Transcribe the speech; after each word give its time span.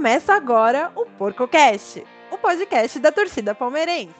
Começa 0.00 0.32
agora 0.32 0.90
o 0.96 1.04
PorcoCast, 1.04 2.02
o 2.32 2.38
podcast 2.38 2.98
da 2.98 3.12
torcida 3.12 3.54
palmeirense. 3.54 4.14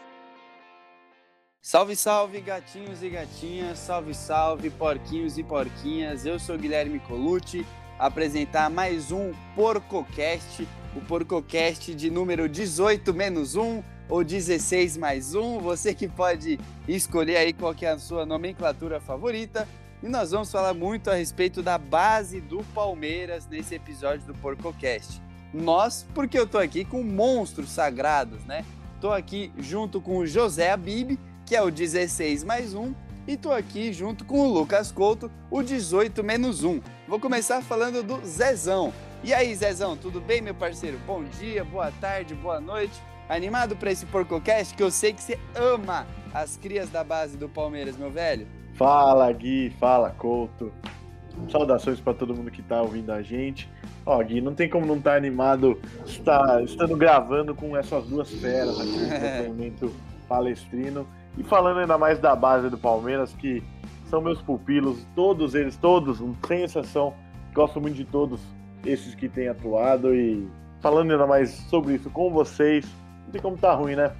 Salve, 1.63 1.97
salve, 1.97 2.39
gatinhos 2.43 3.03
e 3.03 3.09
gatinhas, 3.09 3.79
salve, 3.79 4.13
salve, 4.13 4.69
porquinhos 4.69 5.39
e 5.39 5.43
porquinhas. 5.43 6.27
Eu 6.27 6.39
sou 6.39 6.59
Guilherme 6.59 6.99
Colucci, 7.01 7.67
apresentar 7.99 8.69
mais 8.69 9.11
um 9.11 9.33
PorcoCast, 9.57 10.69
o 10.95 11.01
PorcoCast 11.01 11.95
de 11.95 12.11
número 12.11 12.47
18 12.47 13.15
menos 13.15 13.57
1 13.57 13.83
ou 14.07 14.23
16 14.23 14.99
mais 14.99 15.35
1. 15.35 15.61
Você 15.61 15.95
que 15.95 16.07
pode 16.07 16.61
escolher 16.87 17.39
aí 17.39 17.55
qual 17.55 17.75
é 17.81 17.87
a 17.87 17.99
sua 17.99 18.27
nomenclatura 18.27 19.01
favorita. 19.01 19.67
E 20.03 20.09
nós 20.09 20.31
vamos 20.31 20.53
falar 20.53 20.75
muito 20.75 21.11
a 21.11 21.15
respeito 21.15 21.63
da 21.63 21.79
base 21.79 22.39
do 22.39 22.63
Palmeiras 22.75 23.47
nesse 23.47 23.75
episódio 23.75 24.27
do 24.27 24.35
PorcoCast. 24.35 25.30
Nós, 25.53 26.07
porque 26.15 26.39
eu 26.39 26.47
tô 26.47 26.59
aqui 26.59 26.85
com 26.85 27.03
monstros 27.03 27.71
sagrados, 27.71 28.45
né? 28.45 28.65
Tô 29.01 29.13
aqui 29.13 29.53
junto 29.59 30.01
com 30.01 30.19
o 30.19 30.27
José 30.27 30.71
Abib, 30.71 31.19
que 31.45 31.57
é 31.57 31.63
o 31.63 31.71
16 31.71 32.45
mais 32.45 32.75
1, 32.75 32.95
e 33.27 33.37
tô 33.37 33.53
aqui 33.53 33.93
junto 33.93 34.25
com 34.25 34.41
o 34.41 34.53
Lucas 34.53 34.93
Couto, 34.93 35.31
o 35.51 35.63
18 35.63 36.23
menos 36.23 36.63
1. 36.63 36.81
Vou 37.09 37.19
começar 37.19 37.63
falando 37.63 38.03
do 38.03 38.25
Zezão. 38.25 38.93
E 39.23 39.35
aí, 39.35 39.55
Zezão, 39.55 39.97
tudo 39.97 40.21
bem, 40.21 40.41
meu 40.41 40.55
parceiro? 40.55 40.99
Bom 41.07 41.25
dia, 41.25 41.65
boa 41.65 41.91
tarde, 42.01 42.35
boa 42.35 42.61
noite. 42.61 42.95
Animado 43.29 43.77
para 43.77 43.91
esse 43.91 44.07
PorcoCast 44.07 44.75
que 44.75 44.83
eu 44.83 44.91
sei 44.91 45.13
que 45.13 45.23
você 45.23 45.39
ama 45.55 46.07
as 46.33 46.57
crias 46.57 46.89
da 46.89 47.05
base 47.05 47.37
do 47.37 47.49
Palmeiras, 47.49 47.97
meu 47.97 48.11
velho? 48.11 48.47
Fala, 48.75 49.31
Gui, 49.33 49.71
fala, 49.79 50.11
Couto. 50.11 50.73
Saudações 51.51 52.01
para 52.01 52.15
todo 52.15 52.35
mundo 52.35 52.51
que 52.51 52.63
tá 52.63 52.83
ouvindo 52.83 53.11
a 53.11 53.23
gente. 53.23 53.69
Ó, 54.05 54.23
Gui, 54.23 54.41
não 54.41 54.55
tem 54.55 54.69
como 54.69 54.87
não 54.87 54.97
estar 54.97 55.13
tá 55.13 55.17
animado 55.17 55.81
estar, 56.07 56.63
estando 56.63 56.97
gravando 56.97 57.55
com 57.55 57.77
essas 57.77 58.05
duas 58.07 58.31
feras 58.31 58.79
aqui 58.81 59.43
no 59.43 59.49
momento 59.49 59.95
palestrino. 60.29 61.07
E 61.37 61.45
falando 61.45 61.81
ainda 61.81 61.97
mais 61.97 62.19
da 62.19 62.35
base 62.35 62.69
do 62.69 62.79
Palmeiras, 62.79 63.33
que 63.35 63.63
são 64.09 64.21
meus 64.21 64.43
pupilos, 64.43 65.07
todos 65.15 65.55
eles, 65.55 65.77
todos, 65.77 66.19
sem 66.47 66.63
exceção, 66.63 67.15
gosto 67.55 67.81
muito 67.81 67.95
de 67.95 68.05
todos 68.05 68.41
esses 68.85 69.15
que 69.15 69.29
têm 69.29 69.49
atuado 69.49 70.15
e 70.15 70.49
falando 70.81 71.13
ainda 71.13 71.27
mais 71.27 71.51
sobre 71.69 71.95
isso 71.95 72.11
com 72.11 72.31
vocês, 72.31 72.85
não 73.25 73.33
tem 73.33 73.41
como 73.41 73.57
tá 73.57 73.73
ruim, 73.75 73.95
né? 73.95 74.13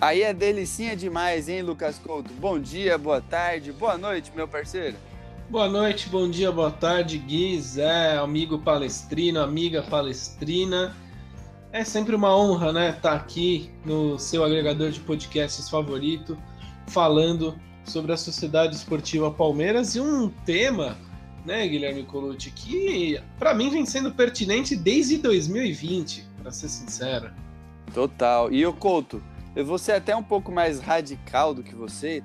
Aí 0.00 0.22
é 0.22 0.34
delicinha 0.34 0.96
demais, 0.96 1.48
hein, 1.48 1.62
Lucas 1.62 1.98
Couto? 1.98 2.32
Bom 2.34 2.58
dia, 2.58 2.98
boa 2.98 3.20
tarde, 3.20 3.72
boa 3.72 3.96
noite, 3.96 4.32
meu 4.34 4.48
parceiro. 4.48 4.96
Boa 5.50 5.68
noite, 5.68 6.08
bom 6.08 6.28
dia, 6.28 6.50
boa 6.50 6.70
tarde, 6.70 7.18
Gui, 7.18 7.60
Zé, 7.60 8.16
amigo 8.16 8.58
palestrino, 8.58 9.40
amiga 9.40 9.82
palestrina. 9.82 10.96
É 11.70 11.84
sempre 11.84 12.16
uma 12.16 12.34
honra, 12.34 12.72
né, 12.72 12.88
estar 12.88 13.10
tá 13.10 13.14
aqui 13.14 13.70
no 13.84 14.18
seu 14.18 14.42
agregador 14.42 14.90
de 14.90 15.00
podcasts 15.00 15.68
favorito, 15.68 16.36
falando 16.86 17.54
sobre 17.84 18.12
a 18.12 18.16
Sociedade 18.16 18.74
Esportiva 18.74 19.30
Palmeiras 19.30 19.94
e 19.94 20.00
um 20.00 20.30
tema, 20.46 20.96
né, 21.44 21.68
Guilherme 21.68 22.04
Colucci, 22.04 22.50
que 22.50 23.20
para 23.38 23.54
mim 23.54 23.68
vem 23.68 23.84
sendo 23.84 24.12
pertinente 24.12 24.74
desde 24.74 25.18
2020, 25.18 26.26
para 26.42 26.50
ser 26.50 26.68
sincero. 26.70 27.30
Total. 27.92 28.50
E 28.50 28.66
o 28.66 28.72
Couto, 28.72 29.22
eu 29.54 29.64
vou 29.64 29.78
ser 29.78 29.92
até 29.92 30.16
um 30.16 30.22
pouco 30.22 30.50
mais 30.50 30.80
radical 30.80 31.52
do 31.54 31.62
que 31.62 31.74
você, 31.74 32.24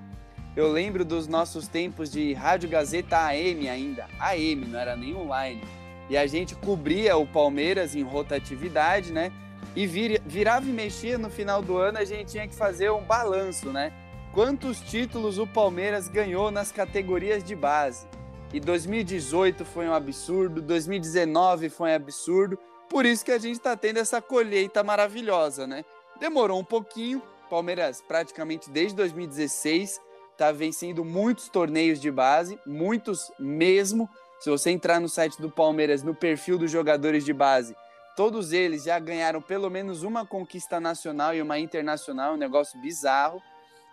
eu 0.59 0.69
lembro 0.69 1.05
dos 1.05 1.25
nossos 1.25 1.69
tempos 1.69 2.11
de 2.11 2.33
Rádio 2.33 2.67
Gazeta 2.67 3.17
AM 3.17 3.69
ainda, 3.69 4.07
AM, 4.19 4.65
não 4.65 4.77
era 4.77 4.93
nem 4.93 5.15
online. 5.15 5.63
E 6.09 6.17
a 6.17 6.27
gente 6.27 6.53
cobria 6.53 7.15
o 7.15 7.25
Palmeiras 7.25 7.95
em 7.95 8.03
rotatividade, 8.03 9.13
né? 9.13 9.31
E 9.73 9.87
vir, 9.87 10.21
virava 10.25 10.65
e 10.65 10.73
mexia 10.73 11.17
no 11.17 11.30
final 11.30 11.61
do 11.61 11.77
ano, 11.77 11.97
a 11.97 12.03
gente 12.03 12.31
tinha 12.31 12.45
que 12.45 12.53
fazer 12.53 12.92
um 12.92 13.02
balanço, 13.02 13.71
né? 13.71 13.93
Quantos 14.33 14.81
títulos 14.81 15.37
o 15.37 15.48
Palmeiras 15.48 16.09
ganhou 16.09 16.52
nas 16.52 16.73
categorias 16.73 17.42
de 17.42 17.55
base? 17.55 18.05
E 18.52 18.59
2018 18.59 19.64
foi 19.64 19.87
um 19.87 19.93
absurdo, 19.93 20.61
2019 20.61 21.69
foi 21.69 21.92
um 21.92 21.95
absurdo, 21.95 22.59
por 22.89 23.05
isso 23.05 23.23
que 23.23 23.31
a 23.31 23.37
gente 23.37 23.55
está 23.55 23.77
tendo 23.77 23.99
essa 23.99 24.21
colheita 24.21 24.83
maravilhosa, 24.83 25.65
né? 25.65 25.86
Demorou 26.19 26.59
um 26.59 26.65
pouquinho, 26.65 27.21
Palmeiras 27.49 28.03
praticamente 28.05 28.69
desde 28.69 28.98
2016 28.98 30.08
está 30.39 30.54
vencendo 30.54 31.04
muitos 31.04 31.50
torneios 31.50 32.00
de 32.00 32.10
base, 32.10 32.58
muitos 32.66 33.30
mesmo. 33.38 34.10
Se 34.39 34.50
você 34.50 34.72
entrar 34.72 35.02
no 35.02 35.10
site 35.10 35.42
do 35.42 35.52
Palmeiras, 35.52 36.02
no 36.02 36.16
perfil 36.16 36.58
dos 36.58 36.72
jogadores 36.72 37.26
de 37.26 37.33
base, 37.33 37.76
todos 38.16 38.54
eles 38.54 38.86
já 38.86 38.98
ganharam 38.99 39.42
pelo 39.42 39.70
menos 39.70 40.02
uma 40.02 40.26
conquista 40.26 40.80
nacional 40.80 41.36
e 41.36 41.42
uma 41.42 41.60
internacional, 41.60 42.36
um 42.36 42.38
negócio 42.38 42.80
bizarro. 42.80 43.44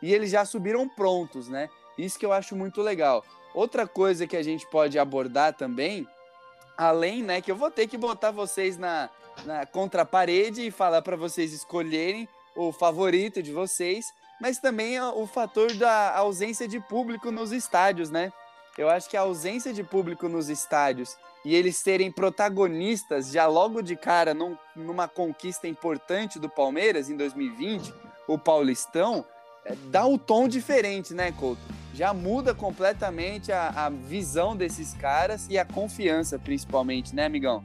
E 0.01 0.15
eles 0.15 0.31
já 0.31 0.45
subiram 0.45 0.89
prontos, 0.89 1.49
né? 1.49 1.69
Isso 1.99 2.17
que 2.17 2.25
eu 2.25 2.33
acho 2.33 2.55
muito 2.55 2.81
legal. 2.81 3.25
Outra 3.53 3.85
coisa 3.85 4.25
que 4.25 4.37
a 4.37 4.43
gente 4.43 4.65
pode 4.69 4.97
abordar 5.01 5.53
também, 5.53 6.07
além, 6.79 7.25
né, 7.25 7.41
que 7.41 7.51
eu 7.51 7.57
vou 7.57 7.73
ter 7.73 7.89
que 7.89 7.99
botar 7.99 8.31
vocês 8.31 8.79
na, 8.79 9.11
na 9.45 9.67
contra 9.67 10.03
a 10.03 10.07
parede 10.07 10.65
e 10.65 10.71
falar 10.71 11.03
para 11.03 11.17
vocês 11.17 11.53
escolherem 11.53 12.29
o 12.55 12.71
favorito 12.71 13.43
de 13.43 13.51
vocês, 13.51 14.07
mas 14.41 14.59
também 14.59 15.01
o 15.01 15.27
fator 15.27 15.73
da 15.75 16.17
ausência 16.17 16.69
de 16.69 16.81
público 16.81 17.31
nos 17.31 17.53
estádios, 17.53 18.11
né? 18.11 18.33
Eu 18.77 18.91
acho 18.91 19.09
que 19.09 19.17
a 19.17 19.23
ausência 19.23 19.73
de 19.73 19.83
público 19.83 20.29
nos 20.29 20.49
estádios 20.51 21.17
e 21.45 21.55
eles 21.55 21.77
serem 21.77 22.11
protagonistas 22.11 23.31
já 23.31 23.47
logo 23.47 23.81
de 23.81 23.97
cara 23.97 24.35
num, 24.35 24.57
numa 24.75 25.09
conquista 25.09 25.67
importante 25.67 26.39
do 26.39 26.49
Palmeiras 26.49 27.09
em 27.09 27.17
2020, 27.17 27.95
o 28.29 28.39
Paulistão, 28.39 29.25
é, 29.65 29.75
dá 29.87 30.05
um 30.05 30.19
tom 30.19 30.47
diferente, 30.47 31.15
né, 31.15 31.33
Couto? 31.33 31.63
Já 31.95 32.13
muda 32.13 32.55
completamente 32.55 33.51
a, 33.51 33.69
a 33.69 33.89
visão 33.89 34.55
desses 34.55 34.93
caras 34.93 35.47
e 35.49 35.57
a 35.57 35.65
confiança, 35.65 36.39
principalmente, 36.39 37.15
né, 37.15 37.25
amigão? 37.25 37.65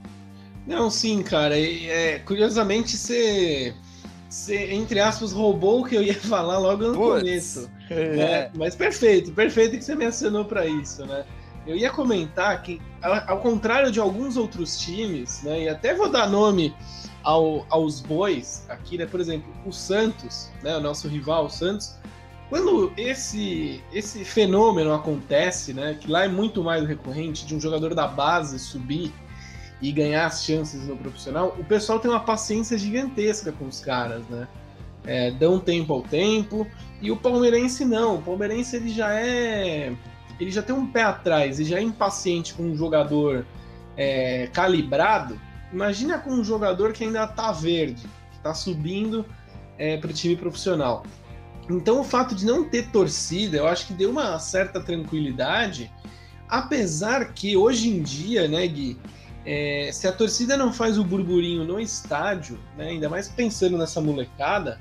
Não, 0.66 0.90
sim, 0.90 1.22
cara. 1.22 1.60
É, 1.60 2.20
curiosamente, 2.20 2.96
você. 2.96 3.74
Cê 3.74 3.91
você, 4.32 4.72
entre 4.72 5.00
aspas, 5.02 5.34
roubou 5.34 5.82
o 5.82 5.86
que 5.86 5.94
eu 5.94 6.02
ia 6.02 6.14
falar 6.24 6.58
logo 6.58 6.88
no 6.88 6.94
Puts. 6.94 7.20
começo. 7.20 7.70
É. 7.90 8.16
Né? 8.16 8.52
Mas 8.56 8.76
perfeito, 8.76 9.32
perfeito 9.34 9.78
que 9.78 9.84
você 9.84 9.94
mencionou 9.94 10.46
para 10.46 10.66
isso, 10.66 11.06
né? 11.06 11.26
Eu 11.68 11.76
ia 11.76 11.92
comentar 11.92 12.60
que, 12.64 12.82
ao 13.28 13.40
contrário 13.40 13.92
de 13.92 14.00
alguns 14.00 14.36
outros 14.36 14.80
times, 14.80 15.44
né, 15.44 15.64
e 15.64 15.70
até 15.70 15.94
vou 15.94 16.10
dar 16.10 16.28
nome 16.28 16.74
ao, 17.22 17.68
aos 17.70 18.02
bois 18.02 18.66
aqui, 18.68 18.98
né, 18.98 19.06
por 19.06 19.20
exemplo, 19.20 19.54
o 19.64 19.72
Santos, 19.72 20.50
né, 20.64 20.76
o 20.76 20.82
nosso 20.82 21.08
rival, 21.08 21.46
o 21.46 21.50
Santos, 21.50 21.96
quando 22.50 22.92
esse, 22.98 23.80
esse 23.94 24.26
fenômeno 24.26 24.92
acontece, 24.92 25.72
né, 25.72 25.96
que 26.02 26.10
lá 26.10 26.26
é 26.26 26.28
muito 26.28 26.64
mais 26.64 26.84
recorrente 26.88 27.46
de 27.46 27.54
um 27.54 27.62
jogador 27.62 27.94
da 27.94 28.08
base 28.08 28.58
subir 28.58 29.14
e 29.82 29.92
ganhar 29.92 30.28
as 30.28 30.44
chances 30.44 30.88
no 30.88 30.96
profissional, 30.96 31.56
o 31.60 31.64
pessoal 31.64 32.00
tem 32.00 32.10
uma 32.10 32.20
paciência 32.20 32.78
gigantesca 32.78 33.52
com 33.52 33.66
os 33.66 33.80
caras, 33.80 34.24
né? 34.30 34.48
É, 35.04 35.32
dão 35.32 35.60
tempo 35.60 35.92
ao 35.94 36.02
tempo. 36.04 36.68
E 37.02 37.10
o 37.10 37.18
palmeirense 37.18 37.84
não. 37.84 38.18
O 38.18 38.22
palmeirense 38.22 38.76
ele 38.76 38.90
já 38.90 39.14
é. 39.14 39.94
Ele 40.40 40.52
já 40.52 40.62
tem 40.62 40.76
um 40.76 40.86
pé 40.86 41.04
atrás 41.04 41.60
e 41.60 41.66
já 41.66 41.78
é 41.78 41.82
impaciente 41.82 42.54
com 42.54 42.64
um 42.64 42.76
jogador 42.76 43.46
é, 43.98 44.48
calibrado. 44.54 45.40
Imagina 45.74 46.20
com 46.20 46.32
um 46.32 46.44
jogador 46.44 46.94
que 46.94 47.04
ainda 47.04 47.26
tá 47.26 47.52
verde, 47.52 48.04
que 48.32 48.40
tá 48.40 48.54
subindo 48.54 49.26
é, 49.78 49.98
para 49.98 50.12
o 50.12 50.14
time 50.14 50.36
profissional. 50.36 51.04
Então 51.70 52.02
o 52.02 52.04
fato 52.04 52.36
de 52.36 52.46
não 52.46 52.68
ter 52.68 52.90
torcida, 52.90 53.58
eu 53.58 53.68
acho 53.68 53.88
que 53.88 53.94
deu 53.94 54.10
uma 54.10 54.38
certa 54.40 54.82
tranquilidade, 54.82 55.92
apesar 56.50 57.34
que 57.34 57.56
hoje 57.56 57.90
em 57.90 58.02
dia, 58.02 58.48
né, 58.48 58.68
Gui, 58.68 58.98
é, 59.46 59.90
se 59.92 60.08
a 60.08 60.12
torcida 60.12 60.56
não 60.56 60.72
faz 60.72 60.98
o 60.98 61.04
burburinho 61.04 61.64
no 61.64 61.80
estádio, 61.80 62.60
né, 62.78 62.90
ainda 62.90 63.10
mais 63.10 63.28
pensando 63.28 63.78
nessa 63.78 64.00
molecada 64.00 64.80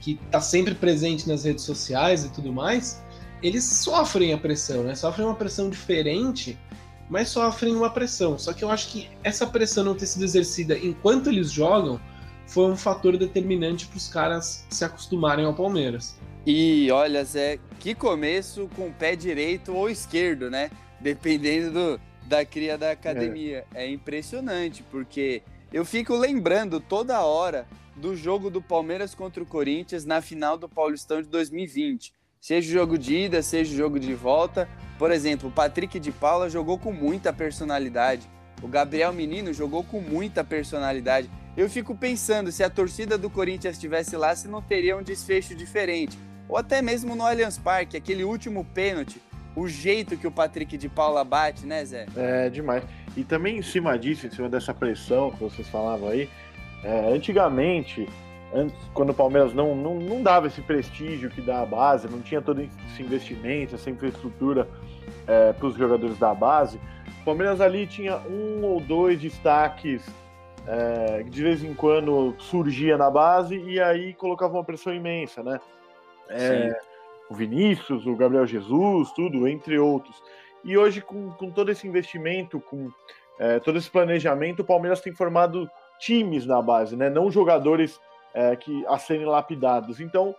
que 0.00 0.18
está 0.24 0.40
sempre 0.40 0.74
presente 0.74 1.28
nas 1.28 1.44
redes 1.44 1.64
sociais 1.64 2.24
e 2.24 2.30
tudo 2.30 2.52
mais, 2.52 3.02
eles 3.42 3.64
sofrem 3.64 4.32
a 4.32 4.38
pressão, 4.38 4.82
né? 4.82 4.94
Sofrem 4.94 5.26
uma 5.26 5.34
pressão 5.34 5.68
diferente, 5.68 6.58
mas 7.08 7.28
sofrem 7.28 7.74
uma 7.74 7.90
pressão. 7.90 8.38
Só 8.38 8.52
que 8.52 8.64
eu 8.64 8.70
acho 8.70 8.88
que 8.88 9.08
essa 9.22 9.46
pressão 9.46 9.84
não 9.84 9.94
ter 9.94 10.06
sido 10.06 10.24
exercida 10.24 10.78
enquanto 10.78 11.28
eles 11.28 11.50
jogam 11.50 12.00
foi 12.46 12.70
um 12.70 12.76
fator 12.76 13.16
determinante 13.16 13.86
para 13.86 13.96
os 13.96 14.08
caras 14.08 14.66
se 14.70 14.84
acostumarem 14.84 15.44
ao 15.44 15.54
Palmeiras. 15.54 16.16
E 16.46 16.90
olha, 16.90 17.22
Zé, 17.24 17.58
que 17.78 17.94
começo 17.94 18.68
com 18.74 18.88
o 18.88 18.92
pé 18.92 19.14
direito 19.14 19.74
ou 19.74 19.90
esquerdo, 19.90 20.50
né? 20.50 20.70
Dependendo 21.00 21.72
do, 21.72 22.00
da 22.28 22.44
cria 22.44 22.78
da 22.78 22.92
academia. 22.92 23.64
É. 23.74 23.84
é 23.84 23.90
impressionante, 23.90 24.84
porque 24.90 25.42
eu 25.72 25.84
fico 25.84 26.14
lembrando 26.14 26.78
toda 26.78 27.20
hora 27.24 27.66
do 27.96 28.14
jogo 28.14 28.50
do 28.50 28.62
Palmeiras 28.62 29.14
contra 29.14 29.42
o 29.42 29.46
Corinthians 29.46 30.04
na 30.04 30.20
final 30.20 30.56
do 30.56 30.68
Paulistão 30.68 31.20
de 31.20 31.28
2020. 31.28 32.12
Seja 32.40 32.68
o 32.68 32.72
jogo 32.72 32.96
de 32.96 33.16
ida, 33.16 33.42
seja 33.42 33.74
o 33.74 33.76
jogo 33.76 33.98
de 33.98 34.14
volta. 34.14 34.68
Por 34.98 35.10
exemplo, 35.10 35.48
o 35.48 35.52
Patrick 35.52 35.98
de 35.98 36.12
Paula 36.12 36.48
jogou 36.48 36.78
com 36.78 36.92
muita 36.92 37.32
personalidade. 37.32 38.28
O 38.62 38.68
Gabriel 38.68 39.12
Menino 39.12 39.52
jogou 39.52 39.82
com 39.82 40.00
muita 40.00 40.44
personalidade. 40.44 41.28
eu 41.56 41.68
fico 41.68 41.96
pensando 41.96 42.52
se 42.52 42.62
a 42.62 42.70
torcida 42.70 43.18
do 43.18 43.28
Corinthians 43.28 43.74
estivesse 43.74 44.16
lá, 44.16 44.34
se 44.36 44.46
não 44.46 44.62
teria 44.62 44.96
um 44.96 45.02
desfecho 45.02 45.54
diferente. 45.54 46.16
Ou 46.48 46.56
até 46.56 46.80
mesmo 46.80 47.16
no 47.16 47.26
Allianz 47.26 47.58
Parque, 47.58 47.96
aquele 47.96 48.24
último 48.24 48.64
pênalti, 48.64 49.20
o 49.58 49.68
jeito 49.68 50.16
que 50.16 50.26
o 50.26 50.30
Patrick 50.30 50.78
de 50.78 50.88
Paula 50.88 51.24
bate, 51.24 51.66
né, 51.66 51.84
Zé? 51.84 52.06
É, 52.16 52.48
demais. 52.48 52.84
E 53.16 53.24
também 53.24 53.58
em 53.58 53.62
cima 53.62 53.98
disso, 53.98 54.26
em 54.26 54.30
cima 54.30 54.48
dessa 54.48 54.72
pressão 54.72 55.30
que 55.32 55.40
vocês 55.40 55.68
falavam 55.68 56.08
aí, 56.08 56.28
é, 56.84 57.12
antigamente, 57.12 58.08
antes, 58.54 58.76
quando 58.94 59.10
o 59.10 59.14
Palmeiras 59.14 59.52
não, 59.52 59.74
não, 59.74 59.96
não 59.96 60.22
dava 60.22 60.46
esse 60.46 60.60
prestígio 60.60 61.28
que 61.28 61.40
dá 61.40 61.62
a 61.62 61.66
base, 61.66 62.08
não 62.08 62.20
tinha 62.20 62.40
todo 62.40 62.60
esse 62.60 63.02
investimento, 63.02 63.74
essa 63.74 63.90
infraestrutura 63.90 64.68
é, 65.26 65.52
para 65.52 65.66
os 65.66 65.74
jogadores 65.76 66.16
da 66.18 66.32
base, 66.32 66.80
o 67.20 67.24
Palmeiras 67.24 67.60
ali 67.60 67.86
tinha 67.86 68.18
um 68.18 68.64
ou 68.64 68.80
dois 68.80 69.20
destaques 69.20 70.02
é, 70.66 71.22
de 71.24 71.42
vez 71.42 71.64
em 71.64 71.74
quando 71.74 72.34
surgia 72.38 72.96
na 72.96 73.10
base 73.10 73.56
e 73.58 73.80
aí 73.80 74.14
colocava 74.14 74.54
uma 74.54 74.64
pressão 74.64 74.94
imensa, 74.94 75.42
né? 75.42 75.58
É, 76.28 76.78
o 77.30 77.34
Vinícius, 77.34 78.06
o 78.06 78.16
Gabriel 78.16 78.46
Jesus, 78.46 79.12
tudo, 79.12 79.46
entre 79.46 79.78
outros. 79.78 80.22
E 80.64 80.76
hoje, 80.76 81.00
com, 81.00 81.30
com 81.32 81.50
todo 81.50 81.70
esse 81.70 81.86
investimento, 81.86 82.60
com 82.60 82.90
é, 83.38 83.60
todo 83.60 83.78
esse 83.78 83.90
planejamento, 83.90 84.60
o 84.60 84.64
Palmeiras 84.64 85.00
tem 85.00 85.12
formado 85.12 85.70
times 85.98 86.46
na 86.46 86.60
base, 86.60 86.96
né? 86.96 87.08
Não 87.08 87.30
jogadores 87.30 88.00
é, 88.34 88.56
que 88.56 88.84
a 88.86 88.98
serem 88.98 89.26
lapidados. 89.26 90.00
Então, 90.00 90.34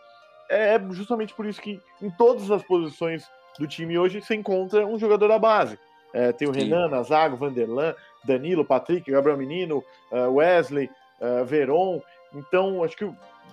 é, 0.49 0.75
é 0.75 0.81
justamente 0.91 1.33
por 1.33 1.45
isso 1.45 1.61
que 1.61 1.81
em 2.01 2.09
todas 2.11 2.51
as 2.51 2.63
posições 2.63 3.25
do 3.57 3.67
time 3.67 3.97
hoje 3.97 4.21
se 4.21 4.35
encontra 4.35 4.85
um 4.85 4.97
jogador 4.97 5.27
da 5.27 5.39
base. 5.39 5.77
É, 6.13 6.31
tem 6.31 6.49
o 6.49 6.53
Sim. 6.53 6.61
Renan, 6.61 6.87
Nazago, 6.87 7.37
Vanderlan, 7.37 7.93
Danilo, 8.23 8.65
Patrick, 8.65 9.11
Gabriel 9.11 9.37
Menino, 9.37 9.83
uh, 10.11 10.33
Wesley, 10.33 10.89
uh, 11.21 11.45
Veron. 11.45 12.01
Então, 12.33 12.83
acho 12.83 12.97
que 12.97 13.09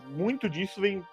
muito 0.08 0.48
disso 0.48 0.80
vem 0.80 1.04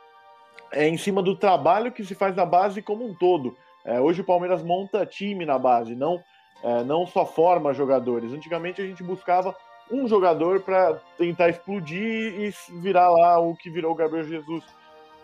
é, 0.73 0.87
em 0.87 0.97
cima 0.97 1.21
do 1.21 1.35
trabalho 1.35 1.91
que 1.91 2.03
se 2.03 2.15
faz 2.15 2.35
na 2.35 2.45
base 2.45 2.81
como 2.81 3.05
um 3.05 3.13
todo. 3.13 3.55
É, 3.85 3.99
hoje 3.99 4.21
o 4.21 4.25
Palmeiras 4.25 4.63
monta 4.63 5.05
time 5.05 5.45
na 5.45 5.57
base, 5.57 5.95
não, 5.95 6.21
é, 6.63 6.83
não 6.83 7.05
só 7.05 7.25
forma 7.25 7.73
jogadores. 7.73 8.33
Antigamente 8.33 8.81
a 8.81 8.85
gente 8.85 9.03
buscava 9.03 9.55
um 9.91 10.07
jogador 10.07 10.61
para 10.61 10.99
tentar 11.17 11.49
explodir 11.49 12.01
e 12.39 12.53
virar 12.81 13.09
lá 13.09 13.39
o 13.39 13.55
que 13.55 13.69
virou 13.69 13.91
o 13.91 13.95
Gabriel 13.95 14.25
Jesus. 14.25 14.63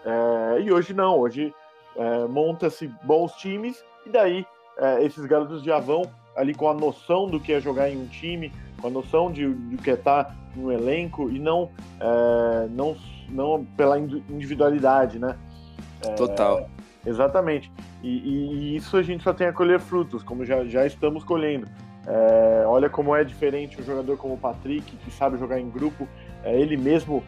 É, 0.06 0.62
e 0.62 0.72
hoje 0.72 0.94
não, 0.94 1.20
hoje 1.20 1.54
é, 1.96 2.28
monta-se 2.28 2.88
bons 3.04 3.34
times 3.34 3.84
e 4.06 4.10
daí 4.10 4.46
é, 4.78 5.04
esses 5.04 5.26
garotos 5.26 5.64
já 5.64 5.80
vão 5.80 6.04
ali 6.40 6.54
com 6.54 6.70
a 6.70 6.74
noção 6.74 7.28
do 7.28 7.38
que 7.38 7.52
é 7.52 7.60
jogar 7.60 7.90
em 7.90 8.02
um 8.02 8.08
time, 8.08 8.52
com 8.80 8.88
a 8.88 8.90
noção 8.90 9.30
de, 9.30 9.54
de 9.54 9.78
que 9.78 9.92
é 9.92 9.94
estar 9.94 10.34
no 10.56 10.72
elenco 10.72 11.30
e 11.30 11.38
não, 11.38 11.70
é, 12.00 12.68
não, 12.70 12.96
não 13.28 13.66
pela 13.76 14.00
individualidade, 14.00 15.20
né? 15.20 15.38
É, 16.06 16.14
Total. 16.14 16.70
Exatamente. 17.06 17.70
E, 18.02 18.08
e, 18.08 18.76
isso 18.78 18.96
a 18.96 19.04
gente 19.04 19.22
só 19.22 19.34
tem 19.34 19.48
a 19.48 19.54
colher 19.54 19.82
frutos, 19.82 20.24
como 20.24 20.46
já, 20.46 20.64
já 20.64 20.86
estamos 20.86 21.26
colhendo. 21.26 21.68
É, 22.08 22.64
olha 22.66 22.90
como 22.90 23.14
é 23.14 23.24
diferente 23.26 23.80
um 23.80 23.84
jogador 23.84 24.18
como 24.18 24.36
o 24.36 24.38
Patrick, 24.38 24.96
que 24.96 25.12
sabe 25.12 25.38
jogar 25.38 25.60
em 25.60 25.70
grupo, 25.70 26.08
é, 26.44 26.58
ele 26.58 26.78
mesmo 26.78 27.22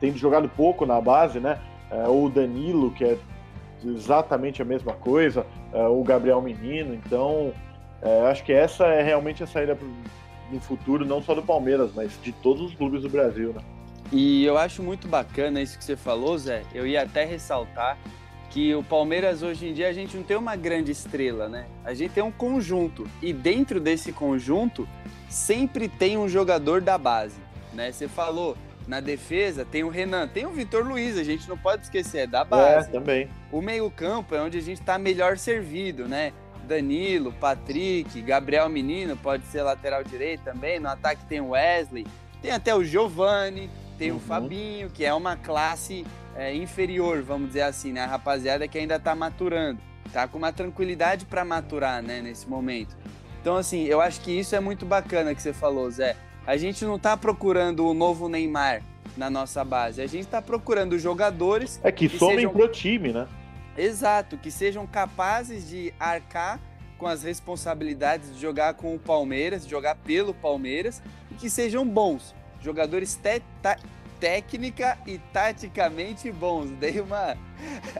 tendo 0.00 0.18
jogado 0.18 0.48
pouco 0.48 0.84
na 0.84 1.00
base, 1.00 1.38
né? 1.38 1.60
É, 1.88 2.08
ou 2.08 2.24
o 2.26 2.30
Danilo, 2.30 2.90
que 2.90 3.04
é 3.04 3.16
exatamente 3.84 4.60
a 4.60 4.64
mesma 4.64 4.92
coisa, 4.92 5.46
é, 5.72 5.86
o 5.86 6.02
Gabriel 6.02 6.42
Menino. 6.42 6.94
Então, 6.94 7.52
é, 8.02 8.26
acho 8.26 8.44
que 8.44 8.52
essa 8.52 8.86
é 8.86 9.02
realmente 9.02 9.42
a 9.42 9.46
saída 9.46 9.76
no 10.50 10.60
futuro, 10.60 11.04
não 11.04 11.22
só 11.22 11.34
do 11.34 11.42
Palmeiras, 11.42 11.90
mas 11.94 12.12
de 12.22 12.32
todos 12.32 12.62
os 12.62 12.74
clubes 12.74 13.02
do 13.02 13.08
Brasil, 13.08 13.52
né? 13.52 13.60
E 14.12 14.44
eu 14.44 14.56
acho 14.56 14.82
muito 14.82 15.08
bacana 15.08 15.60
isso 15.60 15.76
que 15.76 15.84
você 15.84 15.96
falou, 15.96 16.38
Zé. 16.38 16.62
Eu 16.72 16.86
ia 16.86 17.02
até 17.02 17.24
ressaltar 17.24 17.98
que 18.50 18.74
o 18.74 18.82
Palmeiras 18.82 19.42
hoje 19.42 19.66
em 19.66 19.72
dia 19.72 19.88
a 19.88 19.92
gente 19.92 20.16
não 20.16 20.22
tem 20.22 20.36
uma 20.36 20.54
grande 20.54 20.92
estrela, 20.92 21.48
né? 21.48 21.66
A 21.84 21.92
gente 21.92 22.12
tem 22.12 22.22
um 22.22 22.30
conjunto 22.30 23.06
e 23.20 23.32
dentro 23.32 23.80
desse 23.80 24.12
conjunto 24.12 24.88
sempre 25.28 25.88
tem 25.88 26.16
um 26.16 26.28
jogador 26.28 26.80
da 26.80 26.96
base, 26.96 27.40
né? 27.74 27.90
Você 27.90 28.06
falou 28.06 28.56
na 28.86 29.00
defesa 29.00 29.64
tem 29.64 29.82
o 29.82 29.88
Renan, 29.88 30.28
tem 30.28 30.46
o 30.46 30.50
Vitor 30.50 30.86
Luiz, 30.86 31.18
a 31.18 31.24
gente 31.24 31.48
não 31.48 31.58
pode 31.58 31.82
esquecer, 31.82 32.18
é 32.18 32.26
da 32.26 32.44
base. 32.44 32.88
É, 32.88 32.92
também. 32.92 33.28
O 33.50 33.60
meio-campo 33.60 34.34
é 34.34 34.40
onde 34.40 34.58
a 34.58 34.62
gente 34.62 34.80
está 34.80 34.96
melhor 34.98 35.36
servido, 35.36 36.06
né? 36.06 36.32
Danilo, 36.66 37.32
Patrick, 37.32 38.20
Gabriel 38.20 38.68
Menino, 38.68 39.16
pode 39.16 39.44
ser 39.46 39.62
lateral 39.62 40.04
direito 40.04 40.42
também. 40.42 40.78
No 40.78 40.88
ataque 40.88 41.24
tem 41.26 41.40
o 41.40 41.50
Wesley, 41.50 42.06
tem 42.42 42.50
até 42.50 42.74
o 42.74 42.84
Giovani, 42.84 43.70
tem 43.98 44.10
uhum. 44.10 44.18
o 44.18 44.20
Fabinho, 44.20 44.90
que 44.90 45.04
é 45.04 45.14
uma 45.14 45.36
classe 45.36 46.04
é, 46.36 46.54
inferior, 46.54 47.22
vamos 47.22 47.48
dizer 47.48 47.62
assim, 47.62 47.92
né? 47.92 48.02
A 48.02 48.06
rapaziada 48.06 48.68
que 48.68 48.76
ainda 48.76 49.00
tá 49.00 49.14
maturando, 49.14 49.80
tá 50.12 50.28
com 50.28 50.38
uma 50.38 50.52
tranquilidade 50.52 51.24
para 51.24 51.44
maturar, 51.44 52.02
né, 52.02 52.20
nesse 52.20 52.48
momento. 52.48 52.96
Então, 53.40 53.56
assim, 53.56 53.84
eu 53.84 54.00
acho 54.00 54.20
que 54.20 54.30
isso 54.30 54.54
é 54.54 54.60
muito 54.60 54.84
bacana 54.84 55.34
que 55.34 55.40
você 55.40 55.52
falou, 55.52 55.90
Zé. 55.90 56.16
A 56.46 56.56
gente 56.56 56.84
não 56.84 56.98
tá 56.98 57.16
procurando 57.16 57.86
o 57.86 57.94
novo 57.94 58.28
Neymar 58.28 58.82
na 59.16 59.30
nossa 59.30 59.64
base, 59.64 60.02
a 60.02 60.06
gente 60.06 60.26
tá 60.26 60.42
procurando 60.42 60.98
jogadores. 60.98 61.80
É 61.82 61.90
que, 61.90 62.08
que 62.08 62.18
somem 62.18 62.36
sejam... 62.36 62.52
pro 62.52 62.68
time, 62.68 63.12
né? 63.12 63.26
Exato, 63.76 64.36
que 64.38 64.50
sejam 64.50 64.86
capazes 64.86 65.68
de 65.68 65.92
arcar 65.98 66.60
com 66.98 67.06
as 67.06 67.22
responsabilidades 67.22 68.34
de 68.34 68.40
jogar 68.40 68.74
com 68.74 68.94
o 68.94 68.98
Palmeiras, 68.98 69.64
de 69.64 69.70
jogar 69.70 69.96
pelo 69.96 70.32
Palmeiras 70.32 71.02
e 71.30 71.34
que 71.34 71.50
sejam 71.50 71.86
bons, 71.86 72.34
jogadores 72.60 73.18
técnica 74.18 74.98
e 75.06 75.18
taticamente 75.32 76.32
bons. 76.32 76.70
Dei 76.80 77.00
uma 77.00 77.36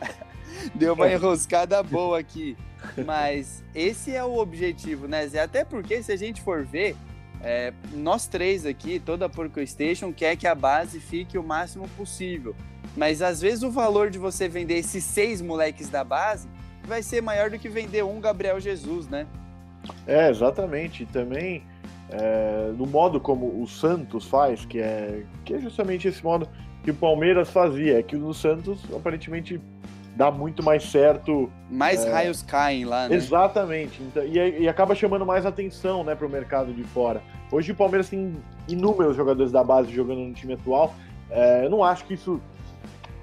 deu 0.74 0.94
uma 0.94 1.10
enroscada 1.10 1.82
boa 1.82 2.18
aqui, 2.18 2.56
mas 3.04 3.62
esse 3.74 4.14
é 4.14 4.24
o 4.24 4.38
objetivo, 4.38 5.06
né, 5.06 5.26
Zé? 5.26 5.40
Até 5.40 5.64
porque 5.64 6.02
se 6.02 6.12
a 6.12 6.16
gente 6.16 6.40
for 6.40 6.64
ver, 6.64 6.96
é, 7.42 7.72
nós 7.92 8.26
três 8.26 8.64
aqui, 8.64 8.98
toda 8.98 9.26
a 9.26 9.28
Porco 9.28 9.64
Station 9.66 10.12
quer 10.12 10.36
que 10.36 10.46
a 10.46 10.54
base 10.54 11.00
fique 11.00 11.36
o 11.36 11.42
máximo 11.42 11.88
possível. 11.90 12.56
Mas 12.96 13.20
às 13.20 13.40
vezes 13.40 13.62
o 13.62 13.70
valor 13.70 14.10
de 14.10 14.18
você 14.18 14.48
vender 14.48 14.78
esses 14.78 15.04
seis 15.04 15.42
moleques 15.42 15.88
da 15.88 16.02
base 16.02 16.48
vai 16.84 17.02
ser 17.02 17.20
maior 17.20 17.50
do 17.50 17.58
que 17.58 17.68
vender 17.68 18.04
um 18.04 18.20
Gabriel 18.20 18.58
Jesus, 18.58 19.08
né? 19.08 19.26
É, 20.06 20.30
exatamente. 20.30 21.02
E 21.02 21.06
também 21.06 21.62
é, 22.08 22.72
no 22.76 22.86
modo 22.86 23.20
como 23.20 23.62
o 23.62 23.66
Santos 23.66 24.26
faz, 24.26 24.64
que 24.64 24.78
é, 24.78 25.22
que 25.44 25.54
é 25.54 25.60
justamente 25.60 26.08
esse 26.08 26.22
modo 26.24 26.48
que 26.82 26.90
o 26.90 26.94
Palmeiras 26.94 27.50
fazia, 27.50 27.98
é 27.98 28.02
que 28.02 28.16
o 28.16 28.32
Santos 28.32 28.80
aparentemente 28.94 29.60
dá 30.14 30.30
muito 30.30 30.62
mais 30.62 30.84
certo. 30.84 31.50
Mais 31.70 32.04
é, 32.04 32.10
raios 32.10 32.42
caem 32.42 32.84
lá, 32.84 33.08
né? 33.08 33.16
Exatamente. 33.16 34.02
Então, 34.02 34.24
e, 34.24 34.62
e, 34.62 34.68
acaba 34.68 34.94
chamando 34.94 35.26
mais 35.26 35.44
atenção 35.44 36.04
né, 36.04 36.14
para 36.14 36.26
o 36.26 36.30
mercado 36.30 36.72
de 36.72 36.84
fora. 36.84 37.20
Hoje 37.50 37.72
o 37.72 37.74
Palmeiras 37.74 38.08
tem 38.08 38.34
inúmeros 38.66 39.16
jogadores 39.16 39.52
da 39.52 39.62
base 39.62 39.92
jogando 39.92 40.20
no 40.20 40.32
time 40.32 40.54
atual. 40.54 40.94
É, 41.28 41.64
eu 41.64 41.70
não 41.70 41.84
acho 41.84 42.04
que 42.04 42.14
isso 42.14 42.40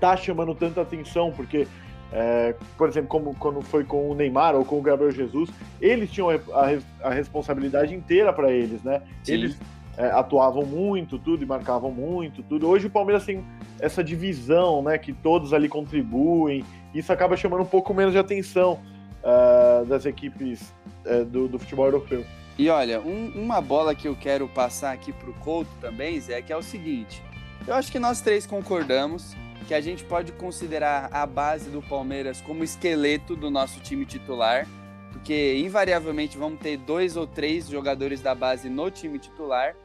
tá 0.03 0.17
chamando 0.17 0.53
tanta 0.53 0.81
atenção, 0.81 1.31
porque, 1.31 1.65
é, 2.11 2.53
por 2.77 2.89
exemplo, 2.89 3.07
como 3.07 3.33
quando 3.35 3.61
foi 3.61 3.85
com 3.85 4.09
o 4.09 4.13
Neymar 4.13 4.53
ou 4.53 4.65
com 4.65 4.77
o 4.77 4.81
Gabriel 4.81 5.11
Jesus, 5.11 5.49
eles 5.79 6.11
tinham 6.11 6.29
a, 6.29 7.07
a 7.07 7.09
responsabilidade 7.09 7.95
inteira 7.95 8.33
para 8.33 8.51
eles, 8.51 8.83
né? 8.83 9.01
Sim. 9.23 9.33
Eles 9.33 9.57
é, 9.97 10.07
atuavam 10.07 10.65
muito, 10.65 11.17
tudo, 11.17 11.41
e 11.41 11.45
marcavam 11.45 11.89
muito, 11.89 12.43
tudo. 12.43 12.67
Hoje 12.67 12.87
o 12.87 12.89
Palmeiras 12.89 13.23
tem 13.23 13.45
essa 13.79 14.03
divisão, 14.03 14.81
né? 14.81 14.97
Que 14.97 15.13
todos 15.13 15.53
ali 15.53 15.69
contribuem. 15.69 16.65
Isso 16.93 17.13
acaba 17.13 17.37
chamando 17.37 17.61
um 17.61 17.65
pouco 17.65 17.93
menos 17.93 18.11
de 18.11 18.19
atenção 18.19 18.81
uh, 19.23 19.85
das 19.85 20.05
equipes 20.05 20.73
uh, 21.05 21.23
do, 21.23 21.47
do, 21.47 21.57
futebol 21.57 21.85
europeu. 21.85 22.25
E 22.59 22.69
olha, 22.69 22.99
um, 22.99 23.31
uma 23.35 23.61
bola 23.61 23.95
que 23.95 24.05
eu 24.05 24.17
quero 24.17 24.49
passar 24.49 24.91
aqui 24.91 25.13
para 25.13 25.29
o 25.29 25.33
Couto 25.35 25.71
também, 25.79 26.19
Zé, 26.19 26.41
que 26.41 26.51
é 26.51 26.57
o 26.57 26.61
seguinte. 26.61 27.23
Eu 27.65 27.75
acho 27.75 27.89
que 27.89 27.99
nós 27.99 28.19
três 28.19 28.45
concordamos 28.45 29.33
que 29.63 29.73
a 29.73 29.81
gente 29.81 30.03
pode 30.03 30.31
considerar 30.33 31.09
a 31.11 31.25
base 31.25 31.69
do 31.69 31.81
Palmeiras 31.81 32.41
como 32.41 32.63
esqueleto 32.63 33.35
do 33.35 33.49
nosso 33.49 33.79
time 33.79 34.05
titular, 34.05 34.67
porque 35.11 35.57
invariavelmente 35.57 36.37
vamos 36.37 36.59
ter 36.59 36.77
dois 36.77 37.15
ou 37.15 37.25
três 37.25 37.67
jogadores 37.67 38.21
da 38.21 38.33
base 38.33 38.69
no 38.69 38.89
time 38.89 39.19
titular. 39.19 39.75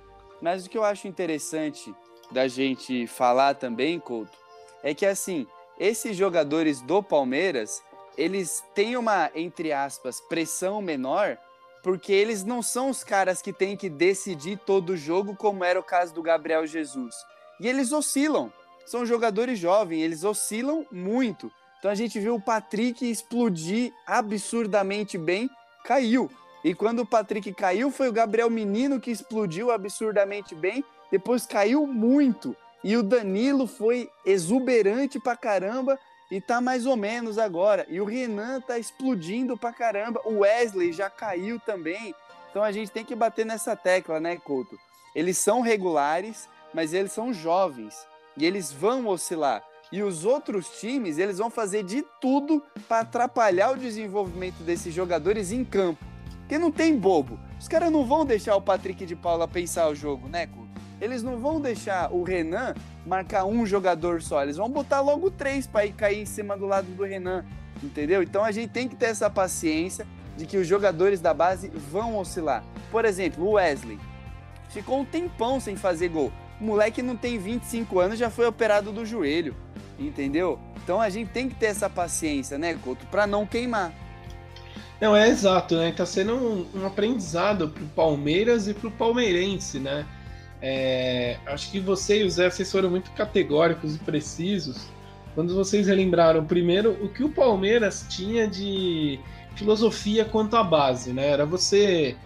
Mas 0.41 0.67
o 0.67 0.71
que 0.71 0.79
eu 0.79 0.85
acho 0.85 1.07
interessante 1.07 1.95
da 2.31 2.49
gente 2.49 3.07
falar 3.07 3.55
também, 3.55 3.99
Couto, 3.99 4.37
é 4.83 4.95
que 4.95 5.07
assim, 5.07 5.47
esses 5.79 6.17
jogadores 6.17 6.81
do 6.81 7.03
Palmeiras, 7.03 7.83
eles 8.17 8.65
têm 8.75 8.97
uma, 8.97 9.31
entre 9.35 9.73
aspas, 9.73 10.21
pressão 10.21 10.83
menor, 10.83 11.39
porque 11.83 12.13
eles 12.13 12.45
não 12.45 12.63
são 12.63 12.91
os 12.91 13.05
caras 13.05 13.41
que 13.41 13.53
têm 13.53 13.77
que 13.77 13.89
decidir 13.89 14.59
todo 14.59 14.91
o 14.91 14.97
jogo, 14.97 15.37
como 15.37 15.65
era 15.65 15.79
o 15.79 15.85
caso 15.85 16.13
do 16.13 16.23
Gabriel 16.23 16.67
Jesus. 16.67 17.15
E 17.61 17.69
eles 17.69 17.93
oscilam 17.93 18.53
são 18.91 19.07
jogadores 19.07 19.59
jovens, 19.59 20.03
eles 20.03 20.25
oscilam 20.25 20.87
muito. 20.91 21.51
Então 21.79 21.91
a 21.91 21.95
gente 21.95 22.19
viu 22.19 22.35
o 22.35 22.41
Patrick 22.41 23.09
explodir 23.09 23.93
absurdamente 24.07 25.17
bem, 25.17 25.49
caiu. 25.85 26.31
E 26.65 26.75
quando 26.75 27.01
o 27.01 27.07
Patrick 27.07 27.53
caiu, 27.55 27.91
foi 27.91 28.09
o 28.09 28.13
Gabriel 28.13 28.51
Menino 28.51 28.99
que 28.99 29.11
explodiu 29.11 29.71
absurdamente 29.71 30.55
bem 30.55 30.85
depois 31.11 31.47
caiu 31.47 31.87
muito. 31.87 32.57
E 32.85 32.97
o 32.97 33.03
Danilo 33.03 33.67
foi 33.67 34.09
exuberante 34.25 35.19
pra 35.19 35.37
caramba 35.37 35.99
e 36.31 36.41
tá 36.41 36.61
mais 36.61 36.87
ou 36.87 36.97
menos 36.97 37.39
agora. 37.39 37.87
E 37.89 38.01
o 38.01 38.05
Renan 38.05 38.61
tá 38.61 38.79
explodindo 38.79 39.57
pra 39.57 39.73
caramba. 39.73 40.21
O 40.25 40.41
Wesley 40.41 40.93
já 40.93 41.11
caiu 41.11 41.59
também. 41.61 42.15
Então 42.51 42.63
a 42.63 42.71
gente 42.71 42.91
tem 42.91 43.05
que 43.05 43.15
bater 43.15 43.45
nessa 43.45 43.75
tecla, 43.75 44.21
né, 44.21 44.37
Couto? 44.37 44.79
Eles 45.15 45.39
são 45.39 45.61
regulares, 45.61 46.49
mas 46.73 46.93
eles 46.93 47.13
são 47.13 47.33
jovens 47.33 48.07
e 48.39 48.47
eles 48.47 48.73
vão 48.73 49.07
oscilar. 49.09 49.63
E 49.91 50.03
os 50.03 50.25
outros 50.25 50.69
times, 50.81 51.19
eles 51.19 51.39
vão 51.39 51.51
fazer 51.51 51.83
de 51.83 52.05
tudo 52.21 52.63
para 52.87 53.01
atrapalhar 53.01 53.73
o 53.73 53.77
desenvolvimento 53.77 54.63
desses 54.63 54.95
jogadores 54.95 55.51
em 55.51 55.65
campo. 55.65 56.05
Porque 56.41 56.59
não 56.59 56.71
tem 56.71 56.97
bobo. 56.97 57.39
Os 57.59 57.69
caras 57.69 57.91
não 57.91 58.07
vão 58.07 58.25
deixar 58.25 58.55
o 58.55 58.63
Patrick 58.63 59.05
de 59.05 59.17
Paula 59.17 59.49
pensar 59.49 59.89
o 59.89 59.95
jogo, 59.95 60.29
né, 60.29 60.47
Couto? 60.47 60.69
Eles 61.01 61.23
não 61.23 61.39
vão 61.39 61.61
deixar 61.61 62.13
o 62.13 62.23
Renan 62.23 62.75
marcar 63.07 63.45
um 63.45 63.65
jogador 63.65 64.21
só. 64.21 64.43
Eles 64.43 64.57
vão 64.57 64.69
botar 64.69 65.01
logo 65.01 65.31
três 65.31 65.67
para 65.67 65.87
ir 65.87 65.93
cair 65.93 66.23
em 66.23 66.27
cima 66.27 66.57
do 66.57 66.67
lado 66.67 66.87
do 66.89 67.05
Renan. 67.05 67.45
Entendeu? 67.83 68.23
Então 68.23 68.45
a 68.45 68.51
gente 68.51 68.71
tem 68.71 68.89
que 68.89 68.97
ter 68.97 69.07
essa 69.07 69.31
paciência 69.31 70.07
de 70.37 70.45
que 70.47 70.57
os 70.57 70.67
jogadores 70.67 71.21
da 71.21 71.33
base 71.33 71.69
vão 71.69 72.17
oscilar. 72.19 72.65
Por 72.91 73.05
exemplo, 73.05 73.45
o 73.45 73.53
Wesley 73.53 73.99
ficou 74.69 75.01
um 75.01 75.05
tempão 75.05 75.61
sem 75.61 75.77
fazer 75.77 76.09
gol. 76.09 76.33
O 76.61 76.65
moleque 76.65 77.03
não 77.03 77.17
tem 77.17 77.39
25 77.39 78.01
anos, 78.01 78.19
já 78.19 78.31
foi 78.31 78.47
operado 78.47 78.93
do 78.93 79.07
joelho, 79.07 79.55
entendeu? 79.99 80.59
Então 80.83 81.01
a 81.01 81.09
gente 81.09 81.31
tem 81.31 81.49
que 81.49 81.55
ter 81.55 81.67
essa 81.67 81.89
paciência, 81.89 82.59
né, 82.59 82.75
Couto, 82.83 83.07
para 83.07 83.27
não 83.27 83.47
queimar. 83.47 83.93
Não, 85.01 85.15
é 85.15 85.29
exato, 85.29 85.77
né? 85.77 85.93
Tá 85.93 86.05
sendo 86.05 86.35
um, 86.35 86.67
um 86.75 86.87
aprendizado 86.87 87.69
pro 87.69 87.85
Palmeiras 87.87 88.67
e 88.67 88.75
pro 88.75 88.91
palmeirense, 88.91 89.79
né? 89.79 90.05
É, 90.61 91.39
acho 91.47 91.71
que 91.71 91.79
você 91.79 92.23
e 92.23 92.25
o 92.25 92.31
Zé, 92.31 92.51
vocês 92.51 92.71
foram 92.71 92.91
muito 92.91 93.13
categóricos 93.13 93.95
e 93.95 93.99
precisos 93.99 94.89
quando 95.39 95.55
vocês 95.55 95.87
relembraram, 95.87 96.45
primeiro, 96.45 96.99
o 97.01 97.09
que 97.09 97.23
o 97.23 97.29
Palmeiras 97.29 98.05
tinha 98.09 98.49
de 98.49 99.21
filosofia 99.55 100.25
quanto 100.25 100.57
à 100.57 100.65
base, 100.65 101.13
né? 101.13 101.29
Era 101.29 101.47
você. 101.47 102.17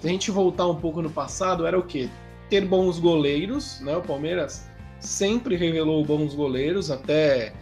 Se 0.00 0.08
a 0.08 0.10
gente 0.10 0.32
voltar 0.32 0.66
um 0.66 0.74
pouco 0.74 1.00
no 1.00 1.08
passado, 1.08 1.64
era 1.64 1.78
o 1.78 1.84
quê? 1.84 2.10
Ter 2.48 2.64
bons 2.64 2.98
goleiros, 2.98 3.80
né? 3.80 3.96
O 3.96 4.02
Palmeiras 4.02 4.68
sempre 5.00 5.56
revelou 5.56 6.04
bons 6.04 6.34
goleiros, 6.34 6.90
até 6.90 7.52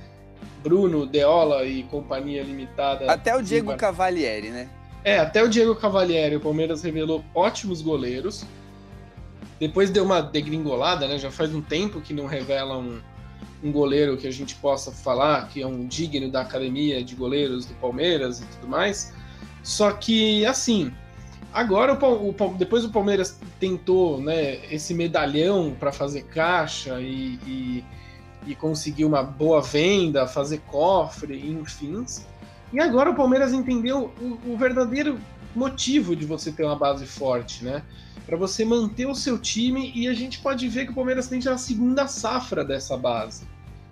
Bruno, 0.63 1.07
Deola 1.07 1.65
e 1.65 1.83
companhia 1.85 2.43
limitada. 2.43 3.11
Até 3.11 3.37
o 3.37 3.43
Diego 3.43 3.77
Cavalieri, 3.77 4.51
né? 4.51 4.69
É, 5.05 5.19
até 5.19 5.43
o 5.43 5.49
Diego 5.49 5.75
Cavalieri, 5.75 6.37
o 6.37 6.41
Palmeiras 6.41 6.83
revelou 6.83 7.23
ótimos 7.35 7.83
goleiros. 7.83 8.45
Depois 9.61 9.91
deu 9.91 10.05
uma 10.05 10.23
degringolada, 10.23 11.07
né? 11.07 11.19
Já 11.19 11.31
faz 11.31 11.55
um 11.55 11.61
tempo 11.61 12.01
que 12.01 12.15
não 12.15 12.27
revela 12.27 12.79
um, 12.79 13.01
um 13.63 13.71
goleiro 13.71 14.17
que 14.17 14.27
a 14.27 14.31
gente 14.31 14.55
possa 14.57 14.91
falar 14.91 15.49
que 15.49 15.61
é 15.61 15.67
um 15.67 15.87
digno 15.87 16.31
da 16.31 16.41
academia 16.41 17.05
de 17.05 17.15
goleiros 17.15 17.67
do 17.67 17.75
Palmeiras 17.75 18.41
e 18.41 18.47
tudo 18.47 18.67
mais. 18.67 19.13
Só 19.63 19.93
que, 19.93 20.45
assim, 20.47 20.93
agora 21.53 21.93
o, 21.95 22.31
o 22.31 22.55
depois 22.57 22.85
o 22.85 22.91
Palmeiras 22.91 23.39
tentou 23.59 24.21
né, 24.21 24.61
esse 24.71 24.95
medalhão 24.95 25.75
para 25.79 25.93
fazer 25.93 26.23
caixa 26.25 27.01
e, 27.01 27.39
e, 27.47 27.85
e, 28.47 28.55
conseguir 28.55 29.05
uma 29.05 29.23
boa 29.23 29.61
venda, 29.61 30.27
fazer 30.27 30.61
cofre, 30.67 31.37
enfim. 31.49 32.05
E 32.73 32.81
agora 32.81 33.11
o 33.11 33.15
Palmeiras 33.15 33.53
entendeu 33.53 34.13
o, 34.21 34.53
o 34.53 34.57
verdadeiro 34.57 35.19
motivo 35.55 36.17
de 36.17 36.27
você 36.27 36.51
ter 36.51 36.65
uma 36.65 36.77
base 36.77 37.07
forte, 37.07 37.65
né? 37.65 37.83
para 38.27 38.37
você 38.37 38.65
manter 38.65 39.07
o 39.07 39.15
seu 39.15 39.39
time 39.39 39.93
e 39.95 40.09
a 40.09 40.15
gente 40.15 40.39
pode 40.39 40.67
ver 40.69 40.87
que 40.87 40.93
o 40.93 40.95
Palmeiras 40.95 41.29
tem 41.29 41.41
já 41.41 41.55
a 41.55 41.59
segunda 41.59 42.07
safra 42.07 42.65
dessa 42.65 42.97
base. 42.97 43.47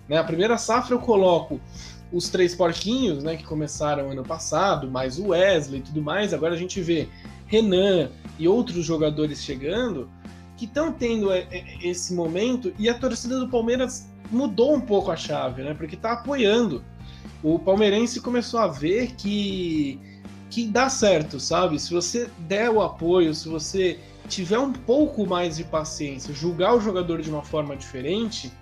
Né? 0.08 0.16
A 0.16 0.24
primeira 0.24 0.56
safra 0.56 0.94
eu 0.94 0.98
coloco 0.98 1.60
os 2.12 2.28
três 2.28 2.54
porquinhos, 2.54 3.22
né, 3.22 3.36
que 3.36 3.44
começaram 3.44 4.10
ano 4.10 4.22
passado, 4.22 4.90
mais 4.90 5.18
o 5.18 5.28
Wesley 5.28 5.80
e 5.80 5.82
tudo 5.82 6.02
mais. 6.02 6.34
Agora 6.34 6.54
a 6.54 6.58
gente 6.58 6.80
vê 6.80 7.08
Renan 7.52 8.08
e 8.38 8.48
outros 8.48 8.86
jogadores 8.86 9.44
chegando 9.44 10.10
que 10.56 10.64
estão 10.64 10.90
tendo 10.90 11.30
é, 11.30 11.46
é, 11.50 11.86
esse 11.86 12.14
momento 12.14 12.72
e 12.78 12.88
a 12.88 12.94
torcida 12.94 13.38
do 13.38 13.46
Palmeiras 13.46 14.08
mudou 14.30 14.74
um 14.74 14.80
pouco 14.80 15.10
a 15.10 15.16
chave, 15.16 15.62
né? 15.62 15.74
Porque 15.74 15.94
está 15.94 16.12
apoiando. 16.12 16.82
O 17.42 17.58
palmeirense 17.58 18.22
começou 18.22 18.58
a 18.58 18.68
ver 18.68 19.12
que 19.16 20.00
que 20.48 20.66
dá 20.66 20.88
certo, 20.88 21.40
sabe? 21.40 21.78
Se 21.78 21.92
você 21.92 22.30
der 22.40 22.70
o 22.70 22.82
apoio, 22.82 23.34
se 23.34 23.48
você 23.48 23.98
tiver 24.28 24.58
um 24.58 24.72
pouco 24.72 25.26
mais 25.26 25.56
de 25.56 25.64
paciência, 25.64 26.34
julgar 26.34 26.74
o 26.74 26.80
jogador 26.80 27.22
de 27.22 27.30
uma 27.30 27.42
forma 27.42 27.74
diferente, 27.74 28.52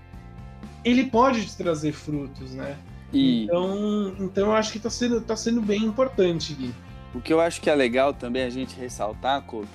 ele 0.85 1.05
pode 1.05 1.45
te 1.47 1.57
trazer 1.57 1.93
frutos, 1.93 2.53
né? 2.55 2.77
E... 3.13 3.45
Então, 3.45 4.15
então 4.21 4.47
eu 4.49 4.53
acho 4.53 4.71
que 4.73 4.79
está 4.79 4.91
sendo, 4.91 5.21
tá 5.21 5.37
sendo 5.37 5.61
bem 5.61 5.85
importante, 5.85 6.55
Gui. 6.55 6.73
O 7.15 7.21
que 7.21 7.33
eu 7.33 7.41
acho 7.41 7.61
que 7.61 7.69
é 7.69 7.75
legal 7.75 8.15
também 8.15 8.45
a 8.45 8.51
gente 8.51 8.79
ressaltar, 8.79 9.43
Couto, 9.43 9.69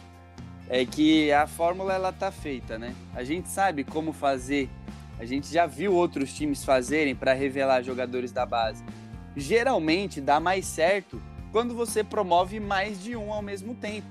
é 0.69 0.85
que 0.85 1.31
a 1.31 1.45
fórmula 1.45 1.93
ela 1.93 2.11
tá 2.11 2.31
feita, 2.31 2.79
né? 2.79 2.95
A 3.13 3.23
gente 3.23 3.49
sabe 3.49 3.83
como 3.83 4.13
fazer. 4.13 4.69
A 5.19 5.25
gente 5.25 5.51
já 5.51 5.65
viu 5.65 5.93
outros 5.93 6.33
times 6.33 6.63
fazerem 6.63 7.13
para 7.13 7.33
revelar 7.33 7.83
jogadores 7.83 8.31
da 8.31 8.45
base. 8.45 8.83
Geralmente 9.35 10.21
dá 10.21 10.39
mais 10.39 10.65
certo 10.65 11.21
quando 11.51 11.75
você 11.75 12.03
promove 12.03 12.59
mais 12.59 13.03
de 13.03 13.15
um 13.15 13.31
ao 13.31 13.41
mesmo 13.41 13.75
tempo. 13.75 14.07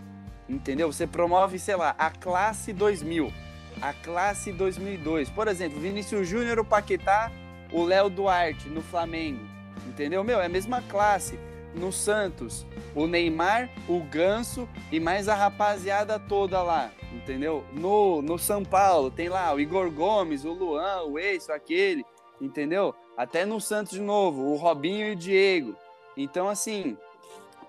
Entendeu? 0.49 0.93
Você 0.93 1.07
promove, 1.07 1.59
sei 1.59 1.77
lá, 1.77 1.95
a 1.99 2.11
classe 2.11 2.73
2000, 2.73 3.33
a 3.81 3.93
classe 3.95 4.53
2002. 4.53 5.31
Por 5.31 5.49
exemplo, 5.49 5.81
Vinícius 5.81 6.29
Júnior, 6.29 6.59
o 6.59 6.65
Paquetá, 6.65 7.33
o 7.73 7.83
Léo 7.83 8.11
Duarte 8.11 8.69
no 8.69 8.83
Flamengo. 8.83 9.47
Entendeu? 9.87 10.23
Meu, 10.23 10.41
é 10.41 10.47
a 10.47 10.49
mesma 10.49 10.83
classe. 10.83 11.39
No 11.75 11.91
Santos, 11.93 12.65
o 12.95 13.07
Neymar, 13.07 13.69
o 13.89 14.01
Ganso 14.01 14.69
e 14.93 15.01
mais 15.01 15.29
a 15.29 15.35
rapaziada 15.35 16.19
toda 16.19 16.63
lá, 16.63 16.93
entendeu? 17.13 17.65
No, 17.73 18.23
no 18.23 18.39
São 18.39 18.65
Paulo 18.65 19.11
tem 19.11 19.29
lá 19.29 19.53
o 19.53 19.61
Igor 19.61 19.91
Gomes, 19.91 20.45
o 20.45 20.53
Luan, 20.53 21.03
o 21.03 21.19
Eisso, 21.19 21.53
aquele, 21.53 22.05
entendeu? 22.41 22.95
Até 23.17 23.45
no 23.45 23.61
Santos 23.61 23.95
de 23.95 24.01
novo, 24.01 24.43
o 24.43 24.57
Robinho 24.57 25.09
e 25.09 25.13
o 25.13 25.17
Diego. 25.17 25.77
Então, 26.17 26.49
assim, 26.49 26.97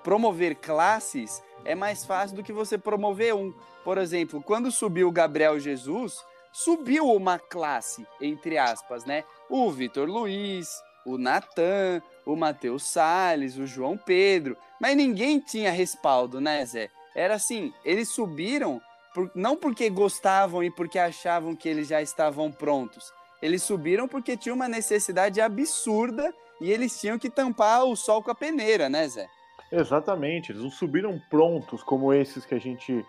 promover 0.03 0.55
classes 0.55 1.41
é 1.63 1.73
mais 1.73 2.05
fácil 2.05 2.35
do 2.35 2.43
que 2.43 2.53
você 2.53 2.77
promover 2.77 3.33
um. 3.33 3.51
Por 3.83 3.97
exemplo, 3.97 4.41
quando 4.41 4.71
subiu 4.71 5.07
o 5.07 5.11
Gabriel 5.11 5.59
Jesus, 5.59 6.23
subiu 6.53 7.11
uma 7.11 7.39
classe, 7.39 8.05
entre 8.21 8.57
aspas, 8.57 9.03
né? 9.03 9.23
O 9.49 9.69
Vitor 9.71 10.07
Luiz, 10.07 10.69
o 11.05 11.17
Natan, 11.17 12.01
o 12.25 12.35
Matheus 12.35 12.83
Salles, 12.83 13.57
o 13.57 13.67
João 13.67 13.97
Pedro. 13.97 14.57
Mas 14.79 14.97
ninguém 14.97 15.39
tinha 15.39 15.71
respaldo, 15.71 16.41
né, 16.41 16.65
Zé? 16.65 16.89
Era 17.13 17.35
assim, 17.35 17.73
eles 17.83 18.09
subiram 18.09 18.81
por, 19.13 19.31
não 19.33 19.55
porque 19.55 19.89
gostavam 19.89 20.63
e 20.63 20.69
porque 20.69 20.99
achavam 20.99 21.55
que 21.55 21.69
eles 21.69 21.87
já 21.87 22.01
estavam 22.01 22.51
prontos. 22.51 23.13
Eles 23.41 23.63
subiram 23.63 24.07
porque 24.07 24.35
tinha 24.35 24.53
uma 24.53 24.67
necessidade 24.67 25.39
absurda 25.39 26.33
e 26.59 26.71
eles 26.71 26.99
tinham 26.99 27.19
que 27.19 27.29
tampar 27.29 27.85
o 27.85 27.95
sol 27.95 28.23
com 28.23 28.31
a 28.31 28.35
peneira, 28.35 28.89
né, 28.89 29.07
Zé? 29.07 29.27
Exatamente, 29.71 30.51
eles 30.51 30.61
não 30.61 30.71
subiram 30.71 31.19
prontos 31.29 31.83
como 31.83 32.13
esses 32.13 32.45
que 32.45 32.55
a 32.55 32.59
gente 32.59 33.05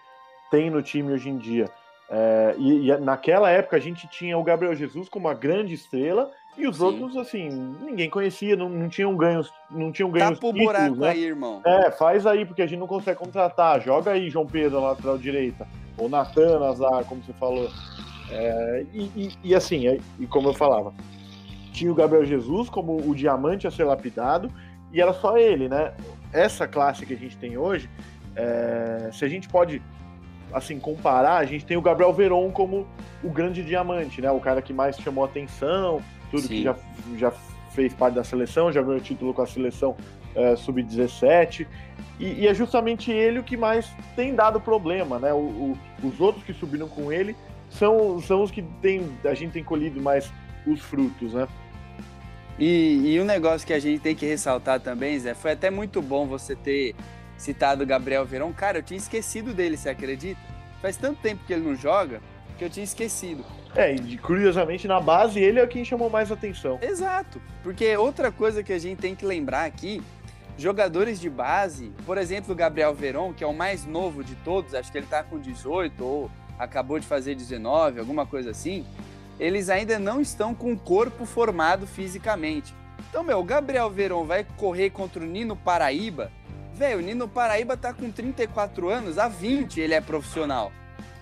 tem 0.51 0.71
no 0.71 0.83
time 0.83 1.13
hoje 1.13 1.29
em 1.29 1.39
dia. 1.39 1.71
É, 2.09 2.55
e, 2.59 2.91
e, 2.91 2.97
naquela 2.99 3.51
época 3.51 3.77
a 3.77 3.81
gente 3.81 4.07
tinha 4.09 4.39
o 4.39 4.45
Gabriel 4.45 4.75
Jesus 4.75 5.09
como 5.09 5.27
uma 5.27 5.35
grande 5.35 5.75
estrela 5.75 6.31
e 6.57 6.67
os 6.67 6.77
Sim. 6.77 6.85
outros, 6.85 7.17
assim, 7.17 7.49
ninguém 7.83 8.09
conhecia, 8.09 8.57
não, 8.57 8.69
não 8.69 8.89
tinham 8.89 9.15
ganhos, 9.17 9.53
não 9.71 9.93
tinham 9.93 10.11
ganhos. 10.11 10.39
Tá 10.39 10.41
pro 10.41 10.53
buraco 10.53 10.97
né? 10.97 11.11
aí, 11.11 11.25
irmão. 11.25 11.61
É, 11.65 11.91
faz 11.91 12.27
aí, 12.27 12.47
porque 12.47 12.63
a 12.63 12.67
gente 12.67 12.79
não 12.79 12.87
consegue 12.87 13.19
contratar. 13.19 13.81
Joga 13.83 14.13
aí, 14.13 14.31
João 14.31 14.47
Pedro, 14.47 14.81
na 14.81 14.89
lateral 14.89 15.19
direita. 15.19 15.67
Ou 15.99 16.09
Natan, 16.09 16.65
Azar, 16.65 17.05
como 17.05 17.23
você 17.23 17.33
falou. 17.35 17.69
É, 18.31 18.87
e, 18.93 19.03
e, 19.17 19.33
e, 19.45 19.55
assim, 19.55 19.87
é, 19.87 19.99
e 20.19 20.27
como 20.27 20.49
eu 20.49 20.55
falava, 20.55 20.95
tinha 21.73 21.93
o 21.93 21.95
Gabriel 21.95 22.25
Jesus 22.25 22.71
como 22.71 22.97
o 22.97 23.15
diamante 23.15 23.67
a 23.67 23.71
ser 23.71 23.85
lapidado, 23.85 24.51
e 24.93 25.01
era 25.01 25.13
só 25.13 25.37
ele, 25.37 25.69
né? 25.69 25.93
essa 26.33 26.67
classe 26.67 27.07
que 27.07 27.15
a 27.15 27.17
gente 27.17 27.37
tem 27.37 27.57
hoje, 27.57 27.89
é, 28.35 29.11
se 29.13 29.25
a 29.25 29.29
gente 29.29 29.49
pode 29.49 29.81
assim 30.53 30.79
comparar, 30.79 31.37
a 31.39 31.45
gente 31.45 31.65
tem 31.65 31.77
o 31.77 31.83
Gabriel 31.83 32.13
Veron 32.13 32.51
como 32.51 32.87
o 33.23 33.29
grande 33.31 33.63
diamante, 33.63 34.21
né? 34.21 34.31
O 34.31 34.41
cara 34.41 34.63
que 34.63 34.73
mais 34.73 34.97
chamou 34.97 35.25
atenção, 35.25 36.03
tudo 36.31 36.43
Sim. 36.43 36.49
que 36.49 36.63
já, 36.63 36.77
já 37.17 37.33
fez 37.73 37.93
parte 37.93 38.15
da 38.15 38.25
seleção, 38.25 38.73
já 38.73 38.83
ganhou 38.83 39.01
título 39.01 39.35
com 39.35 39.43
a 39.43 39.47
seleção 39.47 39.97
é, 40.35 40.57
sub-17. 40.57 41.67
E, 42.19 42.43
e, 42.43 42.49
é 42.49 42.55
justamente 42.55 43.11
ele 43.11 43.39
o 43.39 43.43
que 43.43 43.57
mais 43.57 43.91
tem 44.15 44.35
dado 44.35 44.61
problema, 44.61 45.19
né? 45.19 45.33
O, 45.33 45.39
o, 45.39 45.79
os 46.03 46.21
outros 46.21 46.45
que 46.45 46.53
subiram 46.53 46.89
com 46.89 47.13
ele 47.13 47.37
são, 47.71 48.21
são 48.21 48.43
os 48.43 48.51
que 48.51 48.63
tem, 48.81 49.11
a 49.25 49.35
gente 49.35 49.53
tem 49.53 49.65
colhido 49.65 50.01
mais 50.01 50.31
os 50.67 50.81
frutos, 50.81 51.35
né? 51.35 51.47
E, 52.59 53.15
e 53.15 53.21
um 53.21 53.25
negócio 53.25 53.67
que 53.67 53.73
a 53.73 53.79
gente 53.79 54.01
tem 54.01 54.15
que 54.15 54.25
ressaltar 54.25 54.81
também, 54.81 55.19
Zé, 55.19 55.35
foi 55.35 55.53
até 55.53 55.71
muito 55.71 56.01
bom 56.01 56.27
você 56.27 56.57
ter 56.57 56.95
citado 57.37 57.83
o 57.83 57.87
Gabriel 57.87 58.25
Verão. 58.25 58.53
Cara, 58.53 58.79
eu 58.79 58.83
tinha 58.83 58.99
esquecido 58.99 59.53
dele, 59.53 59.77
você 59.77 59.89
acredita? 59.89 60.41
Faz 60.81 60.97
tanto 60.97 61.21
tempo 61.21 61.45
que 61.47 61.53
ele 61.53 61.67
não 61.67 61.75
joga. 61.75 62.21
que 62.59 62.65
eu 62.65 62.71
tinha 62.71 62.85
esquecido. 62.85 63.45
É, 63.75 63.95
e 63.95 64.17
curiosamente 64.17 64.89
na 64.89 64.99
base 64.99 65.39
ele 65.39 65.61
é 65.61 65.67
quem 65.67 65.85
chamou 65.85 66.09
mais 66.09 66.33
atenção. 66.33 66.79
Exato, 66.81 67.41
porque 67.63 67.95
outra 67.97 68.33
coisa 68.33 68.63
que 68.63 68.73
a 68.73 68.79
gente 68.79 68.99
tem 68.99 69.15
que 69.15 69.27
lembrar 69.27 69.65
aqui, 69.67 70.03
jogadores 70.57 71.21
de 71.21 71.29
base, 71.29 71.93
por 72.07 72.17
exemplo, 72.17 72.53
o 72.53 72.57
Gabriel 72.57 72.95
Veron, 72.95 73.35
que 73.35 73.45
é 73.45 73.47
o 73.47 73.53
mais 73.53 73.85
novo 73.85 74.25
de 74.25 74.35
todos, 74.37 74.75
acho 74.75 74.91
que 74.91 74.97
ele 74.97 75.07
tá 75.07 75.23
com 75.23 75.39
18 75.39 76.03
ou 76.03 76.31
acabou 76.59 76.99
de 76.99 77.07
fazer 77.07 77.35
19, 77.35 78.01
alguma 78.01 78.25
coisa 78.25 78.51
assim, 78.51 78.87
eles 79.39 79.69
ainda 79.69 79.99
não 79.99 80.19
estão 80.19 80.55
com 80.55 80.73
o 80.73 80.79
corpo 80.79 81.27
formado 81.27 81.87
fisicamente. 81.87 82.75
Então, 83.11 83.23
meu, 83.23 83.39
o 83.39 83.45
Gabriel 83.45 83.91
Veron 83.91 84.25
vai 84.25 84.47
correr 84.57 84.89
contra 84.89 85.23
o 85.23 85.27
Nino 85.27 85.55
Paraíba. 85.55 86.33
Velho, 86.77 86.99
o 86.99 87.03
Nino 87.03 87.27
Paraíba 87.27 87.75
tá 87.75 87.95
com 87.95 88.11
34 88.11 88.91
anos, 88.91 89.17
há 89.17 89.29
20 89.29 89.81
ele 89.81 89.95
é 89.95 90.01
profissional. 90.01 90.71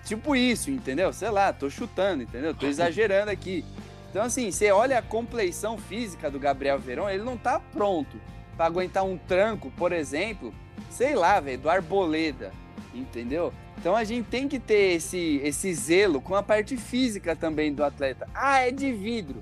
Tipo 0.03 0.35
isso, 0.35 0.69
entendeu? 0.69 1.13
Sei 1.13 1.29
lá, 1.29 1.53
tô 1.53 1.69
chutando, 1.69 2.23
entendeu? 2.23 2.53
Tô 2.53 2.67
exagerando 2.67 3.31
aqui. 3.31 3.63
Então, 4.09 4.23
assim, 4.23 4.51
você 4.51 4.69
olha 4.71 4.99
a 4.99 5.01
compleição 5.01 5.77
física 5.77 6.29
do 6.29 6.37
Gabriel 6.37 6.77
Verão, 6.77 7.09
ele 7.09 7.23
não 7.23 7.37
tá 7.37 7.57
pronto 7.71 8.19
para 8.57 8.65
aguentar 8.65 9.05
um 9.05 9.17
tranco, 9.17 9.71
por 9.77 9.93
exemplo, 9.93 10.53
sei 10.89 11.15
lá, 11.15 11.39
velho, 11.39 11.59
do 11.59 11.69
Arboleda, 11.69 12.51
entendeu? 12.93 13.53
Então 13.77 13.95
a 13.95 14.03
gente 14.03 14.27
tem 14.27 14.49
que 14.49 14.59
ter 14.59 14.95
esse, 14.95 15.39
esse 15.41 15.73
zelo 15.73 16.19
com 16.19 16.35
a 16.35 16.43
parte 16.43 16.75
física 16.75 17.33
também 17.33 17.73
do 17.73 17.81
atleta. 17.81 18.27
Ah, 18.35 18.59
é 18.59 18.71
de 18.71 18.91
vidro. 18.91 19.41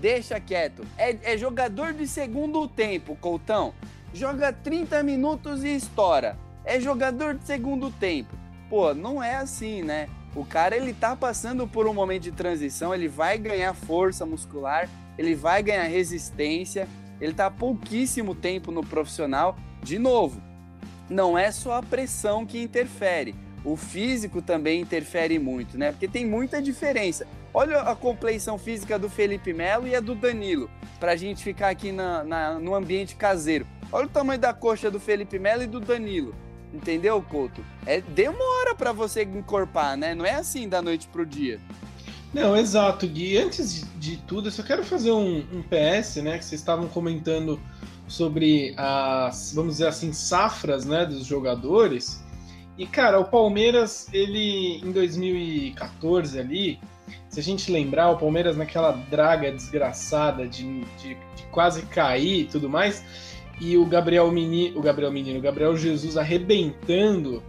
Deixa 0.00 0.40
quieto. 0.40 0.86
É, 0.96 1.34
é 1.34 1.36
jogador 1.36 1.92
de 1.92 2.06
segundo 2.08 2.66
tempo, 2.66 3.14
Coutão. 3.20 3.74
Joga 4.12 4.52
30 4.52 5.02
minutos 5.02 5.64
e 5.64 5.74
estoura. 5.74 6.36
É 6.64 6.78
jogador 6.80 7.34
de 7.34 7.44
segundo 7.46 7.90
tempo 7.90 8.40
pô, 8.70 8.94
não 8.94 9.20
é 9.20 9.34
assim, 9.34 9.82
né? 9.82 10.08
O 10.34 10.44
cara 10.44 10.76
ele 10.76 10.94
tá 10.94 11.16
passando 11.16 11.66
por 11.66 11.88
um 11.88 11.92
momento 11.92 12.22
de 12.22 12.30
transição, 12.30 12.94
ele 12.94 13.08
vai 13.08 13.36
ganhar 13.36 13.74
força 13.74 14.24
muscular, 14.24 14.88
ele 15.18 15.34
vai 15.34 15.60
ganhar 15.60 15.82
resistência, 15.82 16.88
ele 17.20 17.34
tá 17.34 17.50
pouquíssimo 17.50 18.32
tempo 18.32 18.70
no 18.70 18.86
profissional. 18.86 19.58
De 19.82 19.98
novo, 19.98 20.40
não 21.08 21.36
é 21.36 21.50
só 21.50 21.72
a 21.72 21.82
pressão 21.82 22.46
que 22.46 22.62
interfere, 22.62 23.34
o 23.64 23.76
físico 23.76 24.40
também 24.40 24.80
interfere 24.80 25.36
muito, 25.38 25.76
né? 25.76 25.90
Porque 25.90 26.06
tem 26.06 26.24
muita 26.24 26.62
diferença. 26.62 27.26
Olha 27.52 27.80
a 27.80 27.96
compleição 27.96 28.56
física 28.56 28.96
do 28.96 29.10
Felipe 29.10 29.52
Melo 29.52 29.88
e 29.88 29.96
a 29.96 30.00
do 30.00 30.14
Danilo, 30.14 30.70
pra 31.00 31.16
gente 31.16 31.42
ficar 31.42 31.70
aqui 31.70 31.90
na, 31.90 32.22
na, 32.22 32.54
no 32.60 32.72
ambiente 32.76 33.16
caseiro. 33.16 33.66
Olha 33.92 34.06
o 34.06 34.10
tamanho 34.10 34.40
da 34.40 34.52
coxa 34.52 34.90
do 34.90 35.00
Felipe 35.00 35.38
Melo 35.38 35.62
e 35.62 35.66
do 35.66 35.80
Danilo. 35.80 36.34
Entendeu, 36.72 37.20
Couto? 37.22 37.64
É, 37.84 38.00
demora 38.00 38.74
para 38.74 38.92
você 38.92 39.24
encorpar, 39.24 39.96
né? 39.96 40.14
Não 40.14 40.24
é 40.24 40.34
assim 40.34 40.68
da 40.68 40.80
noite 40.80 41.08
pro 41.08 41.26
dia. 41.26 41.60
Não, 42.32 42.56
exato, 42.56 43.06
Gui. 43.08 43.36
Antes 43.36 43.84
de, 43.98 44.16
tudo, 44.18 44.48
eu 44.48 44.52
só 44.52 44.62
quero 44.62 44.84
fazer 44.84 45.10
um, 45.10 45.38
um, 45.38 45.62
PS, 45.62 46.16
né? 46.16 46.38
Que 46.38 46.44
vocês 46.44 46.60
estavam 46.60 46.86
comentando 46.88 47.60
sobre 48.06 48.72
as, 48.76 49.52
vamos 49.52 49.74
dizer 49.74 49.88
assim, 49.88 50.12
safras, 50.12 50.84
né, 50.84 51.04
dos 51.04 51.26
jogadores. 51.26 52.22
E, 52.78 52.86
cara, 52.86 53.18
o 53.18 53.24
Palmeiras, 53.24 54.08
ele, 54.12 54.78
em 54.78 54.92
2014 54.92 56.38
ali, 56.38 56.80
se 57.28 57.38
a 57.38 57.42
gente 57.42 57.70
lembrar, 57.70 58.10
o 58.10 58.16
Palmeiras 58.16 58.56
naquela 58.56 58.92
draga 58.92 59.52
desgraçada 59.52 60.46
de, 60.46 60.80
de, 60.98 61.16
de 61.36 61.42
quase 61.50 61.82
cair 61.82 62.42
e 62.42 62.44
tudo 62.44 62.68
mais, 62.68 63.04
e 63.60 63.76
o 63.76 63.84
Gabriel 63.84 64.30
Menino, 64.32 64.78
o 64.78 64.82
Gabriel 64.82 65.12
Menino, 65.12 65.38
o 65.38 65.42
Gabriel 65.42 65.76
Jesus 65.76 66.16
arrebentando 66.16 67.42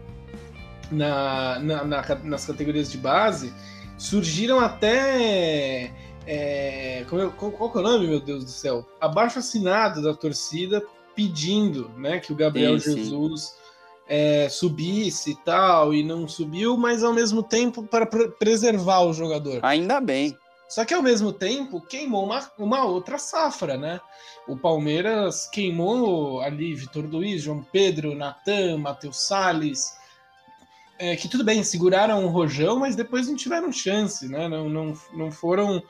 na, 0.92 1.58
na, 1.60 1.84
na, 1.86 2.16
nas 2.24 2.46
categorias 2.46 2.92
de 2.92 2.98
base, 2.98 3.54
surgiram 3.98 4.60
até. 4.60 5.92
É, 6.28 7.06
qual, 7.10 7.32
qual, 7.32 7.72
é 7.76 7.78
o 7.80 7.82
nome, 7.82 8.08
meu 8.08 8.20
Deus 8.20 8.44
do 8.44 8.50
céu? 8.50 8.86
Abaixo 9.00 9.40
assinado 9.40 10.02
da 10.04 10.14
torcida 10.14 10.84
pedindo 11.16 11.90
né, 11.98 12.20
que 12.20 12.32
o 12.32 12.36
Gabriel 12.36 12.80
sim, 12.80 12.98
Jesus 12.98 13.42
sim. 13.42 13.62
É, 14.08 14.50
subisse 14.50 15.32
e 15.32 15.36
tal, 15.36 15.94
e 15.94 16.04
não 16.04 16.28
subiu, 16.28 16.76
mas 16.76 17.04
ao 17.04 17.14
mesmo 17.14 17.42
tempo 17.42 17.84
para 17.84 18.06
preservar 18.06 19.02
o 19.02 19.14
jogador. 19.14 19.60
Ainda 19.64 20.02
bem. 20.02 20.38
Só 20.72 20.86
que 20.86 20.94
ao 20.94 21.02
mesmo 21.02 21.34
tempo 21.34 21.82
queimou 21.82 22.24
uma, 22.24 22.50
uma 22.58 22.86
outra 22.86 23.18
safra, 23.18 23.78
né? 23.78 24.00
O 24.48 24.56
Palmeiras 24.56 25.46
queimou 25.46 26.40
ali 26.40 26.74
Vitor 26.74 27.04
Luiz, 27.04 27.42
João 27.42 27.62
Pedro, 27.62 28.16
Natan, 28.16 28.78
Matheus 28.78 29.28
Salles, 29.28 29.98
é, 30.98 31.14
que 31.18 31.28
tudo 31.28 31.44
bem, 31.44 31.62
seguraram 31.62 32.24
o 32.24 32.30
rojão, 32.30 32.80
mas 32.80 32.96
depois 32.96 33.28
não 33.28 33.36
tiveram 33.36 33.70
chance, 33.70 34.30
né? 34.30 34.48
Não, 34.48 34.70
não, 34.70 34.94
não 35.14 35.30
foram 35.30 35.84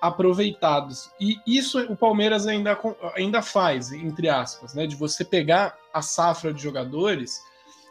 aproveitados. 0.00 1.10
E 1.20 1.40
isso 1.44 1.80
o 1.90 1.96
Palmeiras 1.96 2.46
ainda, 2.46 2.78
ainda 3.16 3.42
faz, 3.42 3.90
entre 3.90 4.28
aspas, 4.28 4.72
né? 4.72 4.86
De 4.86 4.94
você 4.94 5.24
pegar 5.24 5.76
a 5.92 6.00
safra 6.00 6.54
de 6.54 6.62
jogadores 6.62 7.40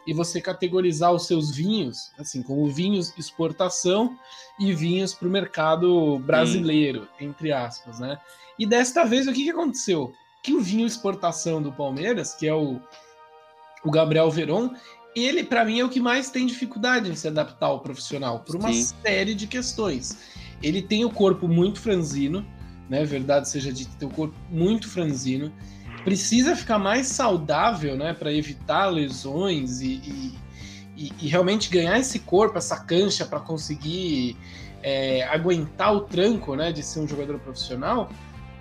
e 0.08 0.14
você 0.14 0.40
categorizar 0.40 1.12
os 1.12 1.26
seus 1.26 1.54
vinhos, 1.54 2.10
assim, 2.18 2.42
como 2.42 2.66
vinhos 2.66 3.12
exportação 3.18 4.16
e 4.58 4.72
vinhos 4.72 5.12
para 5.12 5.28
o 5.28 5.30
mercado 5.30 6.18
brasileiro, 6.20 7.06
Sim. 7.18 7.26
entre 7.26 7.52
aspas, 7.52 8.00
né? 8.00 8.18
E 8.58 8.64
desta 8.64 9.04
vez 9.04 9.28
o 9.28 9.34
que, 9.34 9.44
que 9.44 9.50
aconteceu? 9.50 10.14
Que 10.42 10.54
o 10.54 10.62
vinho 10.62 10.86
exportação 10.86 11.60
do 11.60 11.70
Palmeiras, 11.70 12.34
que 12.34 12.48
é 12.48 12.54
o, 12.54 12.80
o 13.84 13.90
Gabriel 13.90 14.30
Veron, 14.30 14.70
ele 15.14 15.44
para 15.44 15.62
mim 15.62 15.80
é 15.80 15.84
o 15.84 15.90
que 15.90 16.00
mais 16.00 16.30
tem 16.30 16.46
dificuldade 16.46 17.10
em 17.10 17.14
se 17.14 17.28
adaptar 17.28 17.66
ao 17.66 17.80
profissional, 17.80 18.40
por 18.40 18.56
uma 18.56 18.72
Sim. 18.72 18.94
série 19.04 19.34
de 19.34 19.46
questões. 19.46 20.16
Ele 20.62 20.80
tem 20.80 21.04
o 21.04 21.10
corpo 21.10 21.46
muito 21.46 21.82
franzino, 21.82 22.46
né? 22.88 23.04
Verdade 23.04 23.46
seja 23.46 23.70
dito, 23.70 23.94
tem 23.98 24.08
o 24.08 24.12
corpo 24.12 24.34
muito 24.48 24.88
franzino 24.88 25.52
precisa 26.04 26.56
ficar 26.56 26.78
mais 26.78 27.06
saudável, 27.06 27.96
né, 27.96 28.12
para 28.12 28.32
evitar 28.32 28.86
lesões 28.86 29.80
e, 29.80 30.34
e, 30.96 31.12
e, 31.20 31.28
realmente 31.28 31.70
ganhar 31.70 31.98
esse 31.98 32.18
corpo, 32.20 32.58
essa 32.58 32.78
cancha 32.78 33.24
para 33.24 33.40
conseguir 33.40 34.36
é, 34.82 35.24
aguentar 35.24 35.94
o 35.94 36.00
tranco, 36.00 36.56
né, 36.56 36.72
de 36.72 36.82
ser 36.82 37.00
um 37.00 37.08
jogador 37.08 37.38
profissional. 37.38 38.10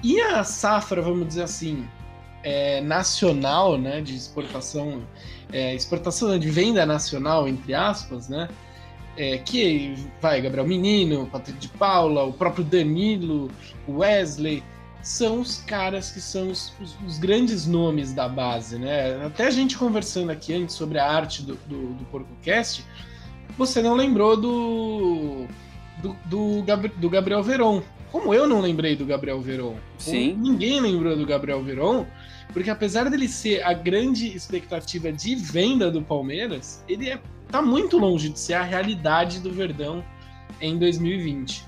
E 0.03 0.19
a 0.21 0.43
safra, 0.43 1.01
vamos 1.01 1.27
dizer 1.27 1.43
assim, 1.43 1.87
é, 2.43 2.81
nacional, 2.81 3.77
né, 3.77 4.01
de 4.01 4.15
exportação, 4.15 5.01
é, 5.51 5.73
exportação 5.73 6.37
de 6.37 6.49
venda 6.49 6.85
nacional, 6.85 7.47
entre 7.47 7.73
aspas, 7.73 8.29
né, 8.29 8.47
é, 9.17 9.37
que 9.39 9.95
vai 10.21 10.39
Gabriel 10.39 10.67
Menino, 10.67 11.27
Patrick 11.27 11.57
de 11.59 11.69
Paula, 11.69 12.23
o 12.23 12.33
próprio 12.33 12.63
Danilo, 12.63 13.49
Wesley, 13.89 14.63
são 15.07 15.39
os 15.39 15.59
caras 15.59 16.11
que 16.11 16.19
são 16.19 16.49
os, 16.49 16.73
os, 16.81 16.97
os, 17.07 17.17
grandes 17.17 17.65
nomes 17.65 18.13
da 18.13 18.27
base, 18.27 18.77
né? 18.77 19.25
Até 19.25 19.47
a 19.47 19.49
gente 19.49 19.77
conversando 19.77 20.31
aqui 20.31 20.53
antes 20.53 20.75
sobre 20.75 20.99
a 20.99 21.09
arte 21.09 21.43
do, 21.43 21.55
do, 21.65 21.93
do 21.93 22.05
PorcoCast, 22.11 22.83
você 23.57 23.81
não 23.81 23.95
lembrou 23.95 24.35
do, 24.35 25.47
do, 26.01 26.13
do, 26.25 26.61
do 26.97 27.09
Gabriel 27.09 27.41
Veron. 27.41 27.81
Como 28.11 28.33
eu 28.33 28.45
não 28.45 28.59
lembrei 28.59 28.97
do 28.97 29.05
Gabriel 29.05 29.39
Veron. 29.39 29.77
Sim. 29.97 30.33
Ninguém 30.33 30.81
lembrou 30.81 31.15
do 31.15 31.25
Gabriel 31.25 31.63
Veron, 31.63 32.05
porque 32.51 32.69
apesar 32.69 33.09
dele 33.09 33.29
ser 33.29 33.63
a 33.63 33.71
grande 33.71 34.35
expectativa 34.35 35.09
de 35.09 35.35
venda 35.35 35.89
do 35.89 36.01
Palmeiras, 36.01 36.83
ele 36.85 37.09
é, 37.09 37.17
tá 37.49 37.61
muito 37.61 37.97
longe 37.97 38.27
de 38.27 38.39
ser 38.39 38.55
a 38.55 38.63
realidade 38.63 39.39
do 39.39 39.53
Verdão 39.53 40.03
em 40.59 40.77
2020. 40.77 41.66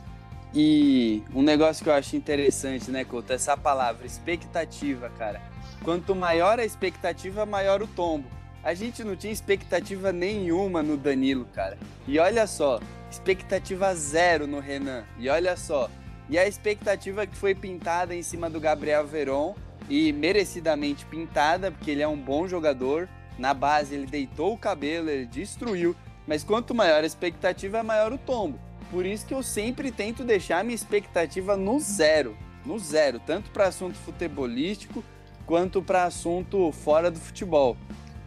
E 0.54 1.24
um 1.34 1.42
negócio 1.42 1.84
que 1.84 1.90
eu 1.90 1.94
acho 1.94 2.16
interessante, 2.16 2.90
né, 2.90 3.04
Couto, 3.04 3.34
essa 3.34 3.56
palavra, 3.56 4.06
expectativa, 4.06 5.10
cara. 5.18 5.42
Quanto 5.84 6.16
maior 6.16 6.60
a 6.60 6.66
expectativa, 6.66 7.46
maior 7.46 7.82
o 7.82 7.88
tombo. 7.88 8.28
A 8.64 8.74
gente 8.74 9.04
não 9.04 9.16
tinha 9.16 9.32
expectativa 9.32 10.12
nenhuma 10.12 10.84
no 10.84 10.98
Danilo, 10.98 11.46
cara. 11.54 11.78
E 12.08 12.20
olha 12.20 12.46
só, 12.48 12.80
expectativa 13.10 13.94
zero 13.96 14.48
no 14.48 14.60
Renan. 14.60 15.04
E 15.18 15.30
olha 15.30 15.56
só, 15.56 15.90
e 16.30 16.38
a 16.38 16.48
expectativa 16.48 17.26
que 17.26 17.36
foi 17.36 17.56
pintada 17.56 18.14
em 18.14 18.22
cima 18.22 18.50
do 18.50 18.60
Gabriel 18.60 19.08
Veron, 19.08 19.56
e 19.90 20.14
merecidamente 20.14 21.06
pintada, 21.06 21.72
porque 21.72 21.92
ele 21.92 22.04
é 22.04 22.08
um 22.08 22.18
bom 22.18 22.48
jogador. 22.48 23.10
Na 23.38 23.54
base 23.54 23.96
ele 23.96 24.06
deitou 24.06 24.54
o 24.54 24.58
cabelo, 24.58 25.10
ele 25.10 25.26
destruiu. 25.26 25.96
Mas 26.28 26.44
quanto 26.44 26.76
maior 26.76 27.04
a 27.04 27.08
expectativa, 27.08 27.82
maior 27.82 28.14
o 28.14 28.18
tombo. 28.18 28.60
Por 28.92 29.06
isso 29.06 29.26
que 29.26 29.34
eu 29.34 29.44
sempre 29.44 29.92
tento 29.92 30.24
deixar 30.24 30.64
minha 30.64 30.76
expectativa 30.76 31.56
no 31.56 31.80
zero. 31.80 32.36
No 32.66 32.78
zero, 32.80 33.20
tanto 33.20 33.52
para 33.52 33.68
assunto 33.68 33.96
futebolístico 33.96 35.04
quanto 35.46 35.82
para 35.82 36.04
assunto 36.04 36.72
fora 36.72 37.10
do 37.10 37.20
futebol. 37.20 37.78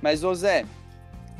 Mas, 0.00 0.24
ô 0.24 0.34
Zé, 0.34 0.64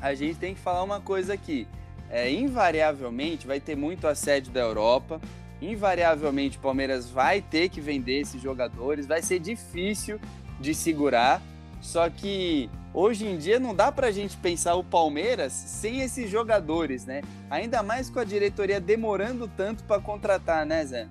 a 0.00 0.14
gente 0.14 0.38
tem 0.38 0.54
que 0.54 0.60
falar 0.60 0.82
uma 0.82 1.00
coisa 1.00 1.34
aqui. 1.34 1.66
É, 2.10 2.30
invariavelmente 2.30 3.46
vai 3.46 3.58
ter 3.58 3.76
muito 3.76 4.06
assédio 4.06 4.52
da 4.52 4.60
Europa. 4.60 5.20
Invariavelmente 5.60 6.58
o 6.58 6.60
Palmeiras 6.60 7.08
vai 7.08 7.40
ter 7.40 7.68
que 7.68 7.80
vender 7.80 8.20
esses 8.20 8.40
jogadores. 8.40 9.06
Vai 9.06 9.22
ser 9.22 9.38
difícil 9.38 10.20
de 10.60 10.74
segurar. 10.74 11.40
Só 11.80 12.08
que 12.10 12.68
hoje 12.94 13.26
em 13.26 13.36
dia 13.36 13.58
não 13.58 13.74
dá 13.74 13.90
pra 13.90 14.10
gente 14.10 14.36
pensar 14.36 14.74
o 14.74 14.84
Palmeiras 14.84 15.52
sem 15.52 16.00
esses 16.00 16.30
jogadores, 16.30 17.06
né? 17.06 17.22
Ainda 17.50 17.82
mais 17.82 18.10
com 18.10 18.18
a 18.18 18.24
diretoria 18.24 18.80
demorando 18.80 19.48
tanto 19.48 19.84
para 19.84 20.00
contratar, 20.00 20.66
né, 20.66 20.84
Zé? 20.84 21.08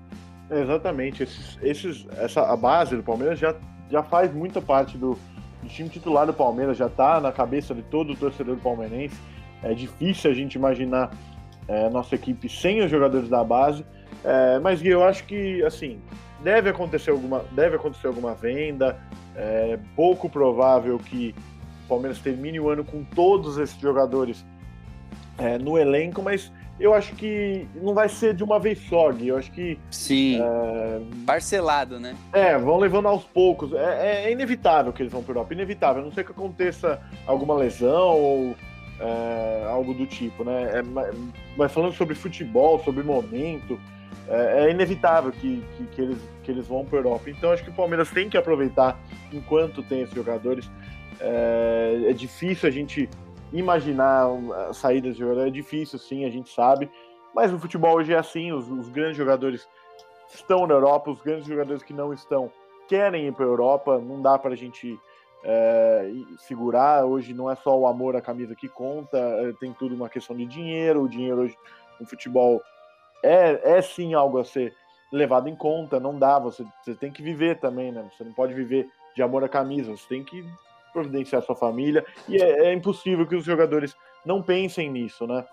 Exatamente. 0.49 1.23
Esses, 1.23 1.57
esses, 1.61 2.07
essa, 2.17 2.41
a 2.41 2.55
base 2.55 2.95
do 2.95 3.03
Palmeiras 3.03 3.39
já, 3.39 3.55
já 3.89 4.03
faz 4.03 4.33
muita 4.33 4.61
parte 4.61 4.97
do, 4.97 5.17
do 5.61 5.69
time 5.69 5.89
titular 5.89 6.25
do 6.25 6.33
Palmeiras, 6.33 6.77
já 6.77 6.89
tá 6.89 7.19
na 7.21 7.31
cabeça 7.31 7.73
de 7.73 7.81
todo 7.83 8.13
o 8.13 8.15
torcedor 8.15 8.57
palmeirense. 8.57 9.15
É 9.63 9.73
difícil 9.73 10.29
a 10.29 10.33
gente 10.33 10.55
imaginar 10.55 11.11
é, 11.67 11.89
nossa 11.89 12.15
equipe 12.15 12.49
sem 12.49 12.81
os 12.83 12.91
jogadores 12.91 13.29
da 13.29 13.43
base. 13.43 13.85
É, 14.23 14.59
mas 14.59 14.83
eu 14.83 15.03
acho 15.03 15.23
que 15.23 15.63
assim 15.63 15.99
deve 16.43 16.69
acontecer 16.69 17.11
alguma, 17.11 17.45
deve 17.51 17.75
acontecer 17.75 18.07
alguma 18.07 18.33
venda. 18.33 18.99
É 19.33 19.79
pouco 19.95 20.29
provável 20.29 20.99
que 20.99 21.33
Palmeiras 21.91 22.19
termine 22.19 22.57
o 22.57 22.69
ano 22.69 22.85
com 22.85 23.03
todos 23.03 23.57
esses 23.57 23.77
jogadores 23.77 24.45
é, 25.37 25.57
no 25.57 25.77
elenco, 25.77 26.21
mas 26.21 26.49
eu 26.79 26.93
acho 26.93 27.13
que 27.15 27.67
não 27.75 27.93
vai 27.93 28.07
ser 28.07 28.33
de 28.33 28.45
uma 28.45 28.57
vez 28.57 28.79
só, 28.87 29.11
Gui. 29.11 29.27
Eu 29.27 29.37
acho 29.37 29.51
que. 29.51 29.77
Sim. 29.91 30.39
É... 30.41 31.01
Parcelado, 31.25 31.99
né? 31.99 32.15
É, 32.31 32.57
vão 32.57 32.77
levando 32.77 33.07
aos 33.07 33.25
poucos. 33.25 33.73
É, 33.73 34.23
é 34.25 34.31
inevitável 34.31 34.93
que 34.93 35.03
eles 35.03 35.11
vão 35.11 35.21
para 35.21 35.33
Europa. 35.33 35.53
Inevitável. 35.53 36.01
A 36.01 36.05
não 36.05 36.13
sei 36.13 36.23
que 36.23 36.31
aconteça 36.31 37.01
alguma 37.27 37.55
lesão 37.55 38.17
ou 38.17 38.55
é, 39.01 39.65
algo 39.67 39.93
do 39.93 40.05
tipo, 40.05 40.45
né? 40.45 40.79
É, 40.79 40.81
mas 41.57 41.73
falando 41.73 41.93
sobre 41.93 42.15
futebol, 42.15 42.81
sobre 42.85 43.03
momento, 43.03 43.77
é, 44.29 44.65
é 44.65 44.71
inevitável 44.71 45.31
que, 45.33 45.61
que, 45.75 45.83
que, 45.87 46.01
eles, 46.01 46.17
que 46.41 46.51
eles 46.51 46.67
vão 46.67 46.85
para 46.85 46.99
Europa. 46.99 47.29
Então 47.29 47.51
acho 47.51 47.63
que 47.63 47.69
o 47.69 47.73
Palmeiras 47.73 48.09
tem 48.09 48.29
que 48.29 48.37
aproveitar 48.37 48.97
enquanto 49.33 49.83
tem 49.83 50.01
esses 50.01 50.15
jogadores. 50.15 50.69
É, 51.21 52.05
é 52.09 52.13
difícil 52.13 52.67
a 52.67 52.71
gente 52.71 53.09
imaginar 53.53 54.27
a 54.69 54.73
saída 54.73 55.11
de 55.11 55.19
jogador, 55.19 55.47
é 55.47 55.51
difícil, 55.51 55.99
sim, 55.99 56.25
a 56.25 56.29
gente 56.29 56.53
sabe. 56.53 56.89
Mas 57.33 57.53
o 57.53 57.59
futebol 57.59 57.95
hoje 57.95 58.13
é 58.13 58.17
assim, 58.17 58.51
os, 58.51 58.69
os 58.69 58.89
grandes 58.89 59.17
jogadores 59.17 59.67
estão 60.33 60.65
na 60.65 60.73
Europa, 60.73 61.11
os 61.11 61.21
grandes 61.21 61.47
jogadores 61.47 61.83
que 61.83 61.93
não 61.93 62.13
estão 62.13 62.51
querem 62.87 63.27
ir 63.27 63.33
para 63.33 63.45
a 63.45 63.47
Europa, 63.47 63.99
não 63.99 64.21
dá 64.21 64.37
para 64.37 64.51
a 64.51 64.55
gente 64.55 64.99
é, 65.43 66.11
segurar. 66.39 67.05
Hoje 67.05 67.33
não 67.33 67.49
é 67.49 67.55
só 67.55 67.77
o 67.77 67.87
amor 67.87 68.15
à 68.15 68.21
camisa 68.21 68.55
que 68.55 68.67
conta, 68.67 69.17
é, 69.17 69.53
tem 69.59 69.73
tudo 69.73 69.95
uma 69.95 70.09
questão 70.09 70.35
de 70.35 70.45
dinheiro. 70.45 71.03
O 71.03 71.09
dinheiro 71.09 71.41
hoje 71.41 71.57
no 71.99 72.05
futebol 72.05 72.61
é, 73.23 73.77
é 73.77 73.81
sim 73.81 74.13
algo 74.13 74.39
a 74.39 74.43
ser 74.43 74.73
levado 75.11 75.47
em 75.47 75.55
conta. 75.55 75.99
Não 75.99 76.17
dá, 76.17 76.39
você, 76.39 76.65
você 76.83 76.95
tem 76.95 77.11
que 77.11 77.21
viver 77.21 77.59
também, 77.59 77.91
né? 77.91 78.09
Você 78.11 78.23
não 78.23 78.33
pode 78.33 78.53
viver 78.53 78.89
de 79.15 79.21
amor 79.21 79.43
à 79.43 79.49
camisa, 79.49 79.91
você 79.91 80.07
tem 80.07 80.23
que 80.23 80.45
providenciar 80.91 81.41
sua 81.41 81.55
família. 81.55 82.05
E 82.27 82.37
é, 82.37 82.67
é 82.67 82.73
impossível 82.73 83.25
que 83.27 83.35
os 83.35 83.43
jogadores 83.43 83.95
não 84.25 84.41
pensem 84.41 84.89
nisso, 84.89 85.25
né? 85.25 85.45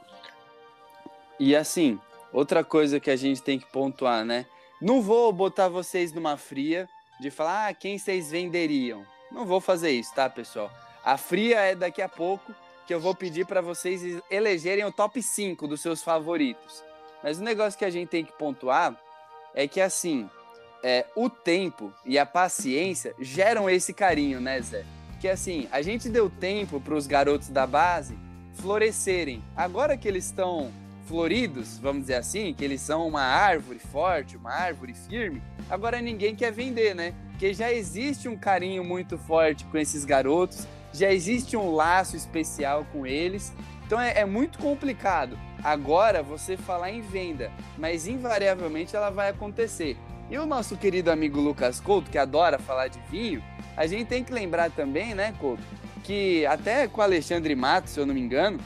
E 1.38 1.54
assim, 1.54 1.98
outra 2.32 2.64
coisa 2.64 3.00
que 3.00 3.10
a 3.10 3.16
gente 3.16 3.42
tem 3.42 3.58
que 3.58 3.66
pontuar, 3.66 4.24
né? 4.24 4.46
Não 4.80 5.00
vou 5.00 5.32
botar 5.32 5.68
vocês 5.68 6.12
numa 6.12 6.36
fria 6.36 6.88
de 7.20 7.30
falar 7.30 7.68
ah, 7.68 7.74
quem 7.74 7.98
vocês 7.98 8.30
venderiam. 8.30 9.04
Não 9.30 9.44
vou 9.44 9.60
fazer 9.60 9.90
isso, 9.90 10.14
tá, 10.14 10.28
pessoal? 10.30 10.70
A 11.04 11.16
fria 11.16 11.60
é 11.60 11.74
daqui 11.74 12.00
a 12.00 12.08
pouco 12.08 12.54
que 12.86 12.94
eu 12.94 13.00
vou 13.00 13.14
pedir 13.14 13.46
para 13.46 13.60
vocês 13.60 14.02
elegerem 14.30 14.84
o 14.84 14.92
top 14.92 15.22
5 15.22 15.66
dos 15.66 15.80
seus 15.80 16.02
favoritos. 16.02 16.82
Mas 17.22 17.38
o 17.38 17.42
negócio 17.42 17.78
que 17.78 17.84
a 17.84 17.90
gente 17.90 18.08
tem 18.08 18.24
que 18.24 18.32
pontuar 18.32 18.96
é 19.54 19.66
que 19.66 19.80
assim, 19.80 20.28
é, 20.82 21.06
o 21.16 21.28
tempo 21.28 21.92
e 22.04 22.18
a 22.18 22.24
paciência 22.24 23.14
geram 23.18 23.68
esse 23.68 23.92
carinho, 23.92 24.40
né, 24.40 24.60
Zé? 24.60 24.84
Que 25.20 25.28
assim, 25.28 25.68
a 25.72 25.82
gente 25.82 26.08
deu 26.08 26.30
tempo 26.30 26.80
para 26.80 26.94
os 26.94 27.06
garotos 27.06 27.48
da 27.48 27.66
base 27.66 28.16
florescerem. 28.54 29.42
Agora 29.56 29.96
que 29.96 30.06
eles 30.06 30.26
estão 30.26 30.70
floridos, 31.06 31.78
vamos 31.78 32.02
dizer 32.02 32.16
assim, 32.16 32.52
que 32.52 32.62
eles 32.62 32.80
são 32.80 33.08
uma 33.08 33.22
árvore 33.22 33.78
forte, 33.78 34.36
uma 34.36 34.52
árvore 34.52 34.92
firme, 34.92 35.42
agora 35.70 36.02
ninguém 36.02 36.36
quer 36.36 36.52
vender, 36.52 36.94
né? 36.94 37.14
Porque 37.30 37.54
já 37.54 37.72
existe 37.72 38.28
um 38.28 38.36
carinho 38.36 38.84
muito 38.84 39.16
forte 39.16 39.64
com 39.64 39.78
esses 39.78 40.04
garotos, 40.04 40.66
já 40.92 41.10
existe 41.10 41.56
um 41.56 41.74
laço 41.74 42.14
especial 42.14 42.86
com 42.92 43.06
eles. 43.06 43.52
Então 43.86 43.98
é, 43.98 44.18
é 44.18 44.24
muito 44.26 44.58
complicado 44.58 45.38
agora 45.64 46.22
você 46.22 46.58
falar 46.58 46.90
em 46.90 47.00
venda, 47.00 47.50
mas 47.78 48.06
invariavelmente 48.06 48.94
ela 48.94 49.08
vai 49.08 49.30
acontecer. 49.30 49.96
E 50.30 50.36
o 50.36 50.44
nosso 50.44 50.76
querido 50.76 51.10
amigo 51.10 51.40
Lucas 51.40 51.80
Couto, 51.80 52.10
que 52.10 52.18
adora 52.18 52.58
falar 52.58 52.88
de 52.88 52.98
vinho, 53.10 53.42
a 53.78 53.86
gente 53.86 54.06
tem 54.06 54.24
que 54.24 54.32
lembrar 54.32 54.72
também, 54.72 55.14
né, 55.14 55.32
Couto, 55.38 55.62
que 56.02 56.44
até 56.46 56.88
com 56.88 57.00
o 57.00 57.04
Alexandre 57.04 57.54
Matos, 57.54 57.92
se 57.92 58.00
eu 58.00 58.04
não 58.04 58.12
me 58.12 58.20
engano, 58.20 58.58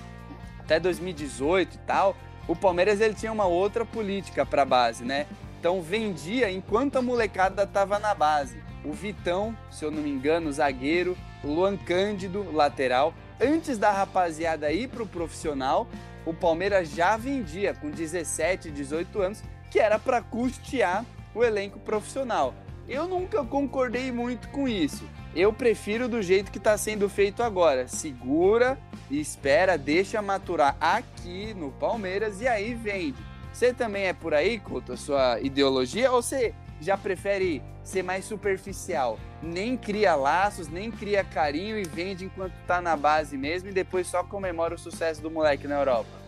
até 0.59 0.81
2018 0.81 1.75
e 1.75 1.79
tal, 1.81 2.17
o 2.49 2.57
Palmeiras 2.57 2.99
ele 2.99 3.13
tinha 3.13 3.31
uma 3.31 3.45
outra 3.45 3.85
política 3.85 4.47
para 4.47 4.63
a 4.63 4.65
base, 4.65 5.05
né? 5.05 5.27
Então 5.61 5.83
vendia 5.83 6.51
enquanto 6.51 6.97
a 6.97 7.03
molecada 7.03 7.65
estava 7.65 7.99
na 7.99 8.15
base. 8.15 8.57
O 8.83 8.93
Vitão, 8.93 9.55
se 9.71 9.85
eu 9.85 9.91
não 9.91 10.03
me 10.03 10.09
engano, 10.09 10.51
zagueiro, 10.51 11.15
Luan 11.45 11.77
Cândido, 11.77 12.51
lateral. 12.51 13.13
Antes 13.39 13.77
da 13.77 13.91
rapaziada 13.91 14.73
ir 14.73 14.89
para 14.89 15.03
o 15.03 15.07
profissional, 15.07 15.87
o 16.25 16.33
Palmeiras 16.33 16.89
já 16.89 17.19
vendia 17.19 17.75
com 17.75 17.91
17, 17.91 18.71
18 18.71 19.21
anos, 19.21 19.43
que 19.71 19.79
era 19.79 19.99
para 19.99 20.23
custear 20.23 21.05
o 21.35 21.45
elenco 21.45 21.79
profissional. 21.79 22.55
Eu 22.89 23.07
nunca 23.07 23.45
concordei 23.45 24.11
muito 24.11 24.49
com 24.49 24.69
isso. 24.69 25.05
Eu 25.35 25.53
prefiro 25.53 26.09
do 26.09 26.21
jeito 26.21 26.51
que 26.51 26.59
está 26.59 26.77
sendo 26.77 27.09
feito 27.09 27.43
agora. 27.43 27.89
Segura, 27.89 28.79
espera, 29.11 29.79
deixa 29.79 30.21
maturar 30.21 30.77
aqui 30.81 31.55
no 31.55 31.71
Palmeiras 31.73 32.41
e 32.41 32.49
aí 32.49 32.75
vende. 32.75 33.19
Você 33.53 33.73
também 33.73 34.05
é 34.05 34.13
por 34.13 34.35
aí, 34.35 34.59
Couto, 34.59 34.93
a 34.93 34.97
sua 34.97 35.41
ideologia? 35.41 36.11
Ou 36.11 36.23
você 36.23 36.55
já 36.81 36.97
prefere 36.97 37.63
ser 37.85 38.03
mais 38.03 38.25
superficial? 38.25 39.19
Nem 39.43 39.77
cria 39.77 40.15
laços, 40.15 40.69
nem 40.69 40.91
cria 40.91 41.23
carinho 41.23 41.79
e 41.79 41.85
vende 41.85 42.25
enquanto 42.25 42.55
tá 42.67 42.81
na 42.81 42.97
base 42.97 43.37
mesmo 43.37 43.69
e 43.69 43.73
depois 43.73 44.07
só 44.07 44.25
comemora 44.25 44.75
o 44.75 44.79
sucesso 44.79 45.23
do 45.23 45.31
moleque 45.31 45.67
na 45.67 45.79
Europa? 45.79 46.23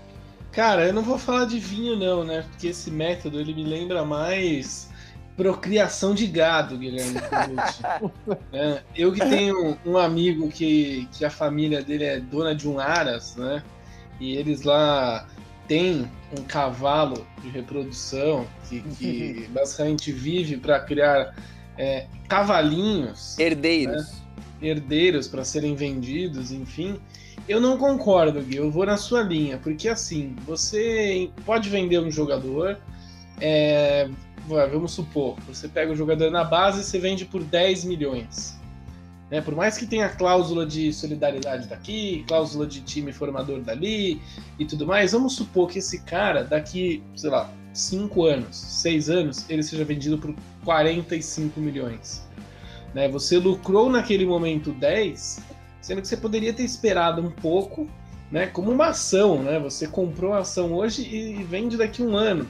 Cara, 0.53 0.87
eu 0.87 0.93
não 0.93 1.03
vou 1.03 1.19
falar 1.19 1.47
de 1.47 1.59
vinho 1.59 1.97
não, 1.97 2.23
né? 2.23 2.45
Porque 2.49 2.69
esse 2.69 2.90
método 2.90 3.40
ele 3.40 3.53
me 3.53 3.64
lembra 3.64 4.05
mais 4.05 4.88
procriação 5.37 6.14
de 6.14 6.27
gado, 6.27 6.79
Guilherme. 6.79 7.18
é, 8.53 8.83
eu 8.94 9.12
que 9.12 9.20
tenho 9.20 9.77
um 9.85 9.97
amigo 9.99 10.49
que, 10.49 11.09
que 11.12 11.25
a 11.25 11.31
família 11.31 11.83
dele 11.83 12.05
é 12.05 12.20
dona 12.20 12.55
de 12.55 12.68
um 12.68 12.79
aras, 12.79 13.37
né? 13.37 13.62
E 14.20 14.37
eles 14.37 14.62
lá 14.62 15.27
têm 15.66 16.09
um 16.38 16.42
cavalo 16.42 17.27
de 17.42 17.49
reprodução 17.49 18.47
que, 18.68 18.81
que 18.81 19.49
basicamente 19.51 20.12
vive 20.12 20.57
para 20.57 20.81
criar 20.81 21.35
é, 21.77 22.07
cavalinhos. 22.29 23.38
Herdeiros. 23.38 24.12
Né? 24.12 24.18
Herdeiros 24.62 25.29
para 25.29 25.44
serem 25.44 25.75
vendidos, 25.75 26.53
enfim. 26.53 26.99
Eu 27.49 27.61
não 27.61 27.77
concordo, 27.77 28.40
Gui. 28.40 28.57
Eu 28.57 28.70
vou 28.70 28.87
na 28.87 28.97
sua 28.97 29.23
linha, 29.23 29.59
porque 29.59 29.88
assim, 29.88 30.35
você 30.47 31.31
pode 31.44 31.68
vender 31.68 31.99
um 31.99 32.11
jogador, 32.11 32.79
é, 33.40 34.09
vamos 34.47 34.93
supor, 34.93 35.37
você 35.47 35.69
pega 35.69 35.93
o 35.93 35.97
jogador 35.97 36.31
na 36.31 36.45
base 36.45 36.81
e 36.81 36.85
você 36.85 36.99
vende 36.99 37.25
por 37.25 37.43
10 37.43 37.85
milhões. 37.85 38.59
Né? 39.31 39.41
Por 39.41 39.55
mais 39.55 39.79
que 39.79 39.87
tenha 39.87 40.09
cláusula 40.09 40.67
de 40.67 40.93
solidariedade 40.93 41.67
daqui, 41.67 42.25
cláusula 42.29 42.67
de 42.67 42.81
time 42.83 43.13
formador 43.13 43.61
dali 43.61 44.21
e 44.59 44.65
tudo 44.65 44.87
mais, 44.87 45.13
vamos 45.13 45.35
supor 45.35 45.69
que 45.69 45.79
esse 45.79 46.03
cara, 46.03 46.45
daqui, 46.45 47.03
sei 47.17 47.31
lá, 47.31 47.51
5 47.73 48.25
anos, 48.25 48.57
6 48.57 49.11
anos, 49.11 49.51
ele 49.51 49.63
seja 49.63 49.85
vendido 49.85 50.19
por 50.19 50.35
45 50.65 51.59
milhões. 51.59 52.27
Né? 52.93 53.09
Você 53.09 53.39
lucrou 53.39 53.91
naquele 53.91 54.27
momento 54.27 54.73
10, 54.73 55.43
sendo 55.81 56.03
que 56.03 56.09
você 56.09 56.17
poderia 56.17 56.53
ter 56.53 56.63
esperado 56.63 57.21
um 57.21 57.31
pouco, 57.31 57.89
né? 58.31 58.47
como 58.47 58.71
uma 58.71 58.89
ação. 58.89 59.43
Né? 59.43 59.59
Você 59.59 59.89
comprou 59.89 60.35
a 60.35 60.41
ação 60.41 60.73
hoje 60.75 61.03
e 61.03 61.43
vende 61.43 61.77
daqui 61.77 62.03
um 62.03 62.15
ano 62.17 62.47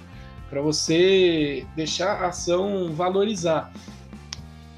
para 0.54 0.62
você 0.62 1.66
deixar 1.74 2.22
a 2.22 2.28
ação 2.28 2.92
valorizar. 2.92 3.72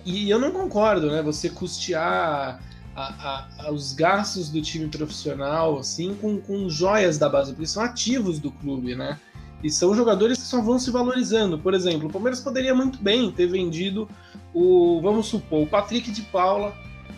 E 0.07 0.31
eu 0.31 0.39
não 0.39 0.51
concordo, 0.51 1.11
né? 1.11 1.21
Você 1.21 1.51
custear 1.51 2.63
a, 2.95 3.47
a, 3.59 3.71
os 3.71 3.93
gastos 3.93 4.49
do 4.49 4.63
time 4.63 4.89
profissional 4.89 5.79
assim 5.79 6.15
com, 6.15 6.41
com 6.41 6.71
joias 6.71 7.19
da 7.19 7.29
base, 7.29 7.53
porque 7.53 7.67
são 7.67 7.83
ativos 7.83 8.39
do 8.39 8.51
clube, 8.51 8.95
né? 8.95 9.21
E 9.63 9.71
são 9.71 9.95
jogadores 9.95 10.39
que 10.39 10.45
só 10.45 10.63
vão 10.63 10.79
se 10.79 10.91
valorizando. 10.91 11.59
Por 11.59 11.75
exemplo, 11.75 12.09
o 12.09 12.11
Palmeiras 12.11 12.41
poderia 12.41 12.75
muito 12.75 12.99
bem 12.99 13.31
ter 13.31 13.47
vendido 13.47 14.09
o, 14.55 14.99
vamos 15.03 15.27
supor, 15.27 15.65
o 15.65 15.67
Patrick 15.67 16.11
de 16.11 16.23
Paula 16.23 16.75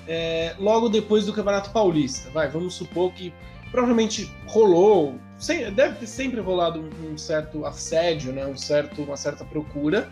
é, 0.08 0.56
logo 0.58 0.88
depois 0.88 1.24
do 1.26 1.32
Campeonato 1.32 1.70
Paulista. 1.70 2.28
Vai, 2.30 2.48
vamos 2.48 2.74
supor 2.74 3.12
que 3.12 3.32
provavelmente 3.70 4.28
rolou 4.48 5.16
sem, 5.38 5.72
deve 5.72 6.00
ter 6.00 6.06
sempre 6.06 6.40
rolado 6.40 6.80
um, 6.80 7.12
um, 7.12 7.18
certo 7.18 7.64
assédio, 7.64 8.32
né? 8.32 8.46
um 8.46 8.56
certo, 8.56 9.02
uma 9.02 9.16
certa 9.16 9.44
procura. 9.44 10.10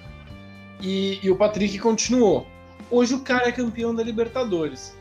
E, 0.81 1.19
e, 1.23 1.31
o 1.31 1.37
Patrick 1.37 1.79
continuou. 1.79 2.47
Hoje 2.91 3.15
o 3.15 3.21
cara 3.21 3.49
é 3.49 3.53
campeão 3.53 3.95
da 3.95 4.03
Libertadores. 4.03 4.97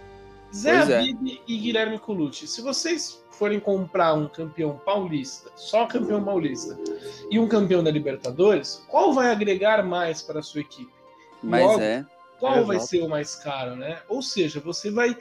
Zé 0.53 0.77
Abib 0.77 1.41
e 1.47 1.57
Guilherme 1.57 1.99
Colucci, 1.99 2.47
se 2.47 2.61
vocês 2.61 3.21
forem 3.29 3.59
comprar 3.59 4.13
um 4.13 4.27
campeão 4.27 4.77
paulista, 4.85 5.51
só 5.55 5.85
campeão 5.85 6.23
paulista, 6.23 6.77
e 7.29 7.38
um 7.38 7.47
campeão 7.47 7.83
da 7.83 7.91
Libertadores, 7.91 8.81
qual 8.88 9.13
vai 9.13 9.31
agregar 9.31 9.83
mais 9.83 10.21
para 10.21 10.39
a 10.39 10.43
sua 10.43 10.61
equipe? 10.61 10.93
Mas 11.43 11.61
Logo, 11.61 11.81
é. 11.81 12.05
Qual 12.39 12.55
é 12.55 12.63
vai 12.63 12.79
ser 12.79 13.01
o 13.01 13.09
mais 13.09 13.35
caro, 13.35 13.75
né? 13.75 13.99
Ou 14.07 14.21
seja, 14.21 14.59
você 14.59 14.89
vai 14.89 15.15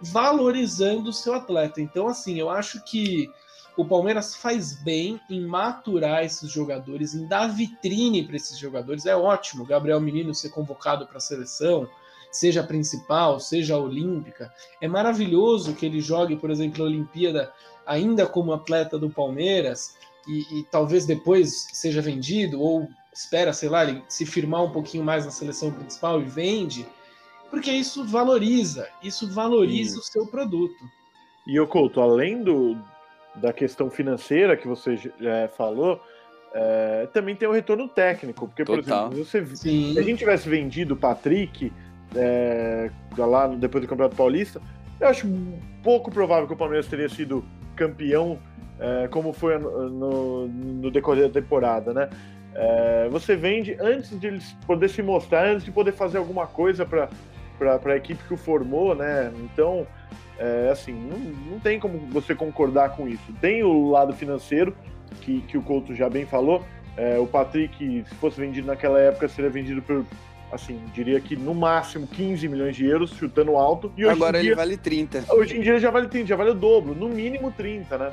valorizando 0.00 1.10
o 1.10 1.12
seu 1.12 1.34
atleta. 1.34 1.80
Então, 1.80 2.08
assim, 2.08 2.38
eu 2.38 2.48
acho 2.48 2.82
que 2.84 3.30
o 3.78 3.84
Palmeiras 3.84 4.34
faz 4.34 4.72
bem 4.72 5.20
em 5.30 5.40
maturar 5.40 6.24
esses 6.24 6.50
jogadores, 6.50 7.14
em 7.14 7.28
dar 7.28 7.46
vitrine 7.46 8.26
para 8.26 8.34
esses 8.34 8.58
jogadores. 8.58 9.06
É 9.06 9.16
ótimo 9.16 9.64
Gabriel 9.64 10.00
Menino 10.00 10.34
ser 10.34 10.48
convocado 10.48 11.06
para 11.06 11.18
a 11.18 11.20
seleção, 11.20 11.88
seja 12.32 12.60
a 12.60 12.66
principal, 12.66 13.38
seja 13.38 13.78
olímpica. 13.78 14.52
É 14.80 14.88
maravilhoso 14.88 15.74
que 15.74 15.86
ele 15.86 16.00
jogue, 16.00 16.34
por 16.34 16.50
exemplo, 16.50 16.82
a 16.82 16.86
Olimpíada 16.88 17.52
ainda 17.86 18.26
como 18.26 18.52
atleta 18.52 18.98
do 18.98 19.08
Palmeiras 19.10 19.96
e, 20.26 20.58
e 20.58 20.64
talvez 20.64 21.06
depois 21.06 21.68
seja 21.72 22.02
vendido 22.02 22.60
ou 22.60 22.88
espera, 23.14 23.52
sei 23.52 23.68
lá, 23.68 23.84
ele 23.84 24.02
se 24.08 24.26
firmar 24.26 24.64
um 24.64 24.72
pouquinho 24.72 25.04
mais 25.04 25.24
na 25.24 25.30
seleção 25.30 25.70
principal 25.70 26.20
e 26.20 26.24
vende, 26.24 26.84
porque 27.48 27.70
isso 27.70 28.04
valoriza, 28.04 28.88
isso 29.04 29.32
valoriza 29.32 30.00
o 30.00 30.02
seu 30.02 30.26
produto. 30.26 30.84
E 31.46 31.60
o 31.60 31.66
Couto, 31.68 32.00
além 32.00 32.42
do, 32.42 32.76
da 33.34 33.52
questão 33.52 33.90
financeira 33.90 34.56
que 34.56 34.66
você 34.66 34.96
já 34.96 35.48
falou, 35.56 36.00
é, 36.54 37.08
também 37.12 37.36
tem 37.36 37.48
o 37.48 37.52
retorno 37.52 37.88
técnico. 37.88 38.46
Porque, 38.46 38.64
Total. 38.64 39.08
por 39.08 39.18
exemplo, 39.18 39.24
você, 39.24 39.56
se 39.56 39.98
a 39.98 40.02
gente 40.02 40.18
tivesse 40.18 40.48
vendido 40.48 40.94
o 40.94 40.96
Patrick 40.96 41.72
é, 42.14 42.90
lá 43.16 43.46
depois 43.46 43.84
do 43.84 43.88
Campeonato 43.88 44.16
Paulista, 44.16 44.60
eu 45.00 45.08
acho 45.08 45.26
pouco 45.82 46.10
provável 46.10 46.46
que 46.46 46.52
o 46.52 46.56
Palmeiras 46.56 46.86
teria 46.86 47.08
sido 47.08 47.44
campeão 47.76 48.38
é, 48.80 49.08
como 49.08 49.32
foi 49.32 49.58
no, 49.58 50.48
no, 50.48 50.90
decorrer 50.90 51.26
da 51.26 51.40
temporada, 51.40 51.92
né? 51.92 52.08
É, 52.54 53.08
você 53.10 53.36
vende 53.36 53.76
antes 53.80 54.18
de 54.18 54.26
eles 54.26 54.56
poder 54.66 54.88
se 54.88 55.02
mostrar, 55.02 55.46
antes 55.46 55.64
de 55.64 55.70
poder 55.70 55.92
fazer 55.92 56.18
alguma 56.18 56.46
coisa 56.46 56.84
para 56.84 57.08
a 57.66 57.96
equipe 57.96 58.22
que 58.24 58.34
o 58.34 58.36
formou, 58.36 58.94
né? 58.94 59.32
Então, 59.36 59.86
é, 60.38 60.70
assim, 60.70 60.92
não, 60.92 61.18
não 61.18 61.60
tem 61.60 61.80
como 61.80 61.98
você 62.10 62.34
concordar 62.34 62.90
com 62.90 63.08
isso. 63.08 63.32
Tem 63.40 63.62
o 63.62 63.90
lado 63.90 64.12
financeiro, 64.12 64.74
que, 65.20 65.40
que 65.42 65.58
o 65.58 65.62
Couto 65.62 65.94
já 65.94 66.08
bem 66.08 66.24
falou. 66.24 66.64
É, 66.96 67.18
o 67.18 67.26
Patrick, 67.26 68.04
se 68.08 68.14
fosse 68.16 68.40
vendido 68.40 68.66
naquela 68.66 68.98
época, 68.98 69.28
seria 69.28 69.50
vendido 69.50 69.82
por, 69.82 70.04
assim, 70.52 70.80
diria 70.94 71.20
que 71.20 71.36
no 71.36 71.54
máximo 71.54 72.06
15 72.06 72.48
milhões 72.48 72.76
de 72.76 72.86
euros, 72.86 73.10
chutando 73.10 73.56
alto. 73.56 73.92
E 73.96 74.04
Agora 74.04 74.38
ele 74.38 74.48
dia, 74.48 74.56
vale 74.56 74.76
30. 74.76 75.24
Hoje 75.32 75.56
em 75.56 75.60
dia 75.60 75.72
ele 75.72 75.80
já 75.80 75.90
vale 75.90 76.08
30, 76.08 76.26
já 76.26 76.36
vale 76.36 76.50
o 76.50 76.54
dobro, 76.54 76.94
no 76.94 77.08
mínimo 77.08 77.52
30, 77.52 77.98
né? 77.98 78.10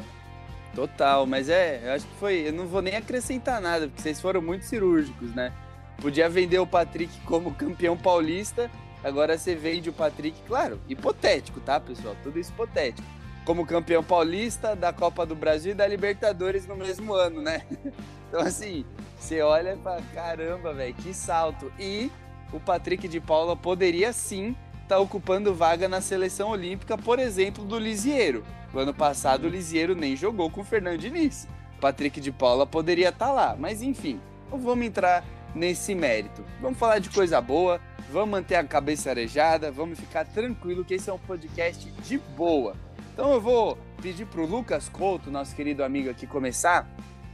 Total, 0.74 1.26
mas 1.26 1.48
é, 1.48 1.82
eu 1.84 1.92
acho 1.94 2.06
que 2.06 2.16
foi. 2.16 2.48
Eu 2.48 2.54
não 2.54 2.68
vou 2.68 2.82
nem 2.82 2.96
acrescentar 2.96 3.62
nada, 3.62 3.88
porque 3.88 4.02
vocês 4.02 4.20
foram 4.20 4.42
muito 4.42 4.66
cirúrgicos, 4.66 5.34
né? 5.34 5.54
Podia 6.02 6.28
vender 6.28 6.60
o 6.60 6.68
Patrick 6.68 7.18
como 7.22 7.54
campeão 7.54 7.96
paulista 7.96 8.70
Agora 9.06 9.38
você 9.38 9.54
vende 9.54 9.88
o 9.88 9.94
Patrick, 9.94 10.36
claro, 10.48 10.82
hipotético, 10.90 11.60
tá, 11.60 11.80
pessoal? 11.80 12.16
Tudo 12.24 12.40
isso 12.40 12.52
hipotético. 12.52 13.08
Como 13.46 13.64
campeão 13.64 14.04
paulista 14.04 14.76
da 14.76 14.92
Copa 14.92 15.28
do 15.28 15.36
Brasil 15.36 15.74
e 15.74 15.76
da 15.76 15.86
Libertadores 15.86 16.66
no 16.66 16.76
mesmo 16.76 17.14
ano, 17.14 17.40
né? 17.40 17.62
Então, 18.28 18.42
assim, 18.42 18.84
você 19.18 19.40
olha 19.42 19.76
e 19.76 19.78
fala: 19.78 20.02
caramba, 20.14 20.74
velho, 20.74 20.96
que 20.96 21.14
salto. 21.14 21.72
E 21.80 22.12
o 22.52 22.60
Patrick 22.60 23.08
de 23.08 23.22
Paula 23.22 23.56
poderia 23.56 24.12
sim 24.12 24.56
estar 24.82 24.96
tá 24.96 25.00
ocupando 25.00 25.54
vaga 25.54 25.88
na 25.88 26.02
seleção 26.02 26.50
olímpica, 26.50 26.98
por 26.98 27.20
exemplo, 27.20 27.64
do 27.64 27.78
Lisieiro. 27.78 28.44
O 28.74 28.80
ano 28.80 28.94
passado 28.94 29.46
o 29.46 29.50
Lisieiro 29.50 29.96
nem 29.96 30.16
jogou 30.16 30.50
com 30.50 30.62
o 30.62 30.66
Fernando 30.66 30.98
Diniz. 30.98 31.48
Patrick 31.80 32.20
de 32.20 32.32
Paula 32.32 32.66
poderia 32.66 33.10
estar 33.10 33.28
tá 33.28 33.32
lá, 33.32 33.56
mas 33.58 33.84
enfim, 33.84 34.20
não 34.52 34.58
vamos 34.58 34.86
entrar 34.86 35.24
nesse 35.56 35.96
mérito. 35.96 36.44
Vamos 36.62 36.78
falar 36.78 37.00
de 37.00 37.10
coisa 37.10 37.40
boa 37.40 37.80
vamos 38.16 38.30
manter 38.30 38.56
a 38.56 38.64
cabeça 38.64 39.10
arejada, 39.10 39.72
vamos 39.72 40.00
ficar 40.00 40.26
tranquilo 40.26 40.86
que 40.86 40.94
esse 40.94 41.10
é 41.10 41.14
um 41.14 41.20
podcast 41.20 41.92
de 41.92 42.18
boa. 42.18 42.76
Então 43.14 43.34
eu 43.34 43.42
vou 43.42 43.78
pedir 44.02 44.26
pro 44.26 44.46
Lucas 44.46 44.90
Couto, 44.90 45.32
nosso 45.32 45.56
querido 45.56 45.84
amigo 45.84 46.10
aqui, 46.10 46.28
começar. 46.28 46.88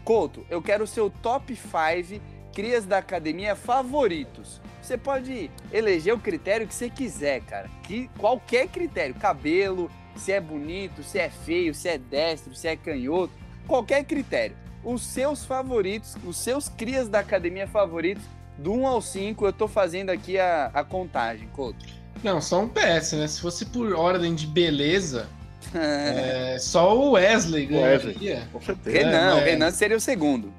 Couto, 0.03 0.45
eu 0.49 0.61
quero 0.61 0.83
o 0.83 0.87
seu 0.87 1.09
top 1.09 1.55
5 1.55 2.19
crias 2.53 2.85
da 2.85 2.97
academia 2.97 3.55
favoritos. 3.55 4.61
Você 4.81 4.97
pode 4.97 5.51
eleger 5.71 6.13
o 6.13 6.19
critério 6.19 6.67
que 6.67 6.73
você 6.73 6.89
quiser, 6.89 7.41
cara. 7.41 7.69
Que, 7.83 8.09
qualquer 8.17 8.67
critério, 8.67 9.13
cabelo, 9.15 9.89
se 10.15 10.31
é 10.31 10.41
bonito, 10.41 11.03
se 11.03 11.19
é 11.19 11.29
feio, 11.29 11.73
se 11.75 11.87
é 11.87 11.97
destro, 11.97 12.55
se 12.55 12.67
é 12.67 12.75
canhoto, 12.75 13.33
qualquer 13.67 14.03
critério. 14.03 14.57
Os 14.83 15.01
seus 15.03 15.45
favoritos, 15.45 16.15
os 16.25 16.37
seus 16.37 16.67
crias 16.67 17.07
da 17.07 17.19
academia 17.19 17.67
favoritos 17.67 18.23
do 18.57 18.73
1 18.73 18.87
ao 18.87 19.01
5, 19.01 19.45
eu 19.45 19.53
tô 19.53 19.67
fazendo 19.67 20.09
aqui 20.09 20.37
a, 20.37 20.71
a 20.73 20.83
contagem, 20.83 21.47
Couto. 21.53 21.85
Não, 22.23 22.39
só 22.41 22.61
um 22.61 22.67
PS, 22.67 23.13
né? 23.13 23.27
Se 23.27 23.41
fosse 23.41 23.65
por 23.65 23.93
ordem 23.93 24.35
de 24.35 24.45
beleza, 24.45 25.27
é, 25.73 26.57
só 26.59 26.97
o 26.97 27.11
Wesley 27.11 27.65
ganharia. 27.65 28.47
Renan, 28.85 29.37
é, 29.37 29.41
o 29.41 29.43
Renan 29.43 29.71
seria 29.71 29.97
o 29.97 30.01
segundo. 30.01 30.53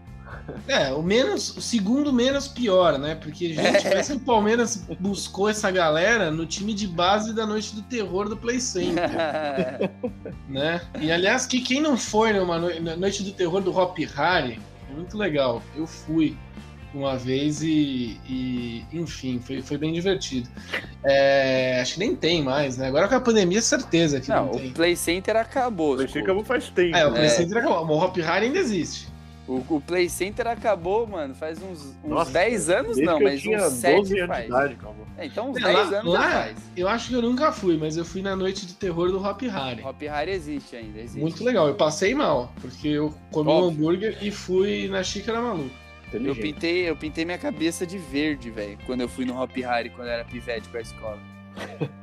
É, 0.67 0.93
o 0.93 1.03
menos, 1.03 1.57
o 1.57 1.61
segundo 1.61 2.13
menos 2.13 2.49
pior, 2.49 2.99
né? 2.99 3.15
Porque, 3.15 3.55
gente, 3.55 3.87
é. 3.87 4.15
o 4.15 4.21
Palmeiras 4.21 4.85
buscou 4.99 5.49
essa 5.49 5.71
galera 5.71 6.31
no 6.31 6.47
time 6.47 6.75
de 6.75 6.87
base 6.87 7.35
da 7.35 7.47
Noite 7.47 7.75
do 7.75 7.83
Terror 7.83 8.29
do 8.29 8.37
Play 8.37 8.61
Center. 8.61 9.11
né? 10.49 10.81
E 11.01 11.11
aliás, 11.11 11.47
que 11.47 11.61
quem 11.61 11.81
não 11.81 11.97
foi 11.97 12.33
numa 12.33 12.59
Noite 12.97 13.23
do 13.23 13.33
Terror 13.33 13.61
do 13.61 13.77
Hop 13.77 13.99
Harry, 14.17 14.61
muito 14.95 15.17
legal. 15.17 15.63
Eu 15.77 15.87
fui 15.87 16.37
uma 16.95 17.17
vez 17.17 17.63
e, 17.63 18.21
e 18.29 18.85
enfim, 18.93 19.41
foi, 19.41 19.63
foi 19.63 19.79
bem 19.79 19.93
divertido. 19.93 20.49
É, 21.03 21.81
acho 21.81 21.95
que 21.95 22.01
nem 22.01 22.15
tem 22.15 22.43
mais, 22.43 22.77
né? 22.77 22.87
Agora 22.87 23.09
com 23.09 23.15
a 23.15 23.21
pandemia, 23.21 23.63
certeza 23.63 24.21
que 24.21 24.29
não, 24.29 24.47
não 24.47 24.53
tem. 24.53 24.69
o 24.69 24.73
Play 24.73 24.97
Center 24.97 25.37
acabou. 25.37 25.95
O 25.95 25.97
Play 25.97 26.09
Center 26.09 26.23
acabou 26.25 26.45
faz 26.45 26.69
tempo. 26.69 26.97
É, 26.97 27.07
o 27.07 27.13
Play 27.13 27.27
é. 27.27 27.29
Center 27.29 27.59
acabou. 27.59 27.97
O 27.97 28.05
Hop 28.05 28.17
Hard 28.19 28.45
ainda 28.45 28.59
existe. 28.59 29.12
O, 29.47 29.65
o, 29.69 29.81
Play 29.81 30.09
Center 30.09 30.47
acabou, 30.47 31.05
mano, 31.07 31.35
faz 31.35 31.61
uns, 31.61 31.97
uns 32.05 32.11
Nossa, 32.11 32.31
10 32.31 32.71
anos 32.71 32.97
não, 32.97 33.21
mas 33.21 33.45
uns 33.45 33.73
7 33.73 34.27
faz. 34.27 34.47
Idade, 34.47 34.79
é, 35.19 35.27
então 35.27 35.51
uns 35.51 35.57
é, 35.57 35.61
10 35.61 35.75
lá, 35.75 35.99
anos 35.99 36.13
lá, 36.13 36.31
faz. 36.31 36.57
Eu 36.77 36.89
acho 36.89 37.09
que 37.09 37.15
eu 37.15 37.23
nunca 37.23 37.51
fui, 37.51 37.77
mas 37.77 37.97
eu 37.97 38.05
fui 38.05 38.23
na 38.23 38.37
noite 38.37 38.65
de 38.65 38.75
terror 38.75 39.11
do 39.11 39.21
Hop 39.21 39.43
Harry. 39.43 39.83
Hop 39.83 40.01
Harry 40.01 40.31
existe 40.31 40.77
ainda, 40.77 41.01
existe. 41.01 41.21
Muito 41.21 41.43
legal, 41.43 41.67
eu 41.67 41.75
passei 41.75 42.15
mal, 42.15 42.53
porque 42.61 42.89
eu 42.89 43.13
comi 43.33 43.51
Óbvio. 43.51 43.65
um 43.65 43.73
hambúrguer 43.73 44.19
e 44.23 44.31
fui 44.31 44.87
na 44.89 45.03
xícara 45.03 45.41
maluca. 45.41 45.83
Eu 46.13 46.37
pintei, 46.37 46.89
eu 46.89 46.95
pintei 46.95 47.25
minha 47.25 47.39
cabeça 47.39 47.87
de 47.87 47.99
verde, 47.99 48.51
velho, 48.51 48.79
quando 48.87 49.01
eu 49.01 49.09
fui 49.09 49.25
no 49.25 49.41
Hop 49.41 49.57
Harry, 49.57 49.91
quando 49.91 50.09
eu 50.09 50.15
era 50.15 50.25
pivete 50.25 50.69
pra 50.69 50.81
escola. 50.81 51.19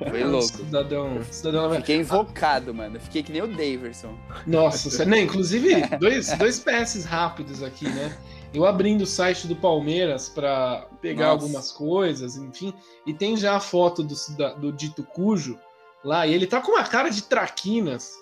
Foi 0.10 0.24
louco. 0.24 0.48
Cidadão, 0.48 1.24
cidadão... 1.32 1.76
Fiquei 1.76 1.98
invocado, 1.98 2.74
mano. 2.74 3.00
Fiquei 3.00 3.24
que 3.24 3.32
nem 3.32 3.42
o 3.42 3.48
Daverson. 3.48 4.18
Nossa, 4.46 4.90
você... 4.90 5.06
nem, 5.06 5.24
inclusive, 5.24 5.82
dois, 5.98 6.32
dois 6.38 6.60
PS 6.60 7.06
rápidos 7.06 7.64
aqui, 7.64 7.88
né? 7.90 8.18
Eu 8.54 8.66
abrindo 8.66 9.02
o 9.02 9.08
site 9.08 9.48
do 9.48 9.56
Palmeiras 9.56 10.30
para 10.30 10.88
pegar 11.02 11.28
Nossa. 11.28 11.44
algumas 11.44 11.72
coisas, 11.72 12.36
enfim, 12.36 12.74
e 13.06 13.14
tem 13.14 13.38
já 13.38 13.56
a 13.56 13.60
foto 13.60 14.04
do, 14.04 14.16
do 14.58 14.72
dito 14.72 15.04
cujo 15.04 15.60
lá, 16.04 16.26
e 16.26 16.34
ele 16.34 16.48
tá 16.48 16.60
com 16.60 16.72
uma 16.72 16.84
cara 16.84 17.10
de 17.10 17.22
traquinas. 17.22 18.14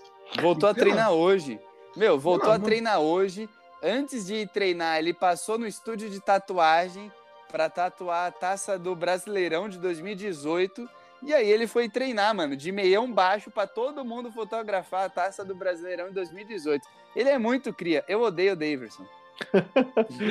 Voltou 0.41 0.67
a 0.67 0.73
treinar 0.73 1.11
hoje. 1.11 1.59
Meu, 1.95 2.19
voltou 2.19 2.49
não, 2.49 2.55
a 2.55 2.59
treinar 2.59 2.99
hoje 2.99 3.49
antes 3.81 4.25
de 4.25 4.45
treinar, 4.47 4.97
ele 4.97 5.13
passou 5.13 5.57
no 5.57 5.67
estúdio 5.67 6.09
de 6.09 6.19
tatuagem 6.19 7.11
para 7.49 7.69
tatuar 7.69 8.27
a 8.27 8.31
taça 8.31 8.77
do 8.77 8.95
Brasileirão 8.95 9.69
de 9.69 9.77
2018. 9.77 10.89
E 11.23 11.33
aí 11.33 11.49
ele 11.49 11.67
foi 11.67 11.89
treinar, 11.89 12.33
mano, 12.35 12.55
de 12.55 12.71
meião 12.71 13.11
baixo 13.11 13.49
para 13.49 13.67
todo 13.67 14.05
mundo 14.05 14.31
fotografar 14.31 15.05
a 15.05 15.09
taça 15.09 15.43
do 15.43 15.55
Brasileirão 15.55 16.09
de 16.09 16.13
2018. 16.13 16.87
Ele 17.15 17.29
é 17.29 17.37
muito 17.37 17.73
cria. 17.73 18.03
Eu 18.07 18.21
odeio 18.21 18.53
o 18.53 18.55
Daverson. 18.55 19.05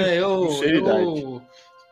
É, 0.04 0.16
eu, 0.16 0.50
eu, 0.64 1.42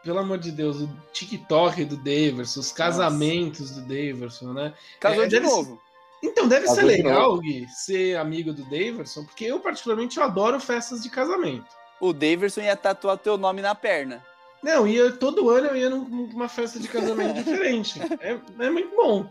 pelo 0.02 0.18
amor 0.18 0.38
de 0.38 0.50
Deus, 0.50 0.80
o 0.80 0.88
TikTok 1.12 1.84
do 1.84 1.96
Daverson, 1.96 2.60
os 2.60 2.72
casamentos 2.72 3.70
Nossa. 3.70 3.80
do 3.80 3.88
Daverson, 3.88 4.52
né? 4.52 4.74
Casou 5.00 5.24
é, 5.24 5.26
de 5.28 5.40
novo. 5.40 5.80
Então, 6.22 6.48
deve 6.48 6.66
ser 6.68 6.82
legal, 6.82 7.38
Gui, 7.38 7.66
ser 7.68 8.16
amigo 8.16 8.52
do 8.52 8.64
Daverson, 8.64 9.24
porque 9.24 9.44
eu, 9.44 9.60
particularmente, 9.60 10.16
eu 10.16 10.24
adoro 10.24 10.58
festas 10.58 11.02
de 11.02 11.10
casamento. 11.10 11.66
O 12.00 12.12
Daverson 12.12 12.62
ia 12.62 12.76
tatuar 12.76 13.18
teu 13.18 13.36
nome 13.36 13.62
na 13.62 13.74
perna. 13.74 14.24
Não, 14.64 14.88
ia, 14.88 15.12
todo 15.12 15.50
ano 15.50 15.66
eu 15.66 15.76
ia 15.76 15.90
numa 15.90 16.48
festa 16.48 16.80
de 16.80 16.88
casamento 16.88 17.34
diferente. 17.34 18.00
É, 18.18 18.38
é 18.58 18.70
muito 18.70 18.96
bom. 18.96 19.26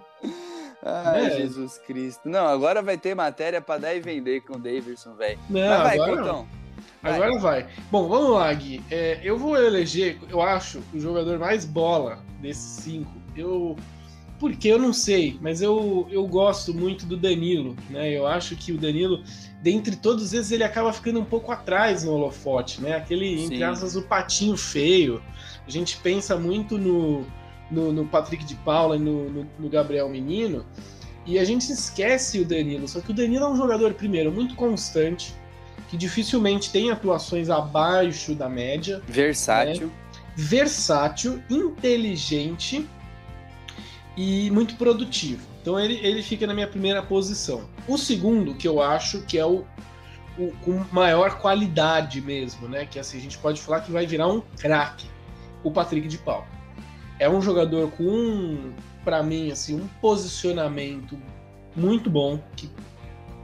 Ai, 0.86 1.26
é. 1.26 1.38
Jesus 1.38 1.80
Cristo. 1.80 2.30
Não, 2.30 2.46
agora 2.46 2.84
vai 2.84 3.00
ter 3.00 3.15
matéria 3.15 3.60
para 3.60 3.80
dar 3.80 3.96
e 3.96 4.00
vender 4.00 4.41
com 4.41 4.58
o 4.58 4.60
Daverson, 4.60 5.15
velho. 5.15 5.39
Não, 5.50 5.84
vai, 5.84 5.96
agora 5.96 6.17
Contão. 6.17 6.48
Vai. 7.02 7.13
Agora 7.15 7.39
vai. 7.39 7.67
Bom, 7.89 8.08
vamos 8.08 8.30
lá, 8.30 8.54
Gui. 8.54 8.84
É, 8.91 9.19
eu 9.24 9.36
vou 9.36 9.58
eleger, 9.58 10.19
eu 10.30 10.39
acho, 10.39 10.84
o 10.93 11.00
jogador 11.00 11.39
mais 11.39 11.65
bola 11.65 12.19
desses 12.39 12.84
cinco. 12.84 13.12
Eu 13.36 13.76
Porque 14.39 14.67
eu 14.67 14.78
não 14.78 14.91
sei, 14.91 15.38
mas 15.41 15.62
eu, 15.62 16.08
eu 16.12 16.28
gosto 16.28 16.74
muito 16.74 17.06
do 17.06 17.15
Danilo, 17.15 17.76
né? 17.89 18.10
Eu 18.12 18.28
acho 18.28 18.56
que 18.56 18.72
o 18.72 18.78
Danilo, 18.78 19.24
dentre 19.62 19.96
todos 19.96 20.34
eles, 20.34 20.52
ele 20.52 20.63
acaba 20.63 20.91
ficando 20.91 21.19
um 21.19 21.26
pouco 21.26 21.52
atrás 21.52 22.04
no 22.04 22.12
holofote, 22.12 22.82
né? 22.82 22.96
Aquele, 22.96 23.38
Sim. 23.38 23.46
entre 23.46 23.63
aspas, 23.63 23.96
o 23.96 24.02
patinho 24.02 24.58
feio. 24.58 25.22
A 25.65 25.72
gente 25.72 25.98
pensa 25.98 26.36
muito 26.36 26.78
no, 26.78 27.26
no, 27.72 27.93
no 27.93 28.06
Patrick 28.06 28.43
de 28.43 28.56
Paula 28.56 28.96
e 28.96 29.00
no, 29.00 29.30
no, 29.30 29.48
no, 29.60 29.69
Gabriel 29.69 30.10
Menino, 30.10 30.65
e 31.26 31.39
a 31.39 31.46
gente 31.46 31.72
esquece 31.72 32.39
o 32.39 32.46
Danilo. 32.46 32.88
Só 32.88 33.00
que 33.00 33.12
o 33.12 33.13
Danilo 33.13 33.46
é 33.46 33.50
um 33.50 33.56
jogador, 33.56 33.93
primeiro, 33.93 34.32
muito 34.32 34.56
constante, 34.56 35.34
que 35.89 35.96
dificilmente 35.96 36.72
tem 36.72 36.91
atuações 36.91 37.50
abaixo 37.50 38.36
da 38.36 38.50
média. 38.50 39.02
Versátil. 39.08 39.88
Né? 39.88 39.93
Versátil, 40.36 41.41
inteligente 41.50 42.86
e 44.15 44.49
muito 44.52 44.76
produtivo. 44.76 45.45
Então 45.62 45.80
ele, 45.80 45.99
ele 46.06 46.21
fica 46.21 46.45
na 46.45 46.54
minha 46.54 46.67
primeira 46.67 47.02
posição. 47.02 47.67
O 47.88 47.97
segundo, 47.97 48.54
que 48.56 48.67
eu 48.67 48.82
acho 48.82 49.21
que 49.21 49.38
é 49.38 49.45
o, 49.45 49.65
o 50.38 50.52
com 50.63 50.84
maior 50.91 51.39
qualidade 51.39 52.21
mesmo, 52.21 52.67
né? 52.67 52.86
Que 52.86 52.99
assim, 52.99 53.17
a 53.17 53.21
gente 53.21 53.38
pode 53.38 53.62
falar 53.62 53.82
que 53.82 53.91
vai 53.91 54.06
virar 54.06 54.28
um 54.28 54.41
craque, 54.60 55.08
o 55.63 55.71
Patrick 55.71 56.08
de 56.08 56.17
Paulo. 56.17 56.45
É 57.19 57.30
um 57.30 57.41
jogador 57.41 57.91
com, 57.91 58.73
para 59.04 59.23
mim, 59.23 59.52
assim, 59.52 59.76
um 59.76 59.88
posicionamento 60.02 61.17
muito 61.76 62.10
bom, 62.10 62.39
que 62.56 62.69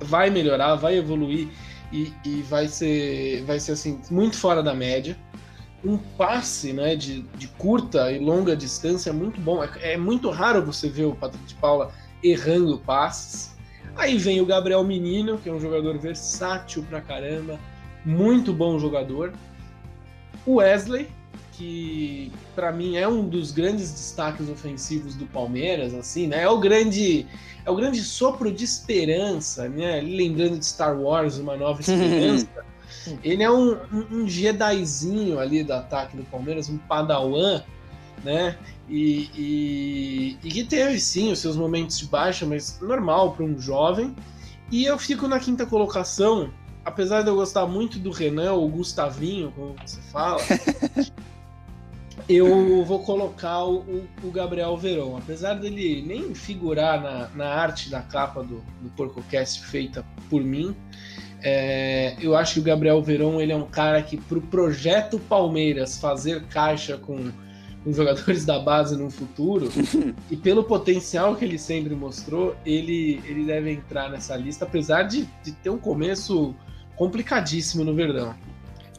vai 0.02 0.30
melhorar, 0.30 0.76
vai 0.76 0.98
evoluir 0.98 1.48
e, 1.92 2.12
e 2.26 2.42
vai 2.44 2.68
ser, 2.68 3.44
vai 3.46 3.60
ser 3.60 3.74
assim, 3.74 4.00
muito 4.12 4.38
fora 4.38 4.62
da 4.62 4.74
média 4.74 5.18
um 5.84 5.98
passe 5.98 6.74
né, 6.74 6.96
de, 6.96 7.22
de 7.38 7.48
curta 7.48 8.12
e 8.12 8.20
longa 8.20 8.56
distância 8.56 9.14
muito 9.14 9.40
bom. 9.40 9.64
É, 9.64 9.94
é, 9.94 9.98
muito 9.98 10.30
raro 10.30 10.66
você 10.66 10.90
ver 10.90 11.06
o 11.06 11.16
Patrick 11.16 11.46
de 11.46 11.56
Paula 11.56 11.92
errando 12.24 12.78
passes. 12.80 13.56
Aí 13.96 14.18
vem 14.18 14.42
o 14.42 14.46
Gabriel 14.46 14.84
Menino, 14.84 15.38
que 15.38 15.50
é 15.50 15.54
um 15.54 15.60
jogador 15.60 15.98
versátil 15.98 16.86
pra 16.90 17.02
caramba, 17.02 17.60
muito 18.06 18.54
bom 18.54 18.80
jogador. 18.80 19.34
O 20.46 20.56
Wesley, 20.56 21.08
que 21.54 22.32
para 22.56 22.72
mim 22.72 22.96
é 22.96 23.08
um 23.08 23.28
dos 23.28 23.52
grandes 23.52 23.92
destaques 23.92 24.50
ofensivos 24.50 25.16
do 25.16 25.26
Palmeiras, 25.26 25.94
assim, 25.94 26.28
né? 26.28 26.44
É 26.44 26.50
o 26.50 26.60
grande 26.60 27.26
é 27.66 27.70
o 27.70 27.76
grande 27.76 28.02
sopro 28.02 28.52
de 28.52 28.64
esperança, 28.64 29.68
né? 29.68 30.02
Lembrando 30.02 30.58
de 30.58 30.66
Star 30.66 30.98
Wars, 31.00 31.38
uma 31.38 31.58
nova 31.58 31.80
esperança. 31.82 32.48
Ele 33.24 33.44
é 33.44 33.52
um, 33.52 33.74
um, 33.92 34.06
um 34.12 34.28
Jedizinho 34.28 35.40
ali 35.40 35.64
do 35.64 35.74
ataque 35.74 36.18
do 36.18 36.24
Palmeiras, 36.24 36.70
um 36.70 36.78
padawan, 36.78 37.64
né? 38.24 38.58
E, 38.88 39.30
e, 39.36 40.38
e, 40.44 40.50
que 40.50 40.64
teve 40.64 41.00
sim 41.00 41.32
os 41.32 41.40
seus 41.40 41.56
momentos 41.56 42.00
de 42.00 42.06
baixa, 42.06 42.46
mas 42.46 42.80
normal 42.82 43.34
para 43.34 43.46
um 43.46 43.60
jovem. 43.60 44.16
E 44.72 44.86
eu 44.86 44.98
fico 44.98 45.28
na 45.28 45.40
quinta 45.40 45.66
colocação, 45.66 46.52
apesar 46.84 47.22
de 47.22 47.30
eu 47.30 47.36
gostar 47.36 47.66
muito 47.66 48.00
do 48.00 48.12
Renan, 48.12 48.54
ou 48.54 48.68
Gustavinho, 48.68 49.52
como 49.56 49.76
você 49.86 50.02
fala, 50.12 50.42
eu 52.28 52.84
vou 52.86 53.00
colocar 53.00 53.64
o, 53.66 54.06
o, 54.24 54.32
Gabriel 54.32 54.78
Verão. 54.78 55.18
Apesar 55.18 55.56
dele 55.56 56.04
nem 56.06 56.36
figurar 56.36 57.02
na, 57.02 57.28
na 57.30 57.48
arte 57.48 57.90
da 57.90 58.02
capa 58.02 58.44
do, 58.44 58.64
do 58.82 58.90
PorcoCast 58.96 59.66
feita 59.66 60.06
por 60.30 60.44
mim, 60.44 60.76
é, 61.42 62.16
eu 62.22 62.36
acho 62.36 62.56
que 62.56 62.60
o 62.60 62.64
Gabriel 62.64 63.02
Verão 63.02 63.40
ele 63.42 63.52
é 63.52 63.56
um 63.56 63.68
cara 63.68 64.02
que, 64.02 64.18
para 64.18 64.38
o 64.38 64.42
projeto 64.42 65.20
Palmeiras 65.20 65.98
fazer 65.98 66.44
caixa 66.44 66.98
com, 66.98 67.32
com 67.84 67.94
jogadores 67.94 68.46
da 68.46 68.60
base 68.60 68.98
no 68.98 69.10
futuro, 69.10 69.70
e 70.30 70.36
pelo 70.36 70.64
potencial 70.64 71.36
que 71.36 71.46
ele 71.46 71.58
sempre 71.58 71.96
mostrou, 71.96 72.56
ele, 72.66 73.22
ele 73.26 73.46
deve 73.46 73.72
entrar 73.72 74.10
nessa 74.10 74.36
lista, 74.36 74.66
apesar 74.66 75.04
de, 75.04 75.28
de 75.44 75.52
ter 75.54 75.70
um 75.70 75.78
começo 75.78 76.54
complicadíssimo 76.96 77.84
no 77.84 77.96
Verdão. 77.96 78.36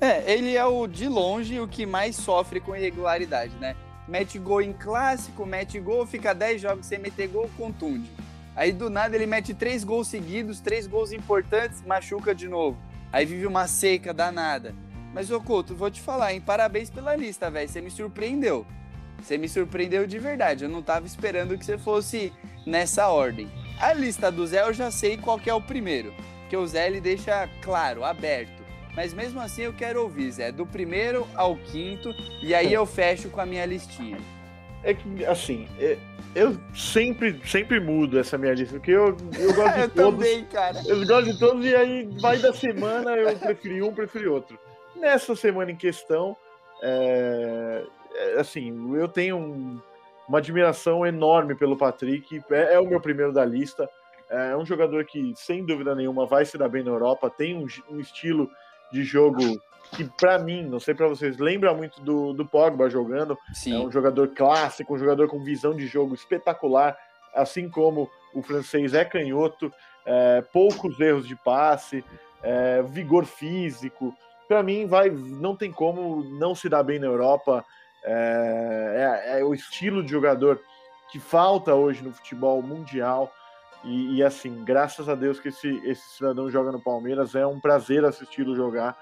É, 0.01 0.33
ele 0.33 0.57
é 0.57 0.65
o 0.65 0.87
de 0.87 1.09
longe 1.09 1.61
o 1.61 1.69
que 1.69 1.85
mais 1.85 2.17
sofre 2.17 2.59
com 2.59 2.75
irregularidade, 2.75 3.53
né? 3.61 3.77
Mete 4.09 4.39
gol 4.39 4.63
em 4.63 4.73
clássico, 4.73 5.45
mete 5.45 5.79
gol, 5.79 6.07
fica 6.07 6.33
10 6.33 6.63
jogos 6.63 6.87
sem 6.87 6.99
meter 6.99 7.29
gol, 7.29 7.51
contunde. 7.57 8.11
Aí 8.61 8.73
do 8.73 8.91
nada 8.91 9.17
ele 9.17 9.25
mete 9.25 9.55
três 9.55 9.83
gols 9.83 10.09
seguidos, 10.09 10.61
três 10.61 10.87
gols 10.87 11.13
importantes, 11.13 11.81
machuca 11.81 12.35
de 12.35 12.47
novo. 12.47 12.77
Aí 13.11 13.25
vive 13.25 13.47
uma 13.47 13.67
seca 13.67 14.13
danada. 14.13 14.75
Mas, 15.15 15.31
ô 15.31 15.41
Couto, 15.41 15.75
vou 15.75 15.91
te 15.91 15.99
falar, 15.99 16.35
hein? 16.35 16.43
Parabéns 16.43 16.91
pela 16.91 17.17
lista, 17.17 17.51
velho. 17.51 17.67
Você 17.67 17.81
me 17.81 17.91
surpreendeu. 17.91 18.67
Você 19.19 19.39
me 19.39 19.49
surpreendeu 19.49 20.07
de 20.07 20.19
verdade. 20.19 20.65
Eu 20.65 20.69
não 20.69 20.83
tava 20.83 21.07
esperando 21.07 21.57
que 21.57 21.65
você 21.65 21.79
fosse 21.79 22.35
nessa 22.67 23.09
ordem. 23.09 23.51
A 23.81 23.95
lista 23.95 24.31
do 24.31 24.47
Zé 24.47 24.61
eu 24.61 24.75
já 24.75 24.91
sei 24.91 25.17
qual 25.17 25.41
é 25.47 25.55
o 25.55 25.63
primeiro. 25.63 26.13
Que 26.51 26.57
o 26.59 26.67
Zé 26.67 26.87
ele 26.87 27.01
deixa 27.01 27.49
claro, 27.63 28.05
aberto. 28.05 28.63
Mas 28.95 29.15
mesmo 29.15 29.41
assim 29.41 29.63
eu 29.63 29.73
quero 29.73 30.03
ouvir, 30.03 30.33
Zé, 30.33 30.53
do 30.53 30.67
primeiro 30.67 31.27
ao 31.35 31.57
quinto, 31.57 32.15
e 32.43 32.55
aí 32.55 32.75
eu 32.75 32.85
fecho 32.85 33.31
com 33.31 33.41
a 33.41 33.47
minha 33.47 33.65
listinha. 33.65 34.19
É 34.83 34.95
que, 34.95 35.25
assim, 35.27 35.69
é, 35.79 35.99
eu 36.35 36.57
sempre, 36.75 37.41
sempre 37.45 37.81
mudo 37.81 38.19
essa 38.19 38.39
minha 38.39 38.55
lista, 38.55 38.75
porque 38.75 38.93
eu, 38.93 39.17
eu 39.39 39.55
gosto 39.55 39.75
de 39.77 39.81
eu 39.81 39.91
todos. 39.91 40.25
Também, 40.25 40.45
cara. 40.45 40.81
Eu 40.87 41.07
gosto 41.07 41.33
de 41.33 41.39
todos 41.39 41.65
e 41.65 41.75
aí 41.75 42.09
vai 42.21 42.39
da 42.39 42.53
semana, 42.53 43.17
eu 43.17 43.37
preferi 43.39 43.83
um, 43.83 43.93
preferi 43.93 44.29
outro. 44.29 44.59
Nessa 44.97 45.35
semana 45.35 45.71
em 45.71 45.77
questão, 45.77 46.37
é, 46.83 47.85
é, 48.15 48.41
assim, 48.41 48.97
eu 48.97 49.09
tenho 49.09 49.37
um, 49.37 49.81
uma 50.29 50.39
admiração 50.39 51.05
enorme 51.05 51.55
pelo 51.55 51.77
Patrick, 51.77 52.43
é, 52.51 52.75
é, 52.75 52.81
o 52.81 52.87
meu 52.87 53.01
primeiro 53.01 53.33
da 53.33 53.45
lista. 53.45 53.89
É 54.29 54.57
um 54.57 54.65
jogador 54.65 55.05
que, 55.05 55.33
sem 55.35 55.67
dúvida 55.67 55.93
nenhuma, 55.93 56.25
vai 56.25 56.45
se 56.45 56.57
dar 56.57 56.69
bem 56.69 56.85
na 56.85 56.91
Europa, 56.93 57.29
tem 57.29 57.57
um, 57.57 57.67
um 57.91 57.99
estilo 57.99 58.49
de 58.93 59.03
jogo 59.03 59.61
que 59.91 60.05
para 60.05 60.39
mim, 60.39 60.63
não 60.63 60.81
sei 60.81 60.95
para 60.95 61.09
vocês, 61.09 61.39
lembra 61.39 61.75
muito 61.75 62.01
do, 62.01 62.33
do 62.33 62.47
Pogba 62.47 62.89
jogando. 62.89 63.37
Sim. 63.53 63.75
É 63.75 63.79
um 63.79 63.91
jogador 63.91 64.29
clássico, 64.29 64.95
um 64.95 64.99
jogador 64.99 65.29
com 65.29 65.43
visão 65.43 65.75
de 65.75 65.87
jogo 65.87 66.15
espetacular, 66.15 66.97
assim 67.35 67.69
como 67.69 68.09
o 68.35 68.43
francês 68.43 68.95
é 68.95 69.05
canhoto, 69.05 69.73
é, 70.07 70.43
poucos 70.53 70.99
erros 71.01 71.27
de 71.27 71.37
passe, 71.37 72.05
é, 72.43 72.83
vigor 72.83 73.25
físico. 73.25 74.15
Para 74.49 74.63
mim, 74.63 74.87
vai, 74.87 75.11
não 75.11 75.57
tem 75.57 75.71
como 75.71 76.25
não 76.25 76.55
se 76.55 76.69
dar 76.69 76.83
bem 76.83 76.99
na 76.99 77.07
Europa. 77.07 77.65
É, 78.05 79.31
é, 79.35 79.41
é 79.41 79.45
o 79.45 79.53
estilo 79.53 80.03
de 80.03 80.11
jogador 80.11 80.61
que 81.11 81.19
falta 81.19 81.75
hoje 81.75 82.03
no 82.03 82.13
futebol 82.13 82.63
mundial. 82.63 83.33
E, 83.85 84.17
e, 84.17 84.23
assim, 84.23 84.63
graças 84.65 85.09
a 85.09 85.15
Deus 85.15 85.41
que 85.41 85.49
esse, 85.49 85.81
esse 85.85 86.17
cidadão 86.17 86.51
joga 86.51 86.71
no 86.71 86.81
Palmeiras, 86.81 87.35
é 87.35 87.47
um 87.47 87.59
prazer 87.59 88.05
assisti-lo 88.05 88.55
jogar 88.55 88.97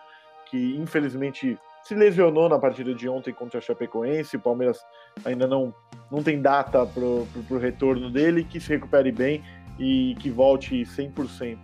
que 0.50 0.76
infelizmente 0.76 1.58
se 1.82 1.94
lesionou 1.94 2.48
na 2.48 2.58
partida 2.58 2.94
de 2.94 3.08
ontem 3.08 3.32
contra 3.32 3.58
a 3.58 3.62
Chapecoense. 3.62 4.36
O 4.36 4.40
Palmeiras 4.40 4.78
ainda 5.24 5.46
não, 5.46 5.74
não 6.10 6.22
tem 6.22 6.40
data 6.40 6.84
para 6.84 7.02
o 7.02 7.58
retorno 7.58 8.10
dele, 8.10 8.44
que 8.44 8.60
se 8.60 8.68
recupere 8.68 9.10
bem 9.10 9.42
e 9.78 10.16
que 10.18 10.30
volte 10.30 10.82
100%. 10.82 11.58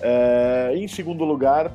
É, 0.00 0.72
em 0.74 0.88
segundo 0.88 1.24
lugar, 1.24 1.72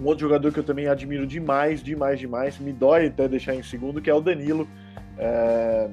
um 0.00 0.06
outro 0.06 0.20
jogador 0.20 0.52
que 0.52 0.60
eu 0.60 0.64
também 0.64 0.86
admiro 0.86 1.26
demais, 1.26 1.82
demais, 1.82 2.20
demais, 2.20 2.58
me 2.58 2.72
dói 2.72 3.06
até 3.06 3.26
deixar 3.26 3.54
em 3.54 3.62
segundo, 3.62 4.00
que 4.00 4.10
é 4.10 4.14
o 4.14 4.20
Danilo. 4.20 4.68
É, 5.16 5.90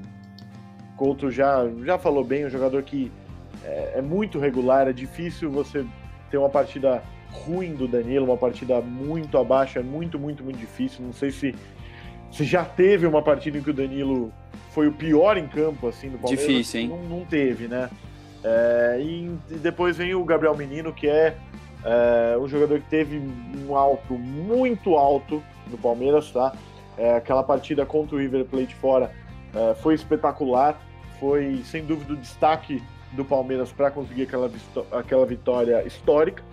Couto 0.96 1.30
já, 1.30 1.68
já 1.84 1.98
falou 1.98 2.24
bem, 2.24 2.46
um 2.46 2.50
jogador 2.50 2.84
que 2.84 3.12
é, 3.64 3.94
é 3.96 4.02
muito 4.02 4.40
regular, 4.40 4.88
é 4.88 4.94
difícil 4.94 5.50
você 5.50 5.86
ter 6.30 6.38
uma 6.38 6.50
partida 6.50 7.02
ruim 7.36 7.76
do 7.76 7.88
Danilo, 7.88 8.26
uma 8.26 8.38
partida 8.38 8.80
muito 8.82 9.38
abaixo, 9.38 9.78
é 9.80 9.84
muito, 9.84 10.18
muito, 10.18 10.44
muito 10.44 10.58
difícil. 10.58 11.04
Não 11.06 11.14
sei 11.14 11.32
se, 11.32 11.56
se 12.32 12.44
já 12.44 12.64
teve 12.64 13.06
uma 13.06 13.22
partida 13.22 13.58
em 13.58 13.62
que 13.62 13.70
o 13.70 13.74
Danilo 13.74 14.32
foi 14.72 14.88
o 14.88 14.92
pior 14.92 15.38
em 15.38 15.48
campo, 15.48 15.88
assim, 15.88 16.10
no 16.10 16.18
Palmeiras. 16.18 16.48
Difícil, 16.48 16.82
hein? 16.82 16.88
Não, 16.90 17.20
não 17.20 17.26
teve, 17.26 17.68
né? 17.68 17.90
É, 18.44 19.00
e, 19.02 19.32
e, 19.50 19.56
depois 19.56 19.98
vem 19.98 20.14
o 20.14 20.24
Gabriel 20.24 20.56
Menino, 20.56 20.94
que 20.94 21.08
é, 21.08 21.36
é, 21.84 22.38
um 22.38 22.48
jogador 22.48 22.80
que 22.80 22.90
teve 22.90 23.22
um 23.68 23.76
alto, 23.76 24.14
muito 24.14 24.96
alto 24.96 25.42
no 25.70 25.78
Palmeiras, 25.78 26.32
tá? 26.32 26.54
É, 26.98 27.16
aquela 27.16 27.44
partida 27.44 27.86
contra 27.86 28.16
o 28.16 28.20
River 28.20 28.46
Plate 28.46 28.76
fora 28.76 29.12
é, 29.54 29.76
foi 29.76 29.96
espetacular, 29.96 30.80
foi 31.20 31.62
sem 31.66 31.84
dúvida 31.84 32.14
o 32.14 32.18
destaque 32.18 32.82
do 33.14 33.26
Palmeiras 33.26 33.72
para 33.72 33.90
conseguir 33.90 34.24
aquela, 34.24 34.52
aquela 34.92 35.26
vitória 35.26 35.84
histórica 35.86 36.44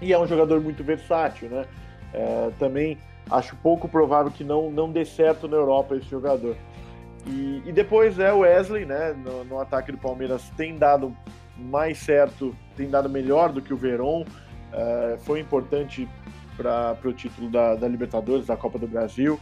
e 0.00 0.12
é 0.12 0.18
um 0.18 0.26
jogador 0.26 0.60
muito 0.60 0.82
versátil, 0.84 1.48
né? 1.48 1.64
É, 2.12 2.50
também 2.58 2.98
acho 3.30 3.54
pouco 3.56 3.88
provável 3.88 4.30
que 4.30 4.42
não, 4.42 4.70
não 4.70 4.90
dê 4.90 5.04
certo 5.04 5.46
na 5.46 5.56
Europa 5.56 5.96
esse 5.96 6.08
jogador. 6.08 6.56
E, 7.26 7.62
e 7.66 7.72
depois 7.72 8.18
é 8.18 8.32
o 8.32 8.38
Wesley, 8.38 8.86
né? 8.86 9.12
No, 9.12 9.44
no, 9.44 9.60
ataque 9.60 9.92
do 9.92 9.98
Palmeiras 9.98 10.48
tem 10.56 10.76
dado 10.76 11.14
mais 11.56 11.98
certo, 11.98 12.54
tem 12.76 12.88
dado 12.88 13.08
melhor 13.08 13.52
do 13.52 13.60
que 13.60 13.74
o 13.74 13.76
Veron. 13.76 14.24
É, 14.72 15.18
foi 15.20 15.40
importante 15.40 16.08
para 16.56 16.96
o 17.04 17.12
título 17.12 17.50
da, 17.50 17.74
da 17.74 17.86
Libertadores, 17.86 18.46
da 18.46 18.56
Copa 18.56 18.78
do 18.78 18.86
Brasil 18.86 19.38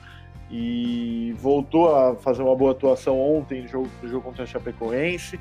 e 0.50 1.34
voltou 1.38 1.94
a 1.94 2.14
fazer 2.16 2.42
uma 2.42 2.54
boa 2.54 2.72
atuação 2.72 3.18
ontem 3.20 3.62
no 3.62 3.68
jogo, 3.68 3.90
no 4.02 4.08
jogo 4.08 4.22
contra 4.22 4.44
a 4.44 4.46
Chapecoense. 4.46 5.40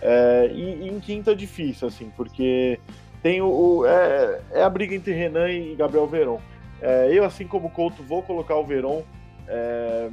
É, 0.00 0.50
e, 0.52 0.86
e, 0.86 0.88
em 0.88 1.00
quinta 1.00 1.34
difícil, 1.34 1.88
assim, 1.88 2.10
porque 2.16 2.80
tem 3.22 3.40
o, 3.40 3.48
o 3.48 3.86
é, 3.86 4.40
é, 4.52 4.62
a 4.62 4.70
briga 4.70 4.94
entre 4.94 5.12
Renan 5.12 5.50
e 5.50 5.74
Gabriel 5.74 6.06
Veron. 6.06 6.40
É, 6.80 7.10
eu, 7.12 7.24
assim 7.24 7.46
como 7.46 7.68
o 7.68 7.70
Couto, 7.70 8.02
vou 8.02 8.22
colocar 8.22 8.56
o 8.56 8.64
Veron, 8.64 9.02
é, 9.46 10.08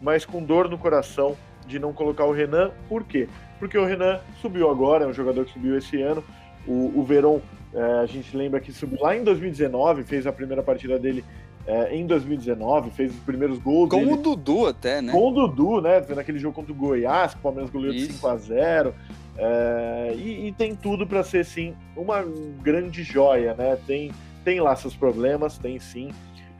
mas 0.00 0.24
com 0.24 0.42
dor 0.42 0.68
no 0.68 0.76
coração 0.76 1.36
de 1.66 1.78
não 1.78 1.92
colocar 1.92 2.24
o 2.24 2.32
Renan. 2.32 2.70
Por 2.88 3.04
quê? 3.04 3.28
Porque 3.58 3.78
o 3.78 3.84
Renan 3.84 4.20
subiu 4.40 4.70
agora, 4.70 5.04
é 5.04 5.08
um 5.08 5.12
jogador 5.12 5.44
que 5.44 5.52
subiu 5.52 5.76
esse 5.76 6.00
ano. 6.02 6.22
O, 6.66 6.92
o 6.96 7.02
Veron, 7.02 7.40
é, 7.72 7.82
a 8.02 8.06
gente 8.06 8.36
lembra 8.36 8.60
que 8.60 8.72
subiu 8.72 8.98
lá 9.00 9.16
em 9.16 9.24
2019, 9.24 10.02
fez 10.02 10.26
a 10.26 10.32
primeira 10.32 10.62
partida 10.62 10.98
dele 10.98 11.24
é, 11.66 11.94
em 11.96 12.06
2019, 12.06 12.90
fez 12.90 13.12
os 13.12 13.20
primeiros 13.20 13.58
gols. 13.58 13.88
Com 13.88 14.00
dele. 14.00 14.12
o 14.12 14.16
Dudu 14.16 14.66
até, 14.66 15.00
né? 15.00 15.12
Com 15.12 15.28
o 15.28 15.32
Dudu, 15.32 15.80
né? 15.80 16.04
Naquele 16.14 16.38
jogo 16.38 16.54
contra 16.54 16.72
o 16.72 16.74
Goiás, 16.74 17.32
que 17.32 17.38
o 17.40 17.42
Palmeiras 17.42 17.70
goleou 17.70 17.92
de 17.92 18.06
5 18.06 18.28
a 18.28 18.36
0 18.36 18.94
é, 19.36 20.14
e, 20.16 20.48
e, 20.48 20.52
tem 20.52 20.74
tudo 20.74 21.06
para 21.06 21.22
ser, 21.22 21.44
sim, 21.44 21.74
uma 21.96 22.22
grande 22.62 23.02
joia, 23.02 23.54
né? 23.54 23.78
Tem, 23.86 24.10
tem 24.44 24.60
lá 24.60 24.74
seus 24.76 24.94
problemas, 24.94 25.56
tem 25.56 25.78
sim. 25.78 26.10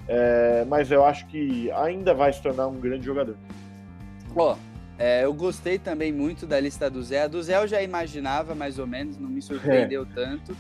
É, 0.08 0.64
mas 0.66 0.90
eu 0.90 1.04
acho 1.04 1.26
que 1.26 1.70
ainda 1.72 2.14
vai 2.14 2.32
se 2.32 2.42
tornar 2.42 2.66
um 2.68 2.80
grande 2.80 3.04
jogador. 3.04 3.36
Ó, 4.34 4.56
é, 4.98 5.24
eu 5.24 5.32
gostei 5.32 5.78
também 5.78 6.12
muito 6.12 6.46
da 6.46 6.58
lista 6.58 6.90
do 6.90 7.02
Zé. 7.02 7.22
A 7.22 7.28
do 7.28 7.42
Zé 7.42 7.56
eu 7.56 7.66
já 7.66 7.82
imaginava, 7.82 8.54
mais 8.54 8.78
ou 8.78 8.86
menos, 8.86 9.18
não 9.18 9.28
me 9.28 9.40
surpreendeu 9.40 10.04
tanto. 10.14 10.56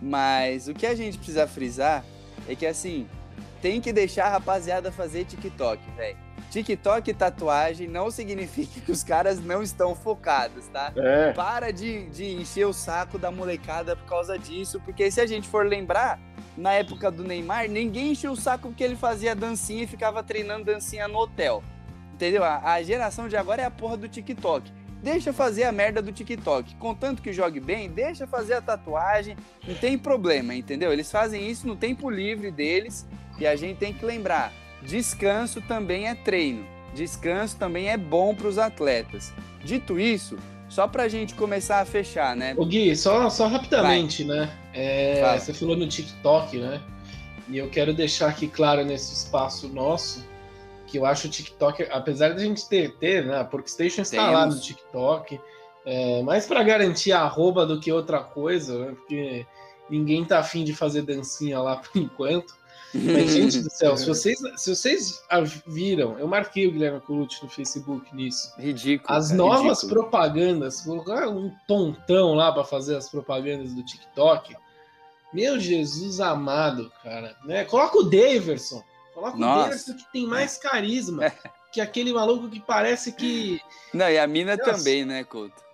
Mas 0.00 0.68
o 0.68 0.74
que 0.74 0.86
a 0.86 0.94
gente 0.94 1.16
precisa 1.16 1.46
frisar 1.46 2.04
é 2.48 2.54
que, 2.54 2.66
assim, 2.66 3.06
tem 3.60 3.80
que 3.80 3.92
deixar 3.92 4.26
a 4.26 4.30
rapaziada 4.30 4.92
fazer 4.92 5.24
TikTok, 5.24 5.82
velho. 5.96 6.27
TikTok 6.50 7.10
e 7.10 7.14
tatuagem 7.14 7.86
não 7.86 8.10
significa 8.10 8.80
que 8.80 8.90
os 8.90 9.04
caras 9.04 9.38
não 9.38 9.62
estão 9.62 9.94
focados, 9.94 10.66
tá? 10.68 10.92
É. 10.96 11.32
Para 11.32 11.70
de, 11.72 12.08
de 12.08 12.32
encher 12.34 12.66
o 12.66 12.72
saco 12.72 13.18
da 13.18 13.30
molecada 13.30 13.94
por 13.94 14.06
causa 14.06 14.38
disso, 14.38 14.80
porque 14.84 15.10
se 15.10 15.20
a 15.20 15.26
gente 15.26 15.48
for 15.48 15.66
lembrar, 15.66 16.18
na 16.56 16.72
época 16.72 17.10
do 17.10 17.22
Neymar, 17.22 17.68
ninguém 17.68 18.12
encheu 18.12 18.32
o 18.32 18.36
saco 18.36 18.68
porque 18.68 18.82
ele 18.82 18.96
fazia 18.96 19.34
dancinha 19.34 19.84
e 19.84 19.86
ficava 19.86 20.22
treinando 20.22 20.64
dancinha 20.64 21.06
no 21.06 21.18
hotel. 21.18 21.62
Entendeu? 22.12 22.42
A, 22.42 22.72
a 22.72 22.82
geração 22.82 23.28
de 23.28 23.36
agora 23.36 23.62
é 23.62 23.64
a 23.64 23.70
porra 23.70 23.96
do 23.96 24.08
TikTok. 24.08 24.72
Deixa 25.00 25.32
fazer 25.32 25.62
a 25.62 25.70
merda 25.70 26.02
do 26.02 26.10
TikTok. 26.10 26.74
Contanto 26.74 27.22
que 27.22 27.32
jogue 27.32 27.60
bem, 27.60 27.88
deixa 27.88 28.26
fazer 28.26 28.54
a 28.54 28.60
tatuagem, 28.60 29.36
não 29.66 29.74
tem 29.76 29.96
problema, 29.96 30.52
entendeu? 30.54 30.92
Eles 30.92 31.10
fazem 31.10 31.48
isso 31.48 31.68
no 31.68 31.76
tempo 31.76 32.10
livre 32.10 32.50
deles 32.50 33.06
e 33.38 33.46
a 33.46 33.54
gente 33.54 33.76
tem 33.78 33.92
que 33.92 34.04
lembrar: 34.04 34.52
descanso 34.82 35.60
também 35.62 36.08
é 36.08 36.14
treino, 36.14 36.66
descanso 36.94 37.56
também 37.56 37.88
é 37.88 37.96
bom 37.96 38.34
para 38.34 38.48
os 38.48 38.58
atletas. 38.58 39.32
Dito 39.64 39.98
isso, 39.98 40.36
só 40.68 40.86
para 40.86 41.04
a 41.04 41.08
gente 41.08 41.34
começar 41.34 41.80
a 41.80 41.84
fechar, 41.84 42.36
né? 42.36 42.54
O 42.56 42.64
Gui, 42.64 42.94
só, 42.96 43.28
só 43.30 43.46
rapidamente, 43.46 44.24
Vai. 44.24 44.36
né? 44.36 44.58
É, 44.74 45.38
você 45.38 45.52
falou 45.52 45.76
no 45.76 45.88
TikTok, 45.88 46.58
né? 46.58 46.80
E 47.48 47.56
eu 47.58 47.68
quero 47.68 47.94
deixar 47.94 48.28
aqui 48.28 48.46
claro 48.46 48.84
nesse 48.84 49.12
espaço 49.12 49.68
nosso 49.68 50.26
que 50.88 50.98
eu 50.98 51.04
acho 51.04 51.28
o 51.28 51.30
TikTok, 51.30 51.86
apesar 51.90 52.30
de 52.30 52.42
a 52.42 52.44
gente 52.44 52.66
ter, 52.66 52.96
ter 52.96 53.24
né, 53.26 53.38
a 53.38 53.44
Porkstation 53.44 54.02
está 54.02 54.30
lá 54.30 54.46
no 54.46 54.58
TikTok, 54.58 55.38
é, 55.84 56.22
mais 56.22 56.46
para 56.46 56.62
garantir 56.62 57.12
a 57.12 57.20
arroba 57.20 57.66
do 57.66 57.78
que 57.78 57.92
outra 57.92 58.20
coisa, 58.20 58.78
né, 58.78 58.94
porque 58.96 59.46
ninguém 59.88 60.24
tá 60.24 60.38
afim 60.38 60.64
de 60.64 60.74
fazer 60.74 61.02
dancinha 61.02 61.60
lá 61.60 61.76
por 61.76 62.00
enquanto. 62.00 62.56
Mas, 62.94 63.32
gente 63.32 63.60
do 63.60 63.70
céu, 63.70 63.96
se 63.96 64.06
vocês, 64.06 64.38
se 64.56 64.74
vocês 64.74 65.22
viram, 65.66 66.18
eu 66.18 66.26
marquei 66.26 66.66
o 66.66 66.72
Guilherme 66.72 67.00
Colucci 67.00 67.42
no 67.42 67.50
Facebook 67.50 68.14
nisso. 68.14 68.52
Ridículo. 68.58 69.16
As 69.16 69.30
novas 69.30 69.82
ridículo. 69.82 70.02
propagandas, 70.02 70.80
colocar 70.80 71.28
um 71.28 71.54
tontão 71.66 72.34
lá 72.34 72.50
para 72.50 72.64
fazer 72.64 72.96
as 72.96 73.08
propagandas 73.08 73.74
do 73.74 73.84
TikTok. 73.84 74.56
Meu 75.32 75.60
Jesus 75.60 76.20
amado, 76.20 76.90
cara. 77.02 77.36
Né? 77.44 77.64
Coloca 77.64 77.98
o 77.98 78.04
Daverson. 78.04 78.82
Coloca 79.12 79.36
Nossa. 79.36 79.58
o 79.58 79.62
Daverson 79.64 79.96
que 79.96 80.12
tem 80.12 80.26
mais 80.26 80.56
carisma 80.56 81.30
que 81.70 81.80
aquele 81.80 82.12
maluco 82.12 82.48
que 82.48 82.60
parece 82.60 83.12
que. 83.12 83.60
Não, 83.92 84.08
e 84.08 84.18
a 84.18 84.26
mina 84.26 84.56
Nossa. 84.56 84.72
também, 84.72 85.04
né, 85.04 85.24
Couto? 85.24 85.67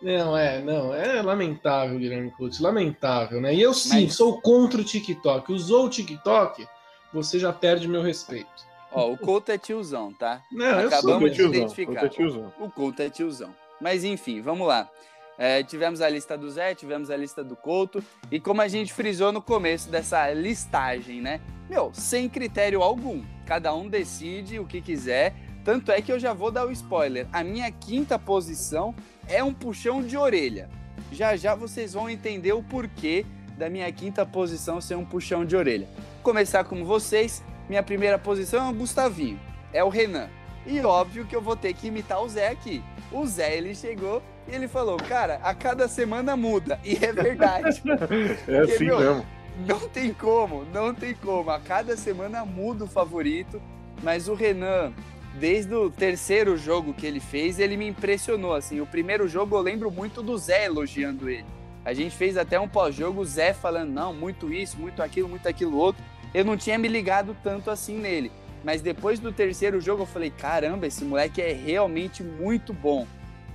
Não, 0.00 0.36
é, 0.36 0.60
não, 0.60 0.94
é 0.94 1.20
lamentável, 1.20 1.98
Guilherme 1.98 2.30
Couto, 2.30 2.62
lamentável, 2.62 3.40
né? 3.40 3.54
E 3.54 3.60
eu 3.60 3.74
sim, 3.74 4.04
Mas... 4.04 4.14
sou 4.14 4.40
contra 4.40 4.80
o 4.80 4.84
TikTok. 4.84 5.52
Usou 5.52 5.86
o 5.86 5.90
TikTok, 5.90 6.66
você 7.12 7.38
já 7.38 7.52
perde 7.52 7.88
meu 7.88 8.02
respeito. 8.02 8.68
Ó, 8.92 9.12
o 9.12 9.18
Couto 9.18 9.52
é 9.52 9.58
tiozão, 9.58 10.12
tá? 10.12 10.42
Não, 10.50 10.86
Acabamos 10.86 11.30
eu 11.30 11.34
sou 11.34 11.50
de 11.50 11.58
identificar. 11.58 12.04
É 12.04 12.08
tiozão. 12.08 12.52
O 12.58 12.70
Couto 12.70 13.02
é 13.02 13.10
tiozão. 13.10 13.54
Mas 13.80 14.04
enfim, 14.04 14.40
vamos 14.40 14.66
lá. 14.66 14.88
É, 15.36 15.62
tivemos 15.62 16.00
a 16.00 16.08
lista 16.08 16.36
do 16.36 16.50
Zé, 16.50 16.74
tivemos 16.74 17.10
a 17.10 17.16
lista 17.16 17.44
do 17.44 17.54
Couto, 17.54 18.02
e 18.30 18.40
como 18.40 18.60
a 18.60 18.66
gente 18.66 18.92
frisou 18.92 19.30
no 19.30 19.40
começo 19.40 19.88
dessa 19.88 20.32
listagem, 20.32 21.20
né? 21.20 21.40
Meu, 21.68 21.90
sem 21.92 22.28
critério 22.28 22.82
algum. 22.82 23.22
Cada 23.46 23.74
um 23.74 23.88
decide 23.88 24.58
o 24.58 24.66
que 24.66 24.80
quiser. 24.80 25.34
Tanto 25.64 25.92
é 25.92 26.00
que 26.00 26.10
eu 26.10 26.18
já 26.18 26.32
vou 26.32 26.50
dar 26.50 26.66
o 26.66 26.72
spoiler. 26.72 27.28
A 27.32 27.44
minha 27.44 27.70
quinta 27.70 28.18
posição 28.18 28.94
é 29.28 29.42
um 29.44 29.52
puxão 29.52 30.02
de 30.02 30.16
orelha. 30.16 30.68
Já 31.12 31.36
já 31.36 31.54
vocês 31.54 31.92
vão 31.92 32.08
entender 32.08 32.52
o 32.52 32.62
porquê 32.62 33.24
da 33.56 33.68
minha 33.68 33.90
quinta 33.92 34.24
posição 34.24 34.80
ser 34.80 34.94
um 34.94 35.04
puxão 35.04 35.44
de 35.44 35.56
orelha. 35.56 35.86
Vou 35.96 36.22
começar 36.22 36.64
com 36.64 36.84
vocês, 36.84 37.42
minha 37.68 37.82
primeira 37.82 38.18
posição 38.18 38.66
é 38.66 38.70
o 38.70 38.74
Gustavinho, 38.74 39.40
é 39.72 39.82
o 39.82 39.88
Renan. 39.88 40.28
E 40.66 40.80
óbvio 40.80 41.26
que 41.26 41.34
eu 41.34 41.40
vou 41.40 41.56
ter 41.56 41.72
que 41.74 41.88
imitar 41.88 42.22
o 42.22 42.28
Zé 42.28 42.48
aqui. 42.48 42.82
O 43.10 43.26
Zé, 43.26 43.56
ele 43.56 43.74
chegou 43.74 44.22
e 44.46 44.54
ele 44.54 44.68
falou, 44.68 44.96
cara, 44.96 45.40
a 45.42 45.54
cada 45.54 45.88
semana 45.88 46.36
muda. 46.36 46.78
E 46.84 46.96
é 47.02 47.12
verdade. 47.12 47.82
é 47.88 47.96
Porque, 47.96 48.52
assim 48.52 48.84
meu, 48.84 48.98
mesmo. 48.98 49.26
Não 49.66 49.88
tem 49.88 50.12
como, 50.12 50.64
não 50.72 50.94
tem 50.94 51.14
como. 51.14 51.50
A 51.50 51.58
cada 51.58 51.96
semana 51.96 52.44
muda 52.44 52.84
o 52.84 52.88
favorito, 52.88 53.60
mas 54.02 54.28
o 54.28 54.34
Renan, 54.34 54.92
desde 55.34 55.74
o 55.74 55.90
terceiro 55.90 56.56
jogo 56.56 56.94
que 56.94 57.06
ele 57.06 57.20
fez, 57.20 57.58
ele 57.58 57.76
me 57.76 57.86
impressionou. 57.86 58.54
Assim, 58.54 58.80
o 58.80 58.86
primeiro 58.86 59.28
jogo 59.28 59.56
eu 59.56 59.60
lembro 59.60 59.90
muito 59.90 60.22
do 60.22 60.36
Zé 60.36 60.64
elogiando 60.64 61.28
ele. 61.28 61.44
A 61.84 61.94
gente 61.94 62.14
fez 62.14 62.36
até 62.36 62.58
um 62.58 62.68
pós-jogo, 62.68 63.20
o 63.20 63.24
Zé 63.24 63.54
falando, 63.54 63.90
não, 63.90 64.12
muito 64.12 64.52
isso, 64.52 64.78
muito 64.78 65.02
aquilo, 65.02 65.28
muito 65.28 65.48
aquilo 65.48 65.76
outro. 65.76 66.02
Eu 66.34 66.44
não 66.44 66.56
tinha 66.56 66.76
me 66.76 66.88
ligado 66.88 67.36
tanto 67.42 67.70
assim 67.70 67.96
nele. 67.96 68.30
Mas 68.64 68.82
depois 68.82 69.18
do 69.18 69.32
terceiro 69.32 69.80
jogo 69.80 70.02
eu 70.02 70.06
falei, 70.06 70.30
caramba, 70.30 70.86
esse 70.86 71.04
moleque 71.04 71.40
é 71.40 71.52
realmente 71.52 72.22
muito 72.22 72.72
bom. 72.72 73.06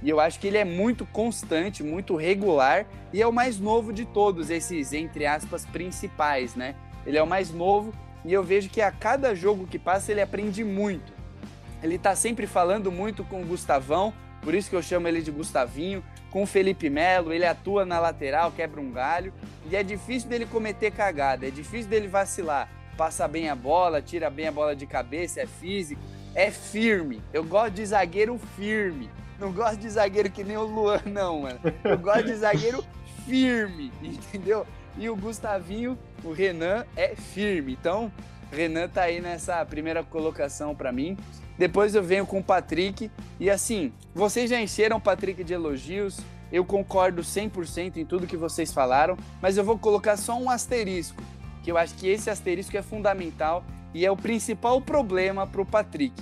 E 0.01 0.09
eu 0.09 0.19
acho 0.19 0.39
que 0.39 0.47
ele 0.47 0.57
é 0.57 0.65
muito 0.65 1.05
constante, 1.05 1.83
muito 1.83 2.15
regular 2.15 2.85
e 3.13 3.21
é 3.21 3.27
o 3.27 3.31
mais 3.31 3.59
novo 3.59 3.93
de 3.93 4.05
todos 4.05 4.49
esses, 4.49 4.91
entre 4.91 5.25
aspas, 5.25 5.65
principais, 5.65 6.55
né? 6.55 6.75
Ele 7.05 7.17
é 7.17 7.23
o 7.23 7.27
mais 7.27 7.51
novo 7.51 7.93
e 8.25 8.33
eu 8.33 8.43
vejo 8.43 8.69
que 8.69 8.81
a 8.81 8.91
cada 8.91 9.33
jogo 9.33 9.65
que 9.65 9.79
passa 9.79 10.11
ele 10.11 10.21
aprende 10.21 10.63
muito. 10.63 11.13
Ele 11.83 11.97
tá 11.97 12.15
sempre 12.15 12.47
falando 12.47 12.89
muito 12.89 13.25
com 13.25 13.41
o 13.41 13.45
Gustavão, 13.45 14.13
por 14.41 14.55
isso 14.55 14.69
que 14.69 14.75
eu 14.75 14.81
chamo 14.81 15.07
ele 15.07 15.21
de 15.21 15.29
Gustavinho, 15.29 16.01
com 16.31 16.43
o 16.43 16.47
Felipe 16.47 16.89
Melo, 16.89 17.33
ele 17.33 17.45
atua 17.45 17.85
na 17.85 17.99
lateral, 17.99 18.51
quebra 18.51 18.79
um 18.79 18.89
galho, 18.89 19.33
e 19.69 19.75
é 19.75 19.83
difícil 19.83 20.29
dele 20.29 20.45
cometer 20.45 20.91
cagada, 20.91 21.45
é 21.45 21.51
difícil 21.51 21.89
dele 21.89 22.07
vacilar. 22.07 22.69
Passa 22.97 23.27
bem 23.27 23.49
a 23.49 23.55
bola, 23.55 24.01
tira 24.01 24.29
bem 24.29 24.47
a 24.47 24.51
bola 24.51 24.75
de 24.75 24.85
cabeça, 24.85 25.41
é 25.41 25.45
físico, 25.45 26.01
é 26.33 26.49
firme. 26.49 27.21
Eu 27.33 27.43
gosto 27.43 27.73
de 27.75 27.85
zagueiro 27.85 28.39
firme. 28.55 29.09
Não 29.39 29.51
gosto 29.51 29.77
de 29.77 29.89
zagueiro 29.89 30.31
que 30.31 30.43
nem 30.43 30.57
o 30.57 30.63
Luan, 30.63 31.01
não, 31.05 31.41
mano. 31.41 31.59
Eu 31.83 31.97
gosto 31.97 32.23
de 32.23 32.35
zagueiro 32.35 32.83
firme, 33.25 33.91
entendeu? 34.01 34.65
E 34.97 35.09
o 35.09 35.15
Gustavinho, 35.15 35.97
o 36.23 36.31
Renan, 36.31 36.85
é 36.95 37.15
firme. 37.15 37.73
Então, 37.73 38.11
Renan 38.53 38.87
tá 38.87 39.03
aí 39.03 39.19
nessa 39.19 39.65
primeira 39.65 40.03
colocação 40.03 40.75
para 40.75 40.91
mim. 40.91 41.17
Depois 41.57 41.95
eu 41.95 42.03
venho 42.03 42.25
com 42.25 42.39
o 42.39 42.43
Patrick. 42.43 43.11
E 43.39 43.49
assim, 43.49 43.91
vocês 44.13 44.49
já 44.49 44.61
encheram 44.61 44.97
o 44.97 45.01
Patrick 45.01 45.43
de 45.43 45.53
elogios. 45.53 46.19
Eu 46.51 46.63
concordo 46.63 47.21
100% 47.21 47.97
em 47.97 48.05
tudo 48.05 48.27
que 48.27 48.37
vocês 48.37 48.71
falaram, 48.71 49.17
mas 49.41 49.57
eu 49.57 49.63
vou 49.63 49.77
colocar 49.77 50.15
só 50.17 50.37
um 50.37 50.51
asterisco, 50.51 51.19
que 51.63 51.71
eu 51.71 51.77
acho 51.79 51.95
que 51.95 52.07
esse 52.07 52.29
asterisco 52.29 52.77
é 52.77 52.81
fundamental 52.83 53.65
e 53.91 54.05
é 54.05 54.11
o 54.11 54.15
principal 54.15 54.79
problema 54.79 55.47
para 55.47 55.61
o 55.61 55.65
Patrick. 55.65 56.13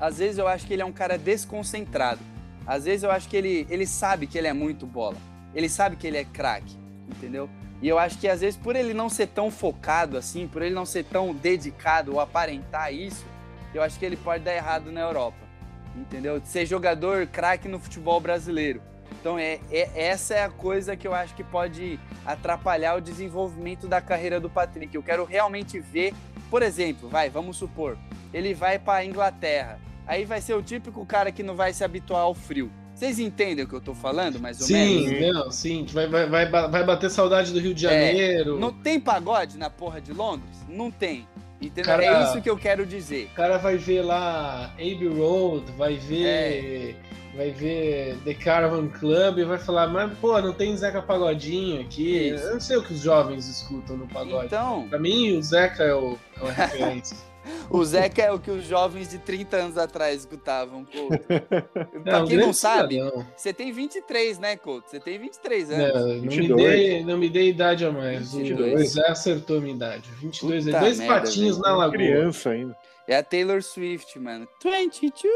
Às 0.00 0.18
vezes 0.18 0.38
eu 0.38 0.48
acho 0.48 0.66
que 0.66 0.72
ele 0.72 0.82
é 0.82 0.84
um 0.84 0.92
cara 0.92 1.16
desconcentrado. 1.16 2.20
Às 2.66 2.84
vezes 2.84 3.04
eu 3.04 3.10
acho 3.10 3.28
que 3.28 3.36
ele, 3.36 3.66
ele 3.70 3.86
sabe 3.86 4.26
que 4.26 4.36
ele 4.36 4.48
é 4.48 4.52
muito 4.52 4.84
bola. 4.84 5.16
Ele 5.54 5.68
sabe 5.68 5.94
que 5.94 6.06
ele 6.06 6.16
é 6.16 6.24
craque, 6.24 6.76
entendeu? 7.08 7.48
E 7.82 7.88
eu 7.88 7.98
acho 7.98 8.18
que 8.18 8.28
às 8.28 8.40
vezes 8.40 8.58
por 8.58 8.74
ele 8.74 8.94
não 8.94 9.08
ser 9.08 9.28
tão 9.28 9.50
focado 9.50 10.16
assim, 10.16 10.48
por 10.48 10.62
ele 10.62 10.74
não 10.74 10.86
ser 10.86 11.04
tão 11.04 11.34
dedicado 11.34 12.14
ou 12.14 12.20
aparentar 12.20 12.92
isso, 12.92 13.24
eu 13.74 13.82
acho 13.82 13.98
que 13.98 14.04
ele 14.04 14.16
pode 14.16 14.44
dar 14.44 14.54
errado 14.54 14.90
na 14.90 15.00
Europa. 15.00 15.36
Entendeu? 15.94 16.40
Ser 16.44 16.66
jogador 16.66 17.26
craque 17.26 17.68
no 17.68 17.78
futebol 17.78 18.20
brasileiro. 18.20 18.80
Então 19.20 19.38
é, 19.38 19.60
é, 19.70 19.90
essa 19.94 20.34
é 20.34 20.44
a 20.44 20.48
coisa 20.48 20.96
que 20.96 21.06
eu 21.06 21.14
acho 21.14 21.34
que 21.34 21.44
pode 21.44 21.98
atrapalhar 22.24 22.96
o 22.96 23.00
desenvolvimento 23.00 23.86
da 23.86 24.00
carreira 24.00 24.40
do 24.40 24.50
Patrick. 24.50 24.94
Eu 24.94 25.02
quero 25.02 25.24
realmente 25.24 25.78
ver, 25.78 26.14
por 26.50 26.62
exemplo, 26.62 27.08
vai, 27.08 27.30
vamos 27.30 27.56
supor, 27.56 27.96
ele 28.32 28.54
vai 28.54 28.78
para 28.78 29.04
Inglaterra. 29.04 29.78
Aí 30.06 30.24
vai 30.24 30.40
ser 30.40 30.54
o 30.54 30.62
típico 30.62 31.04
cara 31.04 31.32
que 31.32 31.42
não 31.42 31.56
vai 31.56 31.72
se 31.72 31.82
habituar 31.82 32.22
ao 32.22 32.34
frio. 32.34 32.70
Vocês 32.96 33.18
entendem 33.18 33.64
o 33.64 33.68
que 33.68 33.74
eu 33.74 33.80
tô 33.80 33.94
falando, 33.94 34.40
mais 34.40 34.58
ou 34.58 34.66
sim, 34.66 35.06
menos? 35.06 35.34
Não, 35.44 35.50
sim, 35.52 35.84
vai, 35.92 36.06
vai, 36.08 36.26
vai, 36.26 36.48
vai 36.70 36.82
bater 36.82 37.10
saudade 37.10 37.52
do 37.52 37.60
Rio 37.60 37.74
de 37.74 37.86
É, 37.86 37.90
Janeiro. 37.90 38.58
Não 38.58 38.72
tem 38.72 38.98
pagode 38.98 39.58
na 39.58 39.68
porra 39.68 40.00
de 40.00 40.14
Londres? 40.14 40.64
Não 40.66 40.90
tem. 40.90 41.28
Entendeu? 41.60 41.84
Cara- 41.84 42.04
É 42.04 42.24
isso 42.24 42.40
que 42.40 42.48
eu 42.48 42.56
quero 42.56 42.86
dizer. 42.86 43.28
O 43.32 43.36
cara 43.36 43.58
vai 43.58 43.76
ver 43.76 44.00
lá 44.00 44.72
Abbey 44.74 45.08
Road, 45.08 45.70
vai 45.72 45.96
ver. 45.96 46.24
É. 47.02 47.16
Vai 47.36 47.50
ver 47.50 48.16
The 48.24 48.32
Caravan 48.32 48.88
Club 48.88 49.40
e 49.40 49.44
vai 49.44 49.58
falar, 49.58 49.88
mas 49.88 50.10
pô, 50.18 50.40
não 50.40 50.54
tem 50.54 50.74
Zeca 50.74 51.02
Pagodinho 51.02 51.82
aqui. 51.82 52.28
Isso. 52.28 52.44
Eu 52.44 52.52
não 52.54 52.60
sei 52.60 52.78
o 52.78 52.82
que 52.82 52.94
os 52.94 53.00
jovens 53.02 53.46
escutam 53.46 53.94
no 53.98 54.06
pagode. 54.06 54.46
Então, 54.46 54.88
Pra 54.88 54.98
mim, 54.98 55.36
o 55.36 55.42
Zeca 55.42 55.82
é, 55.82 55.94
o, 55.94 56.16
é 56.34 56.40
uma 56.42 56.50
referência. 56.52 57.14
O 57.70 57.84
Zeca 57.84 58.22
é 58.22 58.32
o 58.32 58.38
que 58.38 58.50
os 58.50 58.64
jovens 58.64 59.08
de 59.10 59.18
30 59.18 59.56
anos 59.56 59.78
atrás 59.78 60.20
escutavam, 60.20 60.84
Couto. 60.84 61.18
pra 62.04 62.22
um 62.22 62.26
quem 62.26 62.36
não 62.38 62.52
sabe, 62.52 62.94
cidadão. 62.96 63.26
você 63.36 63.52
tem 63.52 63.72
23, 63.72 64.38
né, 64.38 64.56
Couto? 64.56 64.90
Você 64.90 65.00
tem 65.00 65.18
23 65.18 65.68
Não, 65.70 65.76
anos. 65.76 65.94
não, 66.00 66.08
me 66.22 66.28
22. 66.28 66.56
dê, 66.56 67.04
não 67.04 67.18
me 67.18 67.28
dê 67.28 67.48
idade 67.48 67.84
a 67.84 67.90
mais. 67.92 68.32
O 68.34 68.38
22. 68.38 68.90
Zé 68.92 69.06
acertou 69.08 69.58
a 69.58 69.60
minha 69.60 69.74
idade. 69.74 70.08
22 70.20 70.64
Puta 70.64 70.80
dois 70.80 70.98
merda, 70.98 71.14
patinhos 71.14 71.56
velho. 71.58 71.68
na 71.68 71.76
lagoa. 71.76 71.92
Criança 71.96 72.50
ainda. 72.50 72.76
É 73.08 73.16
a 73.18 73.22
Taylor 73.22 73.62
Swift, 73.62 74.18
mano. 74.18 74.48
22. 74.62 75.32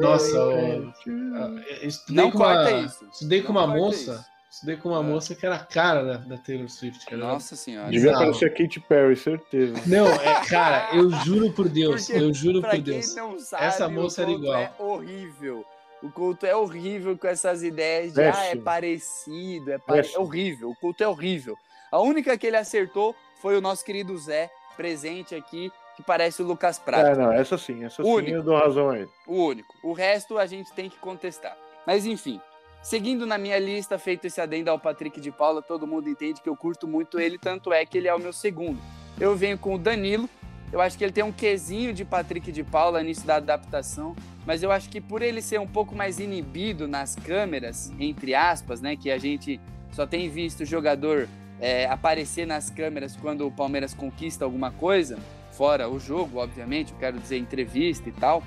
Nossa, 0.00 0.44
o- 0.44 0.92
Ah, 1.34 1.50
eu 1.82 1.88
Estudei 1.88 2.22
Não 2.24 2.30
com 2.30 2.38
uma, 2.38 2.46
corta 2.46 2.70
isso. 2.80 3.06
Estudei 3.12 3.42
com 3.42 3.52
Não 3.52 3.60
uma 3.60 3.66
corta 3.68 3.80
moça. 3.84 4.12
isso. 4.14 4.31
Estudei 4.52 4.76
com 4.76 4.90
uma 4.90 4.98
Ah. 4.98 5.02
moça 5.02 5.34
que 5.34 5.46
era 5.46 5.54
a 5.56 5.64
cara 5.64 6.04
da, 6.04 6.16
da 6.18 6.36
Taylor 6.36 6.68
Swift. 6.68 7.06
Cara. 7.06 7.16
Nossa 7.16 7.56
senhora. 7.56 7.88
Devia 7.90 8.14
aparecer 8.14 8.44
a 8.44 8.50
Katy 8.50 8.80
Perry, 8.80 9.16
certeza. 9.16 9.80
Não, 9.86 10.06
é, 10.06 10.44
cara, 10.46 10.94
eu 10.94 11.08
juro 11.24 11.50
por 11.52 11.70
Deus, 11.70 12.06
Porque, 12.06 12.22
eu 12.22 12.34
juro 12.34 12.60
Pra 12.60 12.70
por 12.70 12.74
quem 12.76 12.84
Deus. 12.84 13.14
não 13.16 13.38
sabe, 13.38 13.64
Essa 13.64 13.88
moça 13.88 14.20
era 14.22 14.30
igual. 14.30 14.54
é 14.60 14.70
horrível. 14.78 15.64
O 16.02 16.10
culto 16.10 16.44
é 16.44 16.54
horrível 16.54 17.16
com 17.16 17.26
essas 17.28 17.62
ideias 17.62 18.12
de 18.12 18.20
ah, 18.20 18.44
é 18.46 18.56
parecido, 18.56 19.72
é, 19.72 19.78
pare... 19.78 20.10
é 20.12 20.18
horrível. 20.18 20.68
O 20.70 20.76
culto 20.76 21.02
é 21.02 21.08
horrível. 21.08 21.56
A 21.90 22.00
única 22.00 22.36
que 22.36 22.46
ele 22.46 22.56
acertou 22.56 23.14
foi 23.40 23.56
o 23.56 23.60
nosso 23.60 23.82
querido 23.84 24.16
Zé, 24.18 24.50
presente 24.76 25.34
aqui, 25.34 25.72
que 25.96 26.02
parece 26.02 26.42
o 26.42 26.46
Lucas 26.46 26.78
Prato. 26.78 27.06
É, 27.06 27.16
não, 27.16 27.32
essa 27.32 27.56
sim, 27.56 27.84
essa 27.84 28.02
sim 28.02 28.08
Único. 28.08 28.36
eu 28.36 28.42
dou 28.42 28.56
razão 28.58 28.90
a 28.90 28.98
ele. 28.98 29.08
O 29.26 29.46
único. 29.46 29.74
O 29.82 29.92
resto 29.92 30.36
a 30.38 30.44
gente 30.44 30.72
tem 30.72 30.90
que 30.90 30.96
contestar. 30.98 31.56
Mas 31.86 32.04
enfim, 32.04 32.40
seguindo 32.82 33.26
na 33.26 33.38
minha 33.38 33.58
lista, 33.58 33.98
feito 33.98 34.26
esse 34.26 34.40
adendo 34.40 34.70
ao 34.70 34.78
Patrick 34.78 35.20
de 35.20 35.30
Paula, 35.30 35.62
todo 35.62 35.86
mundo 35.86 36.08
entende 36.08 36.40
que 36.40 36.48
eu 36.48 36.56
curto 36.56 36.86
muito 36.88 37.20
ele, 37.20 37.38
tanto 37.38 37.72
é 37.72 37.86
que 37.86 37.96
ele 37.96 38.08
é 38.08 38.14
o 38.14 38.18
meu 38.18 38.32
segundo. 38.32 38.78
Eu 39.18 39.36
venho 39.36 39.56
com 39.56 39.74
o 39.74 39.78
Danilo. 39.78 40.28
Eu 40.72 40.80
acho 40.80 40.96
que 40.96 41.04
ele 41.04 41.12
tem 41.12 41.22
um 41.22 41.32
quesinho 41.32 41.92
de 41.92 42.02
Patrick 42.02 42.50
de 42.50 42.64
Paula 42.64 43.02
nisso 43.02 43.26
da 43.26 43.36
adaptação, 43.36 44.16
mas 44.46 44.62
eu 44.62 44.72
acho 44.72 44.88
que 44.88 45.02
por 45.02 45.20
ele 45.20 45.42
ser 45.42 45.60
um 45.60 45.66
pouco 45.66 45.94
mais 45.94 46.18
inibido 46.18 46.88
nas 46.88 47.14
câmeras, 47.14 47.92
entre 48.00 48.34
aspas, 48.34 48.80
né, 48.80 48.96
que 48.96 49.10
a 49.10 49.18
gente 49.18 49.60
só 49.92 50.06
tem 50.06 50.30
visto 50.30 50.60
o 50.60 50.64
jogador 50.64 51.28
é, 51.60 51.86
aparecer 51.86 52.46
nas 52.46 52.70
câmeras 52.70 53.14
quando 53.14 53.46
o 53.46 53.52
Palmeiras 53.52 53.92
conquista 53.92 54.46
alguma 54.46 54.70
coisa, 54.70 55.18
fora 55.52 55.88
o 55.88 55.98
jogo, 55.98 56.38
obviamente, 56.38 56.92
eu 56.92 56.98
quero 56.98 57.18
dizer 57.18 57.36
entrevista 57.36 58.08
e 58.08 58.12
tal. 58.12 58.42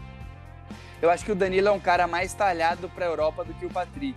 Eu 1.01 1.09
acho 1.09 1.23
que 1.25 1.31
o 1.31 1.35
Danilo 1.35 1.67
é 1.67 1.71
um 1.71 1.79
cara 1.79 2.07
mais 2.07 2.33
talhado 2.33 2.89
para 2.89 3.05
a 3.05 3.09
Europa 3.09 3.43
do 3.43 3.53
que 3.53 3.65
o 3.65 3.69
Patrick. 3.69 4.15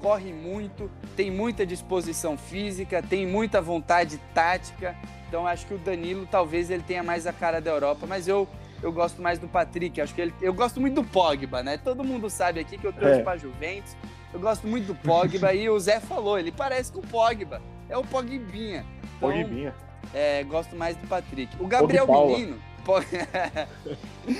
Corre 0.00 0.32
muito, 0.32 0.88
tem 1.16 1.30
muita 1.30 1.66
disposição 1.66 2.36
física, 2.38 3.02
tem 3.02 3.26
muita 3.26 3.60
vontade 3.60 4.18
tática. 4.32 4.94
Então 5.28 5.46
acho 5.46 5.66
que 5.66 5.74
o 5.74 5.78
Danilo 5.78 6.26
talvez 6.30 6.70
ele 6.70 6.82
tenha 6.86 7.02
mais 7.02 7.26
a 7.26 7.32
cara 7.32 7.60
da 7.60 7.70
Europa, 7.70 8.06
mas 8.06 8.28
eu 8.28 8.46
eu 8.80 8.92
gosto 8.92 9.20
mais 9.20 9.40
do 9.40 9.48
Patrick. 9.48 10.00
Acho 10.00 10.14
que 10.14 10.20
ele, 10.20 10.34
eu 10.40 10.54
gosto 10.54 10.80
muito 10.80 11.02
do 11.02 11.04
Pogba, 11.04 11.64
né? 11.64 11.76
Todo 11.78 12.04
mundo 12.04 12.30
sabe 12.30 12.60
aqui 12.60 12.78
que 12.78 12.86
eu 12.86 12.92
trouxe 12.92 13.18
É. 13.18 13.22
para 13.24 13.36
Juventus. 13.36 13.96
Eu 14.32 14.38
gosto 14.38 14.68
muito 14.68 14.86
do 14.86 14.94
Pogba 14.94 15.52
e 15.52 15.68
o 15.68 15.78
Zé 15.80 15.98
falou, 15.98 16.38
ele 16.38 16.52
parece 16.52 16.92
com 16.92 17.00
o 17.00 17.06
Pogba. 17.06 17.60
É 17.88 17.96
o 17.98 18.04
Pogbinha. 18.04 18.84
Então, 19.16 19.32
Pogbinha. 19.32 19.74
é, 20.14 20.44
gosto 20.44 20.76
mais 20.76 20.96
do 20.96 21.06
Patrick. 21.08 21.56
O 21.60 21.66
Gabriel. 21.66 22.06
Menino. 22.06 22.58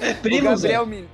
É 0.01 0.11
o 0.13 0.15
primo, 0.23 0.57
Zé? 0.57 0.69
Gabriel 0.69 0.87
Menino. 0.87 1.09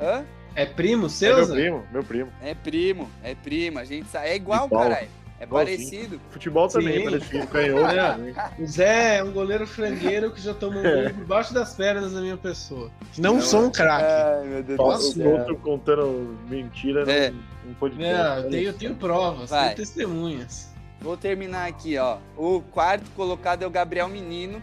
Hã? 0.00 0.24
É 0.54 0.64
primo 0.64 1.06
É 1.06 1.08
seu, 1.10 1.36
meu 1.36 1.44
Zé? 1.44 1.54
primo, 1.54 1.84
meu 1.92 2.02
primo. 2.04 2.30
É 2.42 2.54
primo, 2.54 3.10
é 3.22 3.34
primo. 3.34 3.78
A 3.78 3.84
gente 3.84 4.08
sabe. 4.08 4.28
É 4.28 4.36
igual, 4.36 4.68
caralho. 4.68 5.08
É 5.38 5.44
Igualzinho. 5.44 5.76
parecido. 5.78 6.20
Futebol 6.30 6.66
também, 6.66 6.96
Sim. 6.98 7.04
parecido, 7.04 7.46
canhoto. 7.48 7.94
É. 7.94 8.12
também. 8.12 8.34
O 8.58 8.66
Zé 8.66 9.16
é 9.18 9.22
um 9.24 9.32
goleiro 9.32 9.66
frangueiro 9.66 10.30
que 10.30 10.40
já 10.40 10.54
tomou 10.54 10.80
um 10.80 10.82
gol 10.82 11.10
por 11.12 11.24
baixo 11.26 11.52
das 11.52 11.74
pernas 11.74 12.12
da 12.14 12.22
minha 12.22 12.38
pessoa. 12.38 12.90
Não, 13.18 13.34
Não, 13.34 13.40
sou 13.42 13.64
um 13.66 13.70
craque. 13.70 14.04
Ai, 14.06 14.46
meu 14.46 14.62
Deus 14.62 14.76
Só 14.78 14.84
do 14.92 14.94
o 14.94 14.98
céu. 15.12 15.36
Couto 15.44 15.56
contando 15.56 16.38
mentira 16.48 17.02
É. 17.10 17.30
não, 17.30 17.38
não 17.66 17.74
pode 17.74 18.02
É, 18.02 18.38
eu 18.38 18.48
tenho, 18.50 18.62
eu 18.68 18.72
tenho 18.72 18.94
provas, 18.94 19.50
Vai. 19.50 19.64
tenho 19.64 19.76
testemunhas. 19.76 20.74
Vou 21.02 21.18
terminar 21.18 21.68
aqui, 21.68 21.98
ó. 21.98 22.16
O 22.34 22.62
quarto 22.62 23.04
colocado 23.10 23.62
é 23.62 23.66
o 23.66 23.70
Gabriel 23.70 24.08
Menino. 24.08 24.62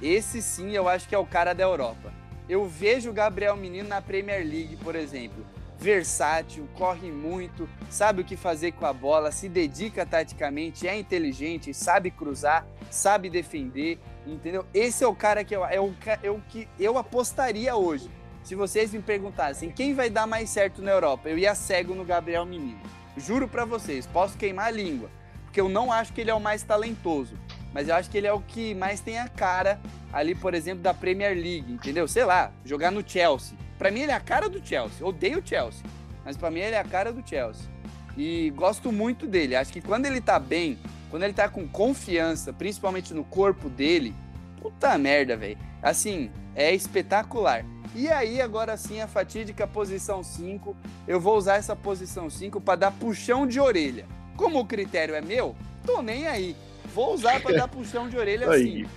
Esse 0.00 0.40
sim 0.40 0.72
eu 0.72 0.88
acho 0.88 1.06
que 1.06 1.14
é 1.14 1.18
o 1.18 1.26
cara 1.26 1.52
da 1.52 1.62
Europa. 1.64 2.10
Eu 2.48 2.66
vejo 2.66 3.10
o 3.10 3.12
Gabriel 3.12 3.56
Menino 3.56 3.88
na 3.88 4.00
Premier 4.00 4.40
League, 4.40 4.76
por 4.76 4.94
exemplo. 4.94 5.44
Versátil, 5.78 6.66
corre 6.74 7.10
muito, 7.10 7.68
sabe 7.90 8.22
o 8.22 8.24
que 8.24 8.36
fazer 8.36 8.72
com 8.72 8.86
a 8.86 8.92
bola, 8.92 9.30
se 9.30 9.48
dedica 9.48 10.06
taticamente, 10.06 10.88
é 10.88 10.96
inteligente, 10.96 11.74
sabe 11.74 12.10
cruzar, 12.10 12.66
sabe 12.90 13.28
defender, 13.28 13.98
entendeu? 14.26 14.64
Esse 14.72 15.04
é 15.04 15.06
o 15.06 15.14
cara 15.14 15.44
que 15.44 15.54
eu, 15.54 15.66
é 15.66 15.78
o, 15.78 15.94
é 16.22 16.30
o 16.30 16.40
que 16.48 16.66
eu 16.80 16.96
apostaria 16.96 17.76
hoje. 17.76 18.10
Se 18.42 18.54
vocês 18.54 18.92
me 18.92 19.02
perguntassem 19.02 19.70
quem 19.70 19.92
vai 19.92 20.08
dar 20.08 20.26
mais 20.26 20.48
certo 20.48 20.80
na 20.80 20.92
Europa, 20.92 21.28
eu 21.28 21.36
ia 21.36 21.54
cego 21.54 21.94
no 21.94 22.04
Gabriel 22.04 22.46
Menino. 22.46 22.80
Juro 23.16 23.46
pra 23.46 23.64
vocês, 23.64 24.06
posso 24.06 24.38
queimar 24.38 24.68
a 24.68 24.70
língua 24.70 25.10
porque 25.56 25.60
eu 25.62 25.70
não 25.70 25.90
acho 25.90 26.12
que 26.12 26.20
ele 26.20 26.30
é 26.30 26.34
o 26.34 26.40
mais 26.40 26.62
talentoso, 26.62 27.34
mas 27.76 27.88
eu 27.90 27.94
acho 27.94 28.08
que 28.08 28.16
ele 28.16 28.26
é 28.26 28.32
o 28.32 28.40
que 28.40 28.74
mais 28.74 29.00
tem 29.00 29.18
a 29.18 29.28
cara 29.28 29.78
ali, 30.10 30.34
por 30.34 30.54
exemplo, 30.54 30.82
da 30.82 30.94
Premier 30.94 31.34
League, 31.34 31.70
entendeu? 31.70 32.08
Sei 32.08 32.24
lá, 32.24 32.50
jogar 32.64 32.90
no 32.90 33.06
Chelsea. 33.06 33.54
Pra 33.76 33.90
mim 33.90 34.00
ele 34.00 34.12
é 34.12 34.14
a 34.14 34.20
cara 34.20 34.48
do 34.48 34.66
Chelsea. 34.66 35.06
Odeio 35.06 35.40
o 35.40 35.46
Chelsea, 35.46 35.84
mas 36.24 36.38
pra 36.38 36.50
mim 36.50 36.60
ele 36.60 36.74
é 36.74 36.80
a 36.80 36.84
cara 36.84 37.12
do 37.12 37.22
Chelsea. 37.28 37.68
E 38.16 38.50
gosto 38.56 38.90
muito 38.90 39.26
dele. 39.26 39.54
Acho 39.54 39.74
que 39.74 39.82
quando 39.82 40.06
ele 40.06 40.22
tá 40.22 40.38
bem, 40.38 40.78
quando 41.10 41.24
ele 41.24 41.34
tá 41.34 41.50
com 41.50 41.68
confiança, 41.68 42.50
principalmente 42.50 43.12
no 43.12 43.24
corpo 43.24 43.68
dele, 43.68 44.14
puta 44.58 44.96
merda, 44.96 45.36
velho. 45.36 45.58
Assim, 45.82 46.30
é 46.54 46.74
espetacular. 46.74 47.62
E 47.94 48.08
aí, 48.08 48.40
agora 48.40 48.74
sim, 48.78 49.02
a 49.02 49.06
fatídica 49.06 49.66
posição 49.66 50.24
5. 50.24 50.74
Eu 51.06 51.20
vou 51.20 51.36
usar 51.36 51.56
essa 51.56 51.76
posição 51.76 52.30
5 52.30 52.58
para 52.58 52.76
dar 52.76 52.90
puxão 52.92 53.46
de 53.46 53.60
orelha. 53.60 54.06
Como 54.34 54.60
o 54.60 54.64
critério 54.64 55.14
é 55.14 55.20
meu, 55.20 55.54
tô 55.84 56.00
nem 56.00 56.26
aí. 56.26 56.56
Vou 56.96 57.12
usar 57.12 57.42
para 57.42 57.54
dar 57.54 57.68
puxão 57.68 58.08
de 58.08 58.16
orelha 58.16 58.50
Aí. 58.50 58.86
sim. 58.86 58.90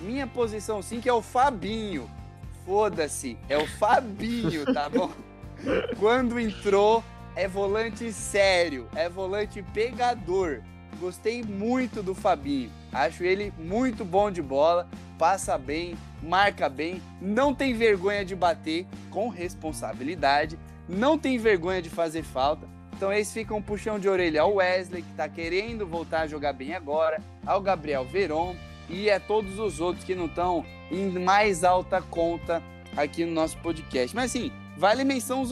Minha 0.00 0.26
posição 0.26 0.80
5 0.80 1.06
é 1.06 1.12
o 1.12 1.20
Fabinho. 1.20 2.10
Foda-se, 2.64 3.36
é 3.46 3.58
o 3.58 3.66
Fabinho, 3.66 4.64
tá 4.72 4.88
bom? 4.88 5.10
Quando 5.98 6.40
entrou, 6.40 7.04
é 7.36 7.46
volante 7.46 8.10
sério, 8.10 8.88
é 8.96 9.06
volante 9.06 9.62
pegador. 9.74 10.62
Gostei 10.98 11.42
muito 11.42 12.02
do 12.02 12.14
Fabinho. 12.14 12.70
Acho 12.90 13.22
ele 13.22 13.52
muito 13.58 14.02
bom 14.02 14.30
de 14.30 14.40
bola, 14.40 14.88
passa 15.18 15.58
bem, 15.58 15.98
marca 16.22 16.70
bem, 16.70 17.02
não 17.20 17.54
tem 17.54 17.74
vergonha 17.74 18.24
de 18.24 18.34
bater 18.34 18.86
com 19.10 19.28
responsabilidade, 19.28 20.58
não 20.88 21.18
tem 21.18 21.36
vergonha 21.36 21.82
de 21.82 21.90
fazer 21.90 22.22
falta. 22.22 22.66
Então 22.96 23.12
eles 23.12 23.32
ficam 23.32 23.56
um 23.58 23.62
puxão 23.62 23.98
de 23.98 24.08
orelha 24.08 24.42
ao 24.42 24.54
Wesley, 24.54 25.02
que 25.02 25.12
tá 25.14 25.28
querendo 25.28 25.86
voltar 25.86 26.20
a 26.22 26.26
jogar 26.26 26.52
bem 26.52 26.74
agora, 26.74 27.20
ao 27.44 27.60
Gabriel 27.60 28.04
Veron 28.04 28.54
e 28.88 29.10
a 29.10 29.18
todos 29.18 29.58
os 29.58 29.80
outros 29.80 30.04
que 30.04 30.14
não 30.14 30.26
estão 30.26 30.64
em 30.90 31.10
mais 31.18 31.64
alta 31.64 32.00
conta 32.00 32.62
aqui 32.96 33.24
no 33.24 33.32
nosso 33.32 33.58
podcast. 33.58 34.14
Mas 34.14 34.26
assim, 34.30 34.52
vale 34.76 35.02
menções, 35.04 35.50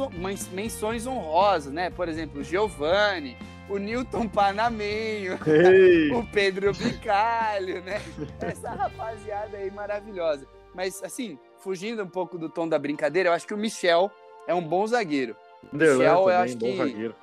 menções 0.52 1.06
honrosas, 1.06 1.72
né? 1.72 1.90
Por 1.90 2.08
exemplo, 2.08 2.40
o 2.40 2.44
Giovanni, 2.44 3.36
o 3.68 3.76
Newton 3.78 4.28
Panamenho, 4.28 5.38
o 6.16 6.26
Pedro 6.26 6.72
Bicalho, 6.72 7.82
né? 7.82 8.00
Essa 8.40 8.70
rapaziada 8.70 9.56
aí 9.56 9.70
maravilhosa. 9.70 10.46
Mas 10.74 11.02
assim, 11.02 11.38
fugindo 11.58 12.02
um 12.02 12.08
pouco 12.08 12.38
do 12.38 12.48
tom 12.48 12.68
da 12.68 12.78
brincadeira, 12.78 13.28
eu 13.30 13.32
acho 13.32 13.46
que 13.46 13.54
o 13.54 13.58
Michel 13.58 14.10
é 14.46 14.54
um 14.54 14.62
bom 14.62 14.86
zagueiro. 14.86 15.34
Michel, 15.72 15.98
eu 16.30 16.36
acho 16.38 16.56
que- 16.56 16.76
zagueiro. 16.76 17.14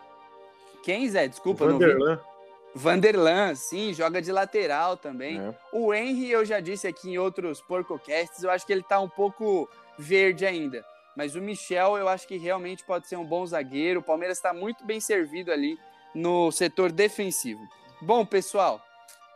Quem, 0.84 1.10
Zé? 1.10 1.28
Desculpa, 1.28 1.66
não 1.66 1.78
vi. 1.78 1.86
Vanderlan. 1.86 2.20
Vanderlan, 2.74 3.56
sim, 3.56 3.94
joga 3.94 4.22
de 4.22 4.32
lateral 4.32 4.96
também. 4.96 5.40
É. 5.40 5.56
O 5.74 5.94
Henry, 5.94 6.30
eu 6.30 6.46
já 6.46 6.60
disse 6.60 6.88
aqui 6.88 7.12
em 7.12 7.18
outros 7.18 7.62
porcocasts, 7.62 8.44
eu 8.44 8.52
acho 8.52 8.66
que 8.66 8.72
ele 8.72 8.84
tá 8.84 9.00
um 9.00 9.10
pouco 9.10 9.70
verde 9.98 10.46
ainda. 10.46 10.86
Mas 11.16 11.36
o 11.36 11.42
Michel, 11.42 11.98
eu 11.98 12.08
acho 12.08 12.28
que 12.28 12.38
realmente 12.38 12.84
pode 12.84 13.08
ser 13.08 13.18
um 13.18 13.26
bom 13.26 13.46
zagueiro. 13.46 14.00
O 14.00 14.04
Palmeiras 14.04 14.38
está 14.38 14.54
muito 14.54 14.86
bem 14.86 15.00
servido 15.00 15.52
ali 15.52 15.78
no 16.16 16.52
setor 16.52 16.92
defensivo. 16.92 17.62
Bom, 18.02 18.26
pessoal, 18.26 18.82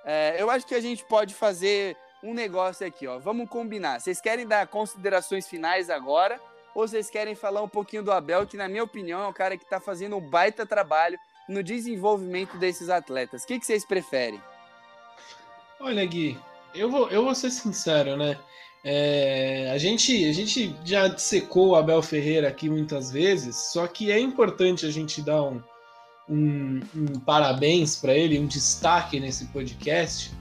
é, 0.06 0.36
eu 0.38 0.50
acho 0.50 0.66
que 0.66 0.76
a 0.76 0.80
gente 0.80 1.04
pode 1.04 1.34
fazer 1.34 1.98
um 2.24 2.34
negócio 2.34 2.88
aqui, 2.88 3.06
ó. 3.06 3.20
Vamos 3.20 3.50
combinar. 3.50 4.00
Vocês 4.00 4.22
querem 4.22 4.48
dar 4.48 4.66
considerações 4.68 5.48
finais 5.48 5.90
agora? 5.90 6.40
Ou 6.74 6.88
vocês 6.88 7.10
querem 7.10 7.36
falar 7.36 7.62
um 7.62 7.68
pouquinho 7.68 8.02
do 8.02 8.12
Abel, 8.12 8.48
que 8.48 8.56
na 8.56 8.68
minha 8.68 8.84
opinião 8.84 9.22
é 9.22 9.28
um 9.28 9.34
cara 9.34 9.58
que 9.58 9.64
está 9.64 9.80
fazendo 9.80 10.16
um 10.16 10.22
baita 10.22 10.66
trabalho 10.66 11.20
no 11.48 11.64
desenvolvimento 11.64 12.58
desses 12.58 12.90
atletas? 12.90 13.44
O 13.44 13.48
que, 13.48 13.60
que 13.60 13.66
vocês 13.66 13.86
preferem? 13.86 14.40
Olha, 15.80 16.06
Gui, 16.06 16.38
eu 16.74 16.90
vou, 16.90 17.10
eu 17.10 17.24
vou 17.24 17.36
ser 17.36 17.52
sincero, 17.52 18.16
né? 18.16 18.38
É, 18.86 19.72
a, 19.74 19.78
gente, 19.78 20.26
a 20.26 20.34
gente 20.34 20.76
já 20.84 21.18
secou 21.18 21.70
o 21.70 21.76
Abel 21.76 22.02
Ferreira 22.02 22.50
aqui 22.50 22.70
muitas 22.70 23.12
vezes, 23.12 23.56
só 23.72 23.88
que 23.88 24.12
é 24.12 24.20
importante 24.20 24.86
a 24.86 24.92
gente 24.92 25.22
dar 25.22 25.42
um, 25.44 25.62
um, 26.30 26.82
um 26.94 27.20
parabéns 27.20 27.96
para 27.96 28.14
ele, 28.14 28.40
um 28.40 28.46
destaque 28.46 29.20
nesse 29.20 29.46
podcast, 29.48 30.32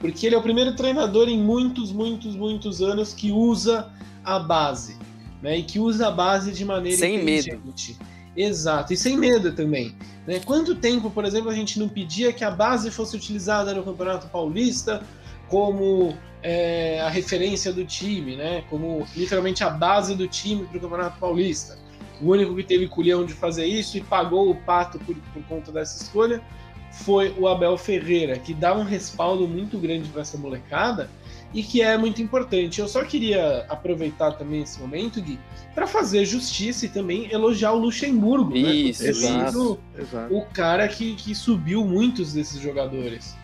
porque 0.00 0.26
ele 0.26 0.34
é 0.34 0.38
o 0.38 0.42
primeiro 0.42 0.74
treinador 0.74 1.28
em 1.28 1.38
muitos, 1.38 1.92
muitos, 1.92 2.34
muitos 2.34 2.82
anos 2.82 3.14
que 3.14 3.30
usa 3.30 3.88
a 4.24 4.38
base, 4.40 4.96
né? 5.40 5.58
E 5.58 5.62
que 5.62 5.78
usa 5.78 6.08
a 6.08 6.10
base 6.10 6.50
de 6.52 6.64
maneira 6.64 6.98
sem 6.98 7.16
inteligente. 7.16 7.96
Medo. 7.98 8.11
Exato, 8.36 8.92
e 8.92 8.96
sem 8.96 9.16
medo 9.16 9.52
também. 9.52 9.94
Né? 10.26 10.40
Quanto 10.40 10.74
tempo, 10.74 11.10
por 11.10 11.24
exemplo, 11.24 11.50
a 11.50 11.54
gente 11.54 11.78
não 11.78 11.88
pedia 11.88 12.32
que 12.32 12.44
a 12.44 12.50
base 12.50 12.90
fosse 12.90 13.16
utilizada 13.16 13.74
no 13.74 13.82
Campeonato 13.82 14.28
Paulista 14.28 15.02
como 15.48 16.16
é, 16.42 17.00
a 17.00 17.08
referência 17.10 17.72
do 17.72 17.84
time, 17.84 18.36
né? 18.36 18.64
Como 18.70 19.06
literalmente 19.14 19.62
a 19.62 19.68
base 19.68 20.14
do 20.14 20.26
time 20.26 20.64
para 20.64 20.78
o 20.78 20.80
Campeonato 20.80 21.18
Paulista. 21.18 21.78
O 22.22 22.30
único 22.30 22.54
que 22.56 22.62
teve 22.62 22.88
culhão 22.88 23.26
de 23.26 23.34
fazer 23.34 23.66
isso 23.66 23.98
e 23.98 24.00
pagou 24.00 24.50
o 24.50 24.54
pato 24.54 24.98
por, 25.00 25.14
por 25.14 25.42
conta 25.44 25.70
dessa 25.70 26.02
escolha 26.02 26.42
foi 26.90 27.34
o 27.38 27.48
Abel 27.48 27.76
Ferreira, 27.76 28.38
que 28.38 28.54
dá 28.54 28.74
um 28.74 28.84
respaldo 28.84 29.48
muito 29.48 29.78
grande 29.78 30.08
para 30.08 30.22
essa 30.22 30.36
molecada 30.36 31.10
e 31.54 31.62
que 31.62 31.82
é 31.82 31.96
muito 31.96 32.22
importante. 32.22 32.80
Eu 32.80 32.88
só 32.88 33.04
queria 33.04 33.66
aproveitar 33.68 34.32
também 34.32 34.62
esse 34.62 34.80
momento, 34.80 35.20
Gui, 35.20 35.38
para 35.74 35.86
fazer 35.86 36.24
justiça 36.24 36.86
e 36.86 36.88
também 36.88 37.30
elogiar 37.32 37.72
o 37.72 37.78
Luxemburgo, 37.78 38.50
né? 38.50 38.60
isso, 38.60 39.02
né? 39.02 39.08
Exato, 39.10 39.78
exato. 39.98 40.34
O 40.34 40.44
cara 40.46 40.88
que, 40.88 41.14
que 41.14 41.34
subiu 41.34 41.84
muitos 41.84 42.32
desses 42.32 42.60
jogadores. 42.60 43.36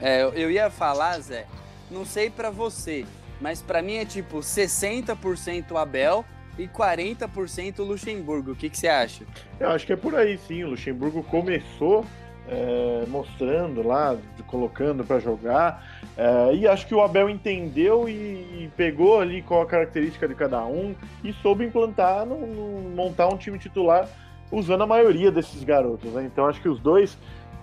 É, 0.00 0.22
eu 0.34 0.50
ia 0.50 0.70
falar, 0.70 1.18
Zé, 1.20 1.46
não 1.90 2.04
sei 2.04 2.30
para 2.30 2.50
você, 2.50 3.04
mas 3.40 3.62
para 3.62 3.82
mim 3.82 3.94
é 3.94 4.04
tipo 4.04 4.38
60% 4.38 5.76
Abel 5.76 6.24
e 6.58 6.68
40% 6.68 7.78
Luxemburgo. 7.78 8.52
O 8.52 8.56
que, 8.56 8.68
que 8.68 8.78
você 8.78 8.88
acha? 8.88 9.24
Eu 9.58 9.70
acho 9.70 9.86
que 9.86 9.92
é 9.92 9.96
por 9.96 10.14
aí 10.14 10.38
sim. 10.46 10.64
O 10.64 10.70
Luxemburgo 10.70 11.22
começou 11.24 12.04
é, 12.48 13.04
mostrando 13.08 13.86
lá, 13.86 14.16
colocando 14.46 15.04
para 15.04 15.18
jogar. 15.18 15.84
É, 16.16 16.54
e 16.54 16.68
acho 16.68 16.86
que 16.86 16.94
o 16.94 17.00
Abel 17.00 17.28
entendeu 17.28 18.08
e, 18.08 18.70
pegou 18.76 19.20
ali 19.20 19.42
qual 19.42 19.62
a 19.62 19.66
característica 19.66 20.26
de 20.26 20.34
cada 20.34 20.64
um 20.64 20.94
e 21.22 21.32
soube 21.34 21.64
implantar, 21.64 22.26
no, 22.26 22.46
no, 22.46 22.90
montar 22.90 23.28
um 23.28 23.36
time 23.36 23.58
titular 23.58 24.08
usando 24.50 24.82
a 24.82 24.86
maioria 24.86 25.30
desses 25.30 25.62
garotos. 25.62 26.12
Né? 26.12 26.24
Então 26.24 26.46
acho 26.46 26.60
que 26.60 26.68
os 26.68 26.80
dois 26.80 27.16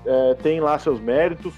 é, 0.06 0.36
têm 0.36 0.60
lá 0.60 0.78
seus 0.80 1.00
méritos. 1.00 1.54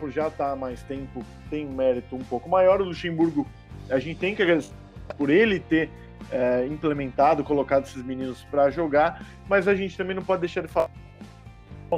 Por 0.00 0.10
já 0.10 0.28
estar 0.28 0.50
tá 0.50 0.56
mais 0.56 0.82
tempo, 0.84 1.22
tem 1.50 1.66
um 1.66 1.72
mérito 1.72 2.16
um 2.16 2.24
pouco 2.24 2.48
maior. 2.48 2.80
O 2.80 2.84
Luxemburgo, 2.84 3.46
a 3.90 3.98
gente 3.98 4.18
tem 4.18 4.34
que 4.34 4.42
agradecer 4.42 4.72
por 5.18 5.28
ele 5.28 5.60
ter 5.60 5.90
é, 6.30 6.66
implementado, 6.66 7.44
colocado 7.44 7.84
esses 7.84 8.02
meninos 8.02 8.42
para 8.50 8.70
jogar, 8.70 9.22
mas 9.48 9.68
a 9.68 9.74
gente 9.74 9.94
também 9.96 10.16
não 10.16 10.22
pode 10.22 10.40
deixar 10.40 10.62
de 10.62 10.68
falar 10.68 10.88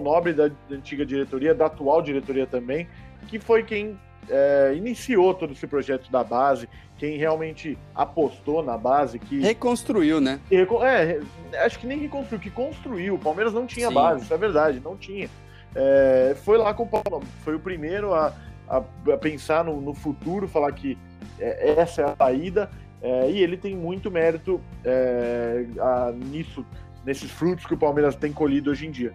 nobre 0.00 0.32
da, 0.32 0.48
da 0.48 0.54
antiga 0.76 1.04
diretoria, 1.04 1.54
da 1.54 1.66
atual 1.66 2.02
diretoria 2.02 2.46
também, 2.46 2.88
que 3.28 3.38
foi 3.38 3.62
quem 3.62 3.98
é, 4.28 4.74
iniciou 4.76 5.34
todo 5.34 5.52
esse 5.52 5.66
projeto 5.66 6.10
da 6.10 6.22
base, 6.22 6.68
quem 6.98 7.16
realmente 7.16 7.76
apostou 7.94 8.62
na 8.62 8.78
base, 8.78 9.18
que 9.18 9.40
reconstruiu, 9.40 10.20
né? 10.20 10.40
É, 10.50 11.20
acho 11.64 11.78
que 11.78 11.86
nem 11.86 11.98
reconstruiu, 11.98 12.40
que 12.40 12.50
construiu. 12.50 13.14
O 13.14 13.18
Palmeiras 13.18 13.52
não 13.52 13.66
tinha 13.66 13.88
Sim. 13.88 13.94
base, 13.94 14.24
isso 14.24 14.34
é 14.34 14.38
verdade, 14.38 14.80
não 14.82 14.96
tinha. 14.96 15.28
É, 15.74 16.36
foi 16.44 16.56
lá 16.56 16.72
com 16.72 16.84
o 16.84 16.86
Paulo, 16.86 17.24
foi 17.42 17.54
o 17.54 17.60
primeiro 17.60 18.14
a, 18.14 18.32
a, 18.68 18.82
a 19.12 19.16
pensar 19.18 19.64
no, 19.64 19.80
no, 19.80 19.92
futuro, 19.92 20.46
falar 20.46 20.70
que 20.72 20.96
é, 21.38 21.74
essa 21.78 22.02
é 22.02 22.04
a 22.04 22.16
saída, 22.16 22.70
é, 23.02 23.30
e 23.30 23.42
ele 23.42 23.56
tem 23.56 23.76
muito 23.76 24.10
mérito 24.10 24.60
é, 24.84 25.66
a, 25.80 26.12
nisso, 26.12 26.64
nesses 27.04 27.30
frutos 27.30 27.66
que 27.66 27.74
o 27.74 27.76
Palmeiras 27.76 28.14
tem 28.14 28.32
colhido 28.32 28.70
hoje 28.70 28.86
em 28.86 28.90
dia. 28.90 29.12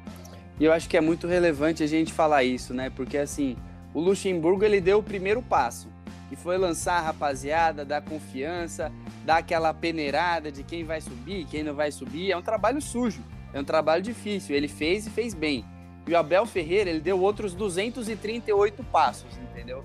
E 0.60 0.66
eu 0.66 0.74
acho 0.74 0.90
que 0.90 0.98
é 0.98 1.02
muito 1.02 1.26
relevante 1.26 1.82
a 1.84 1.88
gente 1.88 2.12
falar 2.12 2.44
isso, 2.44 2.74
né? 2.74 2.90
Porque 2.90 3.18
assim, 3.18 3.56
o 3.94 4.00
Luxemburgo 4.00 4.66
ele 4.66 4.82
deu 4.82 5.00
o 5.00 5.04
primeiro 5.04 5.42
passo, 5.42 5.88
que 6.28 6.36
foi 6.36 6.58
lançar 6.58 6.98
a 6.98 7.02
rapaziada, 7.02 7.86
dar 7.86 8.02
confiança, 8.02 8.92
dar 9.26 9.38
aquela 9.38 9.74
peneirada 9.74 10.52
de 10.52 10.64
quem 10.64 10.84
vai 10.84 11.00
subir, 11.00 11.46
quem 11.46 11.64
não 11.64 11.74
vai 11.74 11.92
subir. 11.92 12.32
É 12.32 12.38
um 12.38 12.42
trabalho 12.42 12.82
sujo, 12.82 13.24
é 13.54 13.60
um 13.60 13.64
trabalho 13.64 14.04
difícil. 14.04 14.56
Ele 14.56 14.68
fez 14.68 15.08
e 15.08 15.10
fez 15.10 15.34
bem. 15.34 15.66
E 16.06 16.14
o 16.14 16.18
Abel 16.18 16.46
Ferreira, 16.46 16.90
ele 16.90 17.00
deu 17.00 17.20
outros 17.22 17.54
238 17.54 18.84
passos, 18.86 19.38
entendeu? 19.38 19.84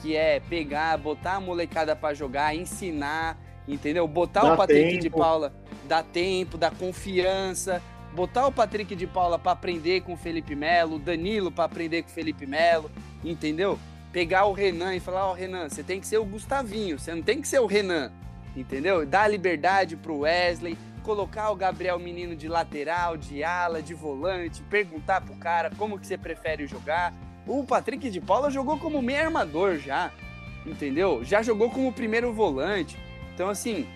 Que 0.00 0.16
é 0.16 0.40
pegar, 0.40 0.96
botar 0.96 1.34
a 1.34 1.40
molecada 1.40 1.94
para 1.94 2.14
jogar, 2.14 2.54
ensinar, 2.54 3.38
entendeu? 3.66 4.06
Botar 4.06 4.42
dá 4.42 4.54
o 4.54 4.56
Patrick 4.56 4.90
tempo. 4.90 5.02
de 5.02 5.10
Paula, 5.10 5.54
dar 5.86 6.02
tempo, 6.02 6.56
dar 6.56 6.70
confiança, 6.70 7.82
botar 8.14 8.46
o 8.46 8.52
Patrick 8.52 8.94
de 8.94 9.06
Paula 9.06 9.38
para 9.38 9.52
aprender 9.52 10.02
com 10.02 10.14
o 10.14 10.16
Felipe 10.16 10.54
Melo, 10.54 10.96
o 10.96 10.98
Danilo 10.98 11.50
para 11.50 11.64
aprender 11.64 12.02
com 12.02 12.08
o 12.08 12.12
Felipe 12.12 12.46
Melo, 12.46 12.90
entendeu? 13.24 13.78
Pegar 14.12 14.44
o 14.46 14.52
Renan 14.52 14.94
e 14.94 15.00
falar, 15.00 15.26
ó, 15.26 15.32
oh, 15.32 15.34
Renan, 15.34 15.68
você 15.68 15.82
tem 15.82 16.00
que 16.00 16.06
ser 16.06 16.18
o 16.18 16.24
Gustavinho, 16.24 16.98
você 16.98 17.12
não 17.12 17.22
tem 17.22 17.40
que 17.40 17.48
ser 17.48 17.58
o 17.58 17.66
Renan, 17.66 18.12
entendeu? 18.56 19.04
Dar 19.04 19.26
liberdade 19.28 19.96
pro 19.96 20.20
Wesley, 20.20 20.78
colocar 21.02 21.50
o 21.50 21.56
Gabriel 21.56 21.98
Menino 21.98 22.36
de 22.36 22.48
lateral, 22.48 23.16
de 23.16 23.42
ala, 23.42 23.82
de 23.82 23.92
volante, 23.92 24.62
perguntar 24.62 25.20
pro 25.20 25.34
cara 25.34 25.70
como 25.76 25.98
que 25.98 26.06
você 26.06 26.16
prefere 26.16 26.66
jogar. 26.66 27.12
O 27.46 27.64
Patrick 27.64 28.08
de 28.08 28.20
Paula 28.20 28.48
jogou 28.50 28.78
como 28.78 29.02
meio 29.02 29.24
armador 29.24 29.76
já, 29.78 30.12
entendeu? 30.64 31.24
Já 31.24 31.42
jogou 31.42 31.68
como 31.68 31.92
primeiro 31.92 32.32
volante. 32.32 32.96
Então, 33.34 33.48
assim, 33.48 33.86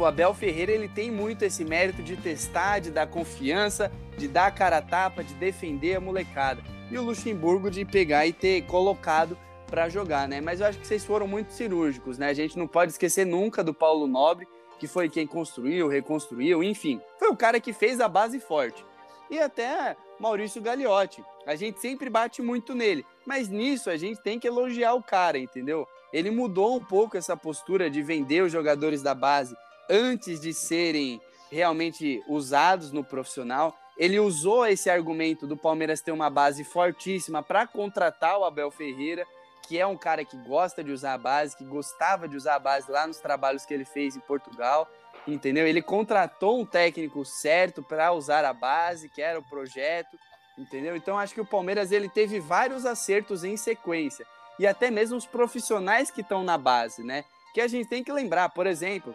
o 0.00 0.06
Abel 0.06 0.32
Ferreira 0.32 0.72
ele 0.72 0.88
tem 0.88 1.10
muito 1.10 1.44
esse 1.44 1.62
mérito 1.62 2.02
de 2.02 2.16
testar, 2.16 2.78
de 2.78 2.90
dar 2.90 3.06
confiança, 3.06 3.92
de 4.16 4.26
dar 4.26 4.46
a 4.46 4.50
cara 4.50 4.78
a 4.78 4.82
tapa, 4.82 5.22
de 5.22 5.34
defender 5.34 5.96
a 5.96 6.00
molecada. 6.00 6.62
E 6.90 6.96
o 6.96 7.02
Luxemburgo 7.02 7.70
de 7.70 7.84
pegar 7.84 8.26
e 8.26 8.32
ter 8.32 8.62
colocado 8.62 9.36
para 9.66 9.90
jogar, 9.90 10.26
né? 10.26 10.40
Mas 10.40 10.60
eu 10.60 10.66
acho 10.66 10.78
que 10.78 10.86
vocês 10.86 11.04
foram 11.04 11.28
muito 11.28 11.52
cirúrgicos, 11.52 12.16
né? 12.16 12.28
A 12.28 12.34
gente 12.34 12.58
não 12.58 12.66
pode 12.66 12.92
esquecer 12.92 13.26
nunca 13.26 13.62
do 13.62 13.74
Paulo 13.74 14.06
Nobre, 14.06 14.48
que 14.78 14.88
foi 14.88 15.10
quem 15.10 15.26
construiu, 15.26 15.86
reconstruiu, 15.86 16.64
enfim, 16.64 16.98
foi 17.18 17.28
o 17.28 17.36
cara 17.36 17.60
que 17.60 17.72
fez 17.72 18.00
a 18.00 18.08
base 18.08 18.40
forte. 18.40 18.84
E 19.30 19.38
até 19.38 19.96
Maurício 20.18 20.62
Gagliotti. 20.62 21.22
A 21.46 21.54
gente 21.54 21.78
sempre 21.78 22.08
bate 22.08 22.40
muito 22.40 22.74
nele, 22.74 23.04
mas 23.26 23.48
nisso 23.48 23.90
a 23.90 23.96
gente 23.96 24.20
tem 24.22 24.38
que 24.38 24.48
elogiar 24.48 24.94
o 24.94 25.02
cara, 25.02 25.38
entendeu? 25.38 25.86
Ele 26.12 26.30
mudou 26.30 26.76
um 26.76 26.84
pouco 26.84 27.16
essa 27.16 27.36
postura 27.36 27.90
de 27.90 28.02
vender 28.02 28.42
os 28.42 28.50
jogadores 28.50 29.02
da 29.02 29.14
base 29.14 29.54
antes 29.90 30.40
de 30.40 30.54
serem 30.54 31.20
realmente 31.50 32.22
usados 32.28 32.92
no 32.92 33.02
profissional. 33.02 33.76
Ele 33.98 34.18
usou 34.18 34.64
esse 34.64 34.88
argumento 34.88 35.46
do 35.46 35.56
Palmeiras 35.56 36.00
ter 36.00 36.12
uma 36.12 36.30
base 36.30 36.64
fortíssima 36.64 37.42
para 37.42 37.66
contratar 37.66 38.38
o 38.38 38.44
Abel 38.44 38.70
Ferreira, 38.70 39.26
que 39.66 39.78
é 39.78 39.86
um 39.86 39.96
cara 39.96 40.24
que 40.24 40.36
gosta 40.36 40.82
de 40.82 40.90
usar 40.90 41.14
a 41.14 41.18
base, 41.18 41.56
que 41.56 41.64
gostava 41.64 42.26
de 42.26 42.36
usar 42.36 42.54
a 42.54 42.58
base 42.58 42.90
lá 42.90 43.06
nos 43.06 43.18
trabalhos 43.18 43.66
que 43.66 43.74
ele 43.74 43.84
fez 43.84 44.16
em 44.16 44.20
Portugal, 44.20 44.88
entendeu? 45.28 45.66
Ele 45.66 45.82
contratou 45.82 46.60
um 46.60 46.64
técnico 46.64 47.24
certo 47.24 47.82
para 47.82 48.12
usar 48.12 48.44
a 48.44 48.54
base, 48.54 49.08
que 49.08 49.20
era 49.20 49.38
o 49.38 49.44
projeto, 49.44 50.16
entendeu? 50.56 50.96
Então 50.96 51.18
acho 51.18 51.34
que 51.34 51.40
o 51.40 51.46
Palmeiras 51.46 51.92
ele 51.92 52.08
teve 52.08 52.40
vários 52.40 52.86
acertos 52.86 53.44
em 53.44 53.56
sequência 53.56 54.24
e 54.58 54.66
até 54.66 54.90
mesmo 54.90 55.16
os 55.16 55.26
profissionais 55.26 56.10
que 56.10 56.20
estão 56.20 56.42
na 56.42 56.56
base, 56.56 57.02
né? 57.02 57.24
Que 57.52 57.60
a 57.60 57.68
gente 57.68 57.88
tem 57.88 58.04
que 58.04 58.12
lembrar, 58.12 58.48
por 58.50 58.66
exemplo, 58.66 59.14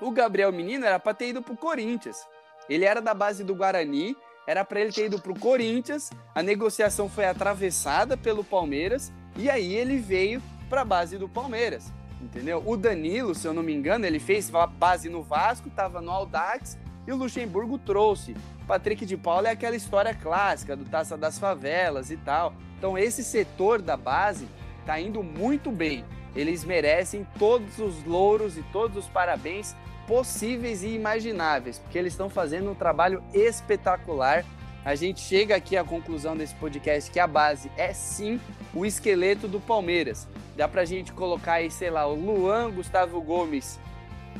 o 0.00 0.10
Gabriel 0.10 0.52
Menino 0.52 0.84
era 0.84 0.98
para 0.98 1.14
ter 1.14 1.28
ido 1.28 1.42
pro 1.42 1.56
Corinthians. 1.56 2.26
Ele 2.68 2.84
era 2.84 3.00
da 3.00 3.14
base 3.14 3.42
do 3.42 3.54
Guarani, 3.54 4.16
era 4.46 4.64
para 4.64 4.80
ele 4.80 4.92
ter 4.92 5.06
ido 5.06 5.20
pro 5.20 5.38
Corinthians. 5.38 6.10
A 6.34 6.42
negociação 6.42 7.08
foi 7.08 7.26
atravessada 7.26 8.16
pelo 8.16 8.44
Palmeiras 8.44 9.12
e 9.36 9.50
aí 9.50 9.74
ele 9.74 9.98
veio 9.98 10.42
para 10.68 10.82
a 10.82 10.84
base 10.84 11.18
do 11.18 11.28
Palmeiras. 11.28 11.92
Entendeu? 12.20 12.62
O 12.64 12.76
Danilo, 12.76 13.34
se 13.34 13.46
eu 13.46 13.54
não 13.54 13.62
me 13.62 13.74
engano, 13.74 14.04
ele 14.04 14.18
fez 14.18 14.50
base 14.78 15.08
no 15.08 15.22
Vasco, 15.22 15.68
estava 15.68 16.00
no 16.00 16.10
Aldax 16.10 16.78
e 17.06 17.12
o 17.12 17.16
Luxemburgo 17.16 17.78
trouxe. 17.78 18.34
Patrick 18.66 19.06
de 19.06 19.16
Paula 19.16 19.48
é 19.48 19.52
aquela 19.52 19.76
história 19.76 20.14
clássica 20.14 20.76
do 20.76 20.84
Taça 20.84 21.16
das 21.16 21.38
Favelas 21.38 22.10
e 22.10 22.16
tal. 22.16 22.52
Então 22.76 22.98
esse 22.98 23.24
setor 23.24 23.80
da 23.80 23.96
base 23.96 24.48
tá 24.84 25.00
indo 25.00 25.22
muito 25.22 25.70
bem. 25.70 26.04
Eles 26.38 26.64
merecem 26.64 27.26
todos 27.38 27.78
os 27.78 28.04
louros 28.04 28.56
e 28.56 28.62
todos 28.72 28.96
os 28.96 29.06
parabéns 29.06 29.74
possíveis 30.06 30.82
e 30.82 30.88
imagináveis, 30.88 31.78
porque 31.78 31.98
eles 31.98 32.14
estão 32.14 32.30
fazendo 32.30 32.70
um 32.70 32.74
trabalho 32.74 33.22
espetacular 33.34 34.44
a 34.88 34.94
gente 34.94 35.20
chega 35.20 35.54
aqui 35.54 35.76
à 35.76 35.84
conclusão 35.84 36.34
desse 36.34 36.54
podcast 36.54 37.10
que 37.10 37.20
a 37.20 37.26
base 37.26 37.70
é 37.76 37.92
sim 37.92 38.40
o 38.72 38.86
esqueleto 38.86 39.46
do 39.46 39.60
Palmeiras. 39.60 40.26
Dá 40.56 40.66
pra 40.66 40.86
gente 40.86 41.12
colocar 41.12 41.54
aí, 41.54 41.70
sei 41.70 41.90
lá, 41.90 42.06
o 42.06 42.14
Luan, 42.14 42.70
Gustavo 42.70 43.20
Gomes, 43.20 43.78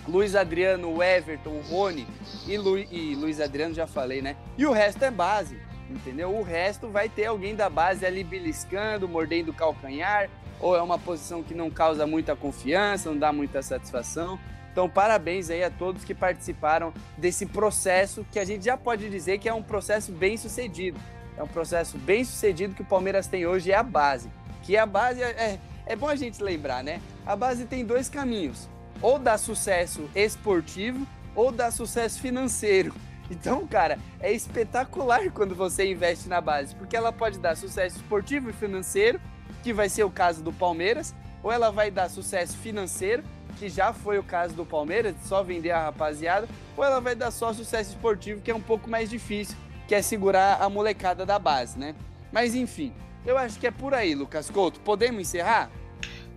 Luiz 0.06 0.34
Adriano, 0.34 1.02
Everton, 1.02 1.50
o 1.50 1.60
Rony 1.60 2.06
e, 2.46 2.56
Lu, 2.56 2.78
e 2.78 3.14
Luiz 3.14 3.42
Adriano 3.42 3.74
já 3.74 3.86
falei, 3.86 4.22
né? 4.22 4.36
E 4.56 4.64
o 4.64 4.72
resto 4.72 5.04
é 5.04 5.10
base, 5.10 5.60
entendeu? 5.90 6.34
O 6.34 6.42
resto 6.42 6.88
vai 6.88 7.10
ter 7.10 7.26
alguém 7.26 7.54
da 7.54 7.68
base 7.68 8.06
ali 8.06 8.24
beliscando, 8.24 9.06
mordendo 9.06 9.50
o 9.50 9.54
calcanhar, 9.54 10.30
ou 10.60 10.76
é 10.76 10.82
uma 10.82 10.98
posição 10.98 11.42
que 11.42 11.54
não 11.54 11.70
causa 11.70 12.06
muita 12.06 12.34
confiança, 12.34 13.10
não 13.10 13.18
dá 13.18 13.32
muita 13.32 13.62
satisfação. 13.62 14.38
Então, 14.72 14.88
parabéns 14.88 15.50
aí 15.50 15.64
a 15.64 15.70
todos 15.70 16.04
que 16.04 16.14
participaram 16.14 16.92
desse 17.16 17.46
processo 17.46 18.24
que 18.30 18.38
a 18.38 18.44
gente 18.44 18.64
já 18.64 18.76
pode 18.76 19.10
dizer 19.10 19.38
que 19.38 19.48
é 19.48 19.54
um 19.54 19.62
processo 19.62 20.12
bem 20.12 20.36
sucedido. 20.36 20.98
É 21.36 21.42
um 21.42 21.48
processo 21.48 21.96
bem 21.98 22.24
sucedido 22.24 22.74
que 22.74 22.82
o 22.82 22.84
Palmeiras 22.84 23.26
tem 23.26 23.46
hoje, 23.46 23.72
é 23.72 23.76
a 23.76 23.82
base. 23.82 24.30
Que 24.62 24.76
a 24.76 24.84
base 24.84 25.22
é, 25.22 25.30
é, 25.30 25.58
é 25.86 25.96
bom 25.96 26.08
a 26.08 26.16
gente 26.16 26.42
lembrar, 26.42 26.82
né? 26.82 27.00
A 27.24 27.34
base 27.34 27.64
tem 27.64 27.84
dois 27.84 28.08
caminhos: 28.08 28.68
ou 29.00 29.18
dá 29.18 29.38
sucesso 29.38 30.08
esportivo 30.14 31.06
ou 31.34 31.52
dá 31.52 31.70
sucesso 31.70 32.20
financeiro. 32.20 32.94
Então, 33.30 33.66
cara, 33.66 33.98
é 34.20 34.32
espetacular 34.32 35.30
quando 35.32 35.54
você 35.54 35.92
investe 35.92 36.30
na 36.30 36.40
base, 36.40 36.74
porque 36.74 36.96
ela 36.96 37.12
pode 37.12 37.38
dar 37.38 37.54
sucesso 37.58 37.98
esportivo 37.98 38.48
e 38.48 38.54
financeiro, 38.54 39.20
que 39.68 39.72
vai 39.74 39.90
ser 39.90 40.02
o 40.02 40.10
caso 40.10 40.42
do 40.42 40.50
Palmeiras, 40.50 41.14
ou 41.42 41.52
ela 41.52 41.70
vai 41.70 41.90
dar 41.90 42.08
sucesso 42.08 42.56
financeiro 42.56 43.22
que 43.58 43.68
já 43.68 43.92
foi 43.92 44.18
o 44.18 44.22
caso 44.22 44.54
do 44.54 44.64
Palmeiras, 44.64 45.14
só 45.24 45.42
vender 45.42 45.72
a 45.72 45.82
rapaziada, 45.82 46.48
ou 46.74 46.82
ela 46.82 47.02
vai 47.02 47.14
dar 47.14 47.30
só 47.30 47.52
sucesso 47.52 47.90
esportivo, 47.90 48.40
que 48.40 48.50
é 48.50 48.54
um 48.54 48.62
pouco 48.62 48.88
mais 48.88 49.10
difícil, 49.10 49.54
que 49.86 49.94
é 49.94 50.00
segurar 50.00 50.62
a 50.62 50.70
molecada 50.70 51.26
da 51.26 51.38
base, 51.38 51.78
né? 51.78 51.94
Mas 52.32 52.54
enfim, 52.54 52.94
eu 53.26 53.36
acho 53.36 53.58
que 53.58 53.66
é 53.66 53.70
por 53.70 53.92
aí, 53.92 54.14
Lucas 54.14 54.48
Couto. 54.48 54.80
Podemos 54.80 55.20
encerrar? 55.20 55.70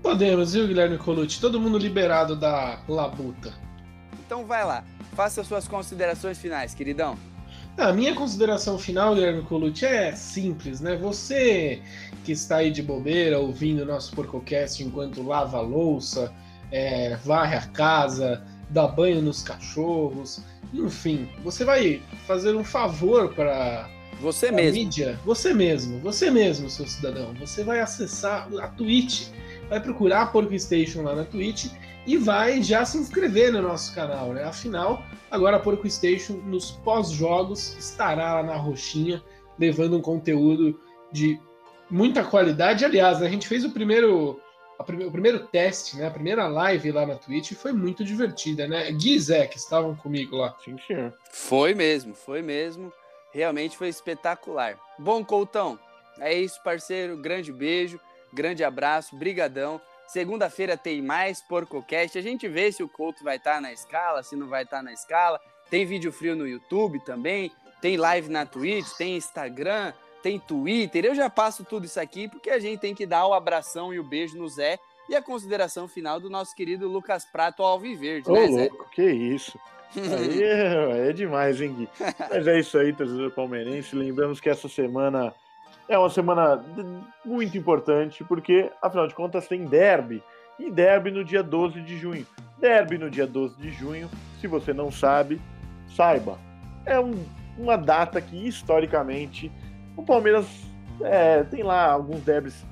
Podemos, 0.01 0.51
viu, 0.51 0.67
Guilherme 0.67 0.97
Colucci? 0.97 1.39
Todo 1.39 1.57
mundo 1.57 1.77
liberado 1.77 2.35
da 2.35 2.81
labuta. 2.85 3.53
Então 4.25 4.45
vai 4.45 4.65
lá, 4.65 4.83
faça 5.15 5.41
suas 5.41 5.69
considerações 5.69 6.37
finais, 6.37 6.73
queridão. 6.73 7.17
A 7.77 7.93
minha 7.93 8.13
consideração 8.13 8.77
final, 8.77 9.15
Guilherme 9.15 9.41
Colucci, 9.43 9.85
é 9.85 10.13
simples, 10.13 10.81
né? 10.81 10.95
Você 10.97 11.81
que 12.23 12.31
está 12.31 12.57
aí 12.57 12.69
de 12.69 12.83
bobeira 12.83 13.39
ouvindo 13.39 13.81
o 13.81 13.85
nosso 13.85 14.13
PorcoCast 14.13 14.83
enquanto 14.83 15.23
lava 15.23 15.57
a 15.57 15.61
louça, 15.61 16.31
é, 16.71 17.15
varre 17.23 17.55
a 17.55 17.67
casa, 17.67 18.43
dá 18.69 18.87
banho 18.87 19.21
nos 19.21 19.41
cachorros, 19.41 20.43
enfim, 20.73 21.27
você 21.43 21.65
vai 21.65 22.01
fazer 22.25 22.55
um 22.55 22.63
favor 22.63 23.33
para 23.33 23.89
você 24.21 24.51
mesmo. 24.51 24.79
mídia, 24.79 25.19
você 25.25 25.53
mesmo, 25.53 25.99
você 25.99 26.29
mesmo, 26.29 26.69
seu 26.69 26.87
cidadão. 26.87 27.33
Você 27.39 27.63
vai 27.63 27.79
acessar 27.79 28.47
a 28.61 28.67
Twitch, 28.67 29.27
vai 29.67 29.79
procurar 29.79 30.21
a 30.21 30.25
Porco 30.27 30.57
Station 30.57 31.01
lá 31.01 31.15
na 31.15 31.25
Twitch 31.25 31.67
e 32.05 32.17
vai 32.17 32.61
já 32.63 32.83
se 32.85 32.97
inscrever 32.97 33.51
no 33.51 33.61
nosso 33.61 33.93
canal, 33.93 34.33
né? 34.33 34.43
Afinal, 34.43 35.03
agora 35.29 35.57
a 35.57 35.59
Porco 35.59 35.89
Station 35.89 36.33
nos 36.45 36.71
pós-jogos 36.71 37.77
estará 37.77 38.35
lá 38.35 38.43
na 38.43 38.55
roxinha 38.55 39.23
levando 39.59 39.97
um 39.97 40.01
conteúdo 40.01 40.79
de 41.11 41.39
muita 41.89 42.23
qualidade. 42.23 42.83
Aliás, 42.83 43.19
né, 43.19 43.27
a 43.27 43.29
gente 43.29 43.47
fez 43.47 43.63
o 43.63 43.71
primeiro 43.71 44.39
prime 44.83 45.05
o 45.05 45.11
primeiro 45.11 45.45
teste, 45.47 45.97
né? 45.97 46.07
A 46.07 46.11
primeira 46.11 46.47
live 46.47 46.91
lá 46.91 47.05
na 47.05 47.15
Twitch 47.15 47.53
foi 47.53 47.71
muito 47.71 48.03
divertida, 48.03 48.67
né? 48.67 48.91
Gui 48.91 49.15
e 49.15 49.19
Zé, 49.19 49.47
que 49.47 49.57
estavam 49.57 49.95
comigo 49.95 50.37
lá. 50.37 50.55
Sim, 50.63 50.75
senhor. 50.87 51.13
Foi 51.31 51.73
mesmo, 51.73 52.15
foi 52.15 52.41
mesmo. 52.41 52.91
Realmente 53.33 53.77
foi 53.77 53.87
espetacular. 53.87 54.77
Bom, 54.99 55.23
Coutão, 55.23 55.79
é 56.19 56.33
isso, 56.33 56.61
parceiro. 56.63 57.17
Grande 57.17 57.51
beijo, 57.51 57.99
grande 58.33 58.63
abraço, 58.63 59.15
brigadão. 59.15 59.79
Segunda-feira 60.11 60.75
tem 60.75 61.01
mais 61.01 61.41
PorcoCast. 61.41 62.17
A 62.17 62.21
gente 62.21 62.47
vê 62.47 62.71
se 62.71 62.83
o 62.83 62.89
Couto 62.89 63.23
vai 63.23 63.37
estar 63.37 63.55
tá 63.55 63.61
na 63.61 63.71
escala, 63.71 64.23
se 64.23 64.35
não 64.35 64.47
vai 64.47 64.63
estar 64.63 64.77
tá 64.77 64.83
na 64.83 64.93
escala. 64.93 65.39
Tem 65.69 65.85
vídeo 65.85 66.11
frio 66.11 66.35
no 66.35 66.47
YouTube 66.47 66.99
também. 66.99 67.51
Tem 67.81 67.97
live 67.97 68.29
na 68.29 68.45
Twitch, 68.45 68.89
tem 68.97 69.15
Instagram 69.15 69.93
tem 70.21 70.39
Twitter. 70.39 71.05
Eu 71.05 71.15
já 71.15 71.29
passo 71.29 71.63
tudo 71.63 71.85
isso 71.85 71.99
aqui 71.99 72.27
porque 72.27 72.49
a 72.49 72.59
gente 72.59 72.79
tem 72.79 72.95
que 72.95 73.05
dar 73.05 73.25
o 73.25 73.33
abração 73.33 73.93
e 73.93 73.99
o 73.99 74.03
beijo 74.03 74.37
no 74.37 74.47
Zé 74.47 74.79
e 75.09 75.15
a 75.15 75.21
consideração 75.21 75.87
final 75.87 76.19
do 76.19 76.29
nosso 76.29 76.55
querido 76.55 76.87
Lucas 76.87 77.25
Prato 77.25 77.63
Alviverde, 77.63 78.29
Ô, 78.29 78.33
né, 78.33 78.47
Zé? 78.47 78.69
Louco, 78.69 78.89
que 78.91 79.03
isso. 79.03 79.59
Aí 79.95 80.41
é, 80.41 81.09
é, 81.09 81.13
demais, 81.13 81.59
hein, 81.59 81.73
Gui? 81.73 81.89
Mas 82.29 82.47
é 82.47 82.59
isso 82.59 82.77
aí, 82.77 82.93
torcedor 82.93 83.31
palmeirense. 83.31 83.95
Lembramos 83.95 84.39
que 84.39 84.49
essa 84.49 84.69
semana 84.69 85.33
é 85.91 85.97
uma 85.97 86.09
semana 86.09 86.63
muito 87.23 87.57
importante, 87.57 88.23
porque, 88.23 88.71
afinal 88.81 89.07
de 89.07 89.13
contas, 89.13 89.47
tem 89.47 89.65
derby. 89.65 90.23
E 90.57 90.71
derby 90.71 91.11
no 91.11 91.23
dia 91.23 91.43
12 91.43 91.81
de 91.81 91.97
junho. 91.97 92.25
Derby 92.59 92.97
no 92.97 93.09
dia 93.09 93.27
12 93.27 93.57
de 93.57 93.71
junho, 93.71 94.09
se 94.39 94.47
você 94.47 94.73
não 94.73 94.89
sabe, 94.89 95.41
saiba. 95.95 96.37
É 96.85 96.99
um, 96.99 97.25
uma 97.57 97.75
data 97.75 98.21
que, 98.21 98.47
historicamente, 98.47 99.51
o 99.97 100.03
Palmeiras 100.03 100.45
é, 101.01 101.43
tem 101.43 101.61
lá 101.61 101.91
alguns 101.91 102.21
derbys 102.21 102.65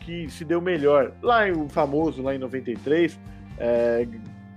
que 0.00 0.30
se 0.30 0.44
deu 0.44 0.60
melhor. 0.60 1.12
Lá 1.22 1.48
o 1.50 1.68
famoso, 1.68 2.22
lá 2.22 2.34
em 2.34 2.38
93, 2.38 3.18
é, 3.58 4.06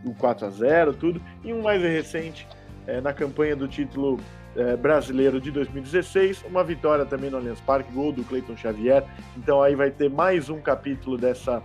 o 0.05 0.13
4 0.13 0.45
a 0.45 0.49
0 0.51 0.93
tudo. 0.93 1.21
E 1.43 1.51
um 1.51 1.63
mais 1.63 1.81
recente, 1.81 2.47
é, 2.85 3.01
na 3.01 3.11
campanha 3.11 3.55
do 3.55 3.67
título 3.67 4.19
é, 4.57 4.75
brasileiro 4.75 5.39
de 5.39 5.51
2016, 5.51 6.43
uma 6.49 6.63
vitória 6.63 7.05
também 7.05 7.29
no 7.29 7.37
Allianz 7.37 7.61
Parque, 7.61 7.91
gol 7.93 8.11
do 8.11 8.23
Cleiton 8.23 8.57
Xavier. 8.57 9.05
Então 9.37 9.61
aí 9.61 9.75
vai 9.75 9.91
ter 9.91 10.09
mais 10.09 10.49
um 10.49 10.59
capítulo 10.59 11.17
dessa 11.17 11.61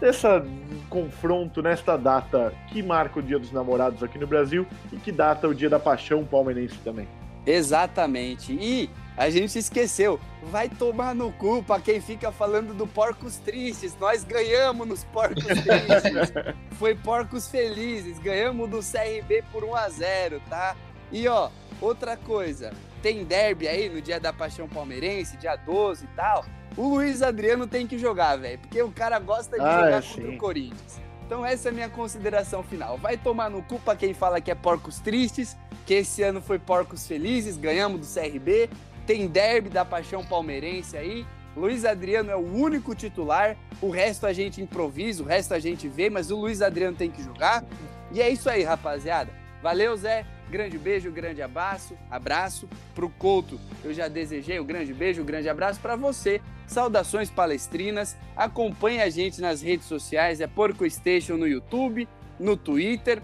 dessa 0.00 0.44
confronto 0.88 1.62
nesta 1.62 1.96
data 1.96 2.52
que 2.68 2.82
marca 2.82 3.18
o 3.18 3.22
Dia 3.22 3.38
dos 3.38 3.52
Namorados 3.52 4.02
aqui 4.02 4.18
no 4.18 4.26
Brasil 4.26 4.66
e 4.90 4.96
que 4.96 5.12
data 5.12 5.46
o 5.46 5.54
Dia 5.54 5.68
da 5.68 5.78
Paixão 5.78 6.24
palmeirense 6.24 6.78
também. 6.78 7.06
Exatamente. 7.46 8.52
E 8.52 8.90
a 9.16 9.30
gente 9.30 9.58
esqueceu. 9.58 10.18
Vai 10.44 10.68
tomar 10.68 11.14
no 11.14 11.30
cu 11.32 11.62
pra 11.62 11.78
quem 11.78 12.00
fica 12.00 12.32
falando 12.32 12.74
do 12.74 12.86
Porcos 12.86 13.36
Tristes. 13.36 13.96
Nós 14.00 14.24
ganhamos 14.24 14.88
nos 14.88 15.04
Porcos 15.04 15.44
Tristes. 15.44 16.32
Foi 16.72 16.94
Porcos 16.94 17.48
Felizes. 17.48 18.18
Ganhamos 18.18 18.68
do 18.68 18.78
CRB 18.78 19.44
por 19.52 19.64
1 19.64 19.76
a 19.76 19.88
0 19.88 20.42
tá? 20.48 20.76
E 21.12 21.28
ó, 21.28 21.50
outra 21.80 22.16
coisa. 22.16 22.72
Tem 23.02 23.24
derby 23.24 23.66
aí 23.66 23.88
no 23.88 24.00
dia 24.00 24.20
da 24.20 24.32
Paixão 24.32 24.68
Palmeirense, 24.68 25.36
dia 25.36 25.56
12 25.56 26.04
e 26.04 26.08
tal. 26.08 26.44
O 26.76 26.88
Luiz 26.88 27.22
Adriano 27.22 27.66
tem 27.66 27.86
que 27.86 27.98
jogar, 27.98 28.36
velho. 28.36 28.58
Porque 28.58 28.82
o 28.82 28.90
cara 28.90 29.18
gosta 29.18 29.56
de 29.56 29.64
ah, 29.64 29.72
jogar 29.72 29.88
é, 29.88 30.02
contra 30.02 30.22
sim. 30.22 30.34
o 30.34 30.38
Corinthians. 30.38 31.00
Então 31.26 31.46
essa 31.46 31.68
é 31.68 31.70
a 31.70 31.72
minha 31.72 31.88
consideração 31.88 32.62
final. 32.62 32.98
Vai 32.98 33.16
tomar 33.16 33.50
no 33.50 33.62
cu 33.62 33.78
pra 33.78 33.94
quem 33.94 34.12
fala 34.12 34.40
que 34.40 34.50
é 34.50 34.54
Porcos 34.54 34.98
Tristes, 34.98 35.56
que 35.86 35.94
esse 35.94 36.22
ano 36.22 36.40
foi 36.40 36.58
Porcos 36.58 37.06
Felizes, 37.06 37.56
ganhamos 37.56 38.00
do 38.00 38.20
CRB. 38.20 38.68
Tem 39.06 39.26
derby 39.26 39.68
da 39.68 39.84
paixão 39.84 40.24
palmeirense 40.24 40.96
aí. 40.96 41.24
Luiz 41.56 41.84
Adriano 41.84 42.30
é 42.30 42.36
o 42.36 42.52
único 42.52 42.94
titular, 42.94 43.56
o 43.82 43.90
resto 43.90 44.26
a 44.26 44.32
gente 44.32 44.62
improvisa, 44.62 45.22
o 45.22 45.26
resto 45.26 45.52
a 45.52 45.58
gente 45.58 45.88
vê, 45.88 46.08
mas 46.08 46.30
o 46.30 46.36
Luiz 46.36 46.62
Adriano 46.62 46.96
tem 46.96 47.10
que 47.10 47.22
jogar. 47.22 47.64
E 48.12 48.20
é 48.20 48.28
isso 48.28 48.48
aí, 48.48 48.62
rapaziada. 48.62 49.32
Valeu, 49.62 49.96
Zé. 49.96 50.24
Grande 50.50 50.76
beijo, 50.76 51.12
grande 51.12 51.40
abraço. 51.40 51.96
Abraço 52.10 52.68
pro 52.92 53.08
Couto. 53.08 53.60
Eu 53.84 53.94
já 53.94 54.08
desejei 54.08 54.58
um 54.58 54.64
grande 54.64 54.92
beijo, 54.92 55.22
um 55.22 55.24
grande 55.24 55.48
abraço 55.48 55.80
para 55.80 55.94
você. 55.94 56.42
Saudações 56.66 57.30
palestrinas. 57.30 58.16
Acompanhe 58.34 59.00
a 59.00 59.08
gente 59.08 59.40
nas 59.40 59.62
redes 59.62 59.86
sociais, 59.86 60.40
é 60.40 60.48
Porco 60.48 60.88
Station 60.90 61.36
no 61.36 61.46
YouTube, 61.46 62.08
no 62.38 62.56
Twitter, 62.56 63.22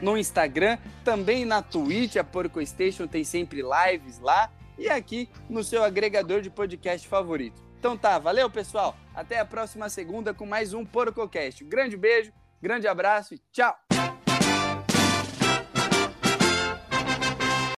no 0.00 0.16
Instagram, 0.16 0.78
também 1.04 1.44
na 1.44 1.60
Twitch, 1.60 2.16
a 2.16 2.24
Porco 2.24 2.64
Station 2.64 3.06
tem 3.06 3.24
sempre 3.24 3.62
lives 3.62 4.18
lá 4.18 4.50
e 4.78 4.88
aqui 4.88 5.28
no 5.48 5.62
seu 5.62 5.84
agregador 5.84 6.40
de 6.40 6.48
podcast 6.48 7.06
favorito. 7.06 7.62
Então 7.78 7.96
tá, 7.96 8.18
valeu 8.18 8.48
pessoal. 8.48 8.96
Até 9.14 9.38
a 9.38 9.44
próxima 9.44 9.90
segunda 9.90 10.32
com 10.32 10.46
mais 10.46 10.72
um 10.72 10.84
PorcoCast. 10.84 11.62
grande 11.64 11.96
beijo, 11.96 12.32
grande 12.60 12.88
abraço 12.88 13.34
e 13.34 13.38
tchau! 13.52 13.83